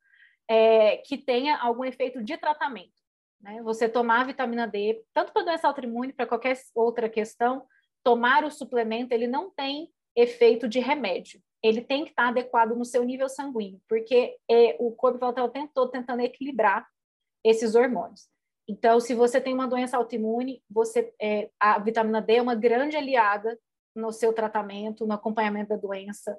é, 0.48 0.98
que 0.98 1.16
tenha 1.16 1.56
algum 1.56 1.84
efeito 1.84 2.22
de 2.22 2.36
tratamento. 2.36 2.92
Né? 3.40 3.62
Você 3.62 3.88
tomar 3.88 4.22
a 4.22 4.24
vitamina 4.24 4.66
D, 4.66 5.02
tanto 5.12 5.32
para 5.32 5.44
doença 5.44 5.68
autoimune, 5.68 6.12
para 6.12 6.26
qualquer 6.26 6.58
outra 6.74 7.08
questão, 7.08 7.66
tomar 8.02 8.44
o 8.44 8.50
suplemento, 8.50 9.12
ele 9.12 9.26
não 9.26 9.50
tem 9.50 9.90
efeito 10.16 10.68
de 10.68 10.80
remédio. 10.80 11.40
Ele 11.62 11.80
tem 11.80 12.04
que 12.04 12.10
estar 12.10 12.28
adequado 12.28 12.76
no 12.76 12.84
seu 12.84 13.02
nível 13.04 13.28
sanguíneo, 13.28 13.80
porque 13.88 14.36
é, 14.50 14.76
o 14.78 14.92
corpo 14.92 15.18
vai 15.18 15.30
estar 15.30 15.44
o 15.44 15.48
tempo 15.48 15.72
todo 15.74 15.90
tentando 15.90 16.20
equilibrar 16.20 16.86
esses 17.42 17.74
hormônios. 17.74 18.28
Então, 18.68 18.98
se 19.00 19.14
você 19.14 19.40
tem 19.40 19.52
uma 19.52 19.66
doença 19.66 19.96
autoimune, 19.96 20.62
você, 20.70 21.12
é, 21.20 21.50
a 21.60 21.78
vitamina 21.78 22.20
D 22.20 22.36
é 22.36 22.42
uma 22.42 22.54
grande 22.54 22.96
aliada 22.96 23.58
no 23.94 24.10
seu 24.10 24.32
tratamento, 24.32 25.06
no 25.06 25.12
acompanhamento 25.12 25.70
da 25.70 25.76
doença, 25.76 26.38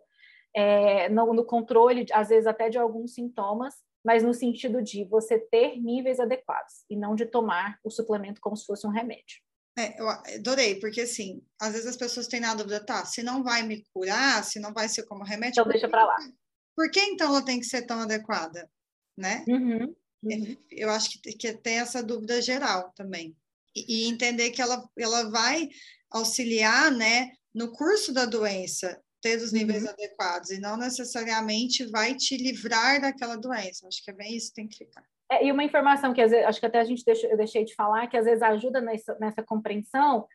é, 0.53 1.09
no, 1.09 1.33
no, 1.33 1.45
controle, 1.45 2.05
às 2.11 2.29
vezes 2.29 2.47
até 2.47 2.69
de 2.69 2.77
alguns 2.77 3.13
sintomas, 3.13 3.75
mas 4.05 4.21
no 4.21 4.33
sentido 4.33 4.83
de 4.83 5.03
você 5.05 5.39
ter 5.39 5.81
níveis 5.81 6.19
adequados 6.19 6.85
e 6.87 6.95
não 6.95 7.15
de 7.15 7.25
tomar 7.25 7.79
o 7.83 7.89
suplemento 7.89 8.39
como 8.39 8.55
se 8.55 8.65
fosse 8.65 8.85
um 8.85 8.91
remédio. 8.91 9.41
É, 9.77 9.99
eu 9.99 10.07
adorei, 10.07 10.79
porque 10.79 11.01
assim, 11.01 11.41
às 11.59 11.73
vezes 11.73 11.87
as 11.87 11.97
pessoas 11.97 12.27
têm 12.27 12.39
na 12.39 12.53
dúvida, 12.53 12.85
tá, 12.85 13.03
se 13.03 13.23
não 13.23 13.43
vai 13.43 13.63
me 13.63 13.83
curar, 13.91 14.43
se 14.43 14.59
não 14.59 14.71
vai 14.71 14.87
ser 14.87 15.03
como 15.03 15.23
remédio. 15.23 15.59
Então 15.59 15.71
deixa 15.71 15.89
para 15.89 16.05
lá. 16.05 16.15
por 16.75 16.89
que 16.91 16.99
então 16.99 17.27
ela 17.27 17.43
tem 17.43 17.59
que 17.59 17.65
ser 17.65 17.81
tão 17.81 17.99
adequada? 17.99 18.69
Né? 19.17 19.43
Uhum. 19.47 19.95
Uhum. 20.23 20.57
Eu 20.71 20.91
acho 20.91 21.21
que, 21.21 21.33
que 21.33 21.53
tem 21.53 21.79
essa 21.79 22.03
dúvida 22.03 22.41
geral 22.41 22.93
também. 22.95 23.35
E, 23.75 24.05
e, 24.05 24.07
entender 24.07 24.51
que 24.51 24.61
ela, 24.61 24.87
ela 24.97 25.29
vai 25.29 25.67
auxiliar 26.09 26.91
né, 26.91 27.31
no 27.53 27.71
curso 27.71 28.13
da 28.13 28.25
doença, 28.25 29.01
ter 29.25 29.37
os 29.37 29.51
níveis 29.51 29.83
uhum. 29.83 29.89
adequados, 29.89 30.51
e 30.51 30.61
não 30.61 30.77
necessariamente 30.77 31.83
vai 31.89 32.13
te 32.13 32.37
livrar 32.37 33.01
daquela 33.01 33.35
doença. 33.35 33.87
Acho 33.87 34.03
que 34.03 34.11
é 34.11 34.13
bem 34.13 34.35
isso 34.35 34.49
que 34.49 34.61
tem 34.61 34.67
que 34.67 34.77
ficar. 34.77 35.03
É, 35.31 35.47
e 35.47 35.51
uma 35.51 35.63
informação 35.63 36.13
que 36.13 36.23
vezes, 36.23 36.45
acho 36.45 36.59
que 36.59 36.65
até 36.67 36.79
a 36.79 36.83
gente 36.83 37.03
deixou, 37.03 37.27
eu 37.31 37.35
deixei 37.35 37.65
de 37.65 37.73
falar, 37.73 38.05
que 38.05 38.15
às 38.15 38.25
vezes 38.25 38.43
ajuda 38.43 38.79
nessa, 38.79 39.17
nessa 39.19 39.41
compreensão, 39.41 40.27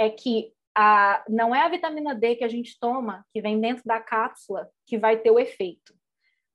é 0.00 0.08
que 0.08 0.50
a, 0.74 1.22
não 1.28 1.54
é 1.54 1.60
a 1.60 1.68
vitamina 1.68 2.14
D 2.14 2.36
que 2.36 2.44
a 2.44 2.48
gente 2.48 2.78
toma, 2.80 3.22
que 3.34 3.42
vem 3.42 3.60
dentro 3.60 3.82
da 3.84 4.00
cápsula, 4.00 4.66
que 4.86 4.96
vai 4.96 5.18
ter 5.18 5.30
o 5.30 5.38
efeito. 5.38 5.94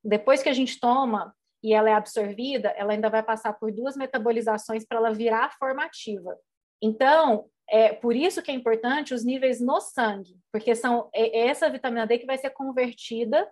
Depois 0.03 0.41
que 0.41 0.49
a 0.49 0.53
gente 0.53 0.79
toma 0.79 1.31
e 1.61 1.75
ela 1.75 1.91
é 1.91 1.93
absorvida, 1.93 2.69
ela 2.69 2.93
ainda 2.93 3.09
vai 3.09 3.21
passar 3.21 3.53
por 3.53 3.71
duas 3.71 3.95
metabolizações 3.95 4.83
para 4.83 4.97
ela 4.97 5.13
virar 5.13 5.55
formativa. 5.59 6.35
Então, 6.81 7.45
é 7.70 7.93
por 7.93 8.16
isso 8.16 8.41
que 8.41 8.51
é 8.51 8.53
importante 8.53 9.14
os 9.14 9.24
níveis 9.24 9.59
no 9.59 9.80
sangue, 9.80 10.38
porque 10.51 10.76
são 10.76 11.09
é, 11.14 11.39
é 11.39 11.47
essa 11.47 11.70
vitamina 11.70 12.05
D 12.05 12.20
que 12.20 12.26
vai 12.26 12.38
ser 12.38 12.49
convertida 12.51 13.49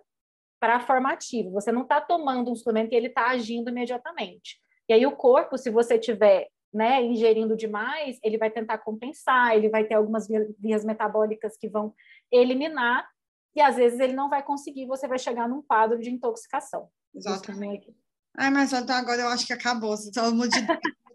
para 0.60 0.80
formativa. 0.80 1.50
Você 1.50 1.72
não 1.72 1.82
está 1.82 2.00
tomando 2.00 2.50
um 2.50 2.54
suplemento 2.54 2.94
e 2.94 2.96
ele 2.96 3.08
está 3.08 3.28
agindo 3.28 3.70
imediatamente. 3.70 4.60
E 4.88 4.92
aí 4.92 5.04
o 5.06 5.16
corpo, 5.16 5.58
se 5.58 5.70
você 5.70 5.98
tiver 5.98 6.48
né, 6.72 7.02
ingerindo 7.02 7.56
demais, 7.56 8.18
ele 8.22 8.38
vai 8.38 8.50
tentar 8.50 8.78
compensar, 8.78 9.54
ele 9.54 9.68
vai 9.68 9.84
ter 9.84 9.94
algumas 9.94 10.26
vias 10.58 10.84
metabólicas 10.84 11.56
que 11.56 11.68
vão 11.68 11.94
eliminar, 12.30 13.06
e 13.54 13.60
às 13.60 13.76
vezes 13.76 14.00
ele 14.00 14.14
não 14.14 14.30
vai 14.30 14.42
conseguir, 14.42 14.86
você 14.86 15.06
vai 15.06 15.18
chegar 15.18 15.48
num 15.48 15.60
quadro 15.60 15.98
de 15.98 16.10
intoxicação. 16.10 16.88
Exatamente. 17.14 17.94
Ai, 18.34 18.50
mas 18.50 18.72
então 18.72 18.96
agora 18.96 19.20
eu 19.20 19.28
acho 19.28 19.46
que 19.46 19.52
acabou, 19.52 19.94
todo 20.12 20.34
mundo 20.34 20.48
de... 20.48 20.60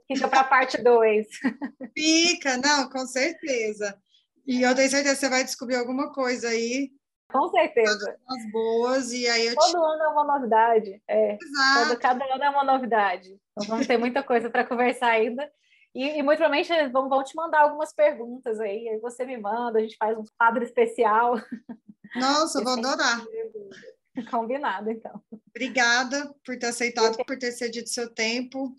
Fica 0.08 0.28
para 0.28 0.40
a 0.40 0.44
parte 0.44 0.82
2. 0.82 1.28
Fica, 1.96 2.58
não, 2.58 2.90
com 2.90 3.06
certeza. 3.06 3.98
E 4.46 4.62
eu 4.62 4.74
tenho 4.74 4.90
certeza 4.90 5.16
que 5.16 5.20
você 5.20 5.30
vai 5.30 5.44
descobrir 5.44 5.76
alguma 5.76 6.14
coisa 6.14 6.48
aí. 6.50 6.92
Com 7.30 7.50
certeza. 7.50 8.18
As 8.26 8.52
boas, 8.52 9.12
e 9.12 9.28
aí 9.28 9.48
eu 9.48 9.56
Todo 9.56 9.72
te... 9.72 9.78
ano 9.78 10.04
é 10.04 10.08
uma 10.08 10.24
novidade. 10.24 11.02
É. 11.08 11.34
Exato. 11.34 11.90
Todo, 11.90 12.00
cada 12.00 12.26
ano 12.34 12.44
é 12.44 12.50
uma 12.50 12.64
novidade. 12.64 13.38
Então 13.52 13.68
vamos 13.68 13.86
ter 13.86 13.98
muita 13.98 14.24
coisa 14.24 14.50
para 14.50 14.64
conversar 14.66 15.10
ainda. 15.10 15.52
E, 15.94 16.20
e, 16.20 16.24
muito 16.24 16.38
provavelmente 16.38 16.72
vão, 16.90 17.10
vão 17.10 17.24
te 17.24 17.36
mandar 17.36 17.62
algumas 17.62 17.92
perguntas 17.92 18.60
aí. 18.60 18.88
Aí 18.88 19.00
você 19.00 19.26
me 19.26 19.36
manda, 19.36 19.80
a 19.80 19.82
gente 19.82 19.98
faz 19.98 20.18
um 20.18 20.24
quadro 20.38 20.64
especial. 20.64 21.36
Nossa, 22.16 22.60
eu 22.60 22.64
vou 22.64 22.74
adorar. 22.74 23.22
Combinado, 24.32 24.90
então. 24.90 25.22
Obrigada 25.50 26.34
por 26.46 26.58
ter 26.58 26.68
aceitado, 26.68 27.18
por 27.26 27.38
ter 27.38 27.52
cedido 27.52 27.90
seu 27.90 28.14
tempo. 28.14 28.74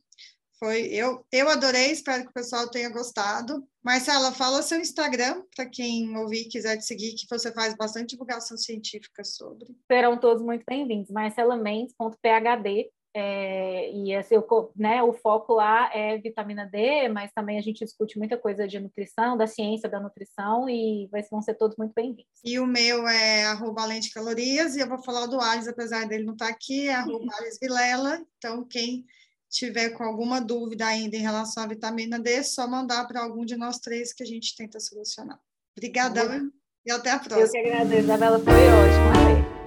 Foi, 0.59 0.87
eu, 0.87 1.25
eu 1.31 1.49
adorei, 1.49 1.93
espero 1.93 2.25
que 2.25 2.31
o 2.31 2.35
pessoal 2.35 2.69
tenha 2.69 2.91
gostado. 2.91 3.65
Marcela, 3.83 4.33
fala 4.33 4.61
seu 4.63 4.81
Instagram 4.81 5.43
para 5.55 5.67
quem 5.67 6.17
ouvir 6.17 6.43
e 6.43 6.49
quiser 6.49 6.77
te 6.77 6.85
seguir, 6.85 7.15
que 7.15 7.27
você 7.31 7.53
faz 7.53 7.77
bastante 7.77 8.11
divulgação 8.11 8.57
científica 8.57 9.23
sobre. 9.23 9.69
Serão 9.87 10.19
todos 10.19 10.43
muito 10.43 10.65
bem-vindos. 10.69 11.11
marcelamendes.phd 11.11 12.91
é, 13.15 13.91
e 13.91 14.13
esse, 14.13 14.37
o, 14.37 14.71
né, 14.77 15.03
o 15.03 15.13
foco 15.13 15.55
lá 15.55 15.91
é 15.95 16.19
vitamina 16.19 16.67
D, 16.67 17.09
mas 17.09 17.33
também 17.33 17.59
a 17.59 17.63
gente 17.63 17.85
discute 17.85 18.19
muita 18.19 18.37
coisa 18.37 18.69
de 18.69 18.79
nutrição, 18.79 19.37
da 19.37 19.47
ciência 19.47 19.89
da 19.89 19.99
nutrição, 19.99 20.69
e 20.69 21.09
vão 21.31 21.41
ser 21.41 21.55
todos 21.55 21.77
muito 21.77 21.93
bem-vindos. 21.95 22.27
E 22.45 22.61
o 22.61 22.67
meu 22.67 23.09
é 23.09 23.45
arroba 23.47 23.83
além 23.83 24.01
de 24.01 24.11
calorias, 24.11 24.77
e 24.77 24.81
eu 24.81 24.89
vou 24.89 25.03
falar 25.03 25.27
do 25.27 25.41
Ares, 25.41 25.67
apesar 25.67 26.07
dele 26.07 26.25
não 26.25 26.35
estar 26.35 26.47
tá 26.47 26.53
aqui, 26.53 26.89
é 26.89 26.95
arroba 26.95 27.33
Vilela. 27.61 28.21
Então, 28.37 28.65
quem 28.65 29.05
tiver 29.49 29.91
com 29.91 30.05
alguma 30.05 30.41
dúvida 30.41 30.87
ainda 30.87 31.17
em 31.17 31.21
relação 31.21 31.63
à 31.63 31.67
vitamina 31.67 32.19
D, 32.19 32.33
é 32.33 32.43
só 32.43 32.67
mandar 32.69 33.07
para 33.07 33.23
algum 33.23 33.45
de 33.45 33.57
nós 33.57 33.79
três 33.79 34.13
que 34.13 34.23
a 34.23 34.27
gente 34.27 34.55
tenta 34.57 34.79
solucionar. 34.79 35.39
Obrigadão 35.77 36.51
e 36.85 36.91
até 36.91 37.11
a 37.11 37.19
próxima. 37.19 37.47
Eu 37.47 37.51
que 37.51 37.59
agradeço, 37.59 38.03
Isabela, 38.03 38.39
foi 38.39 38.53
ótimo. 38.53 39.58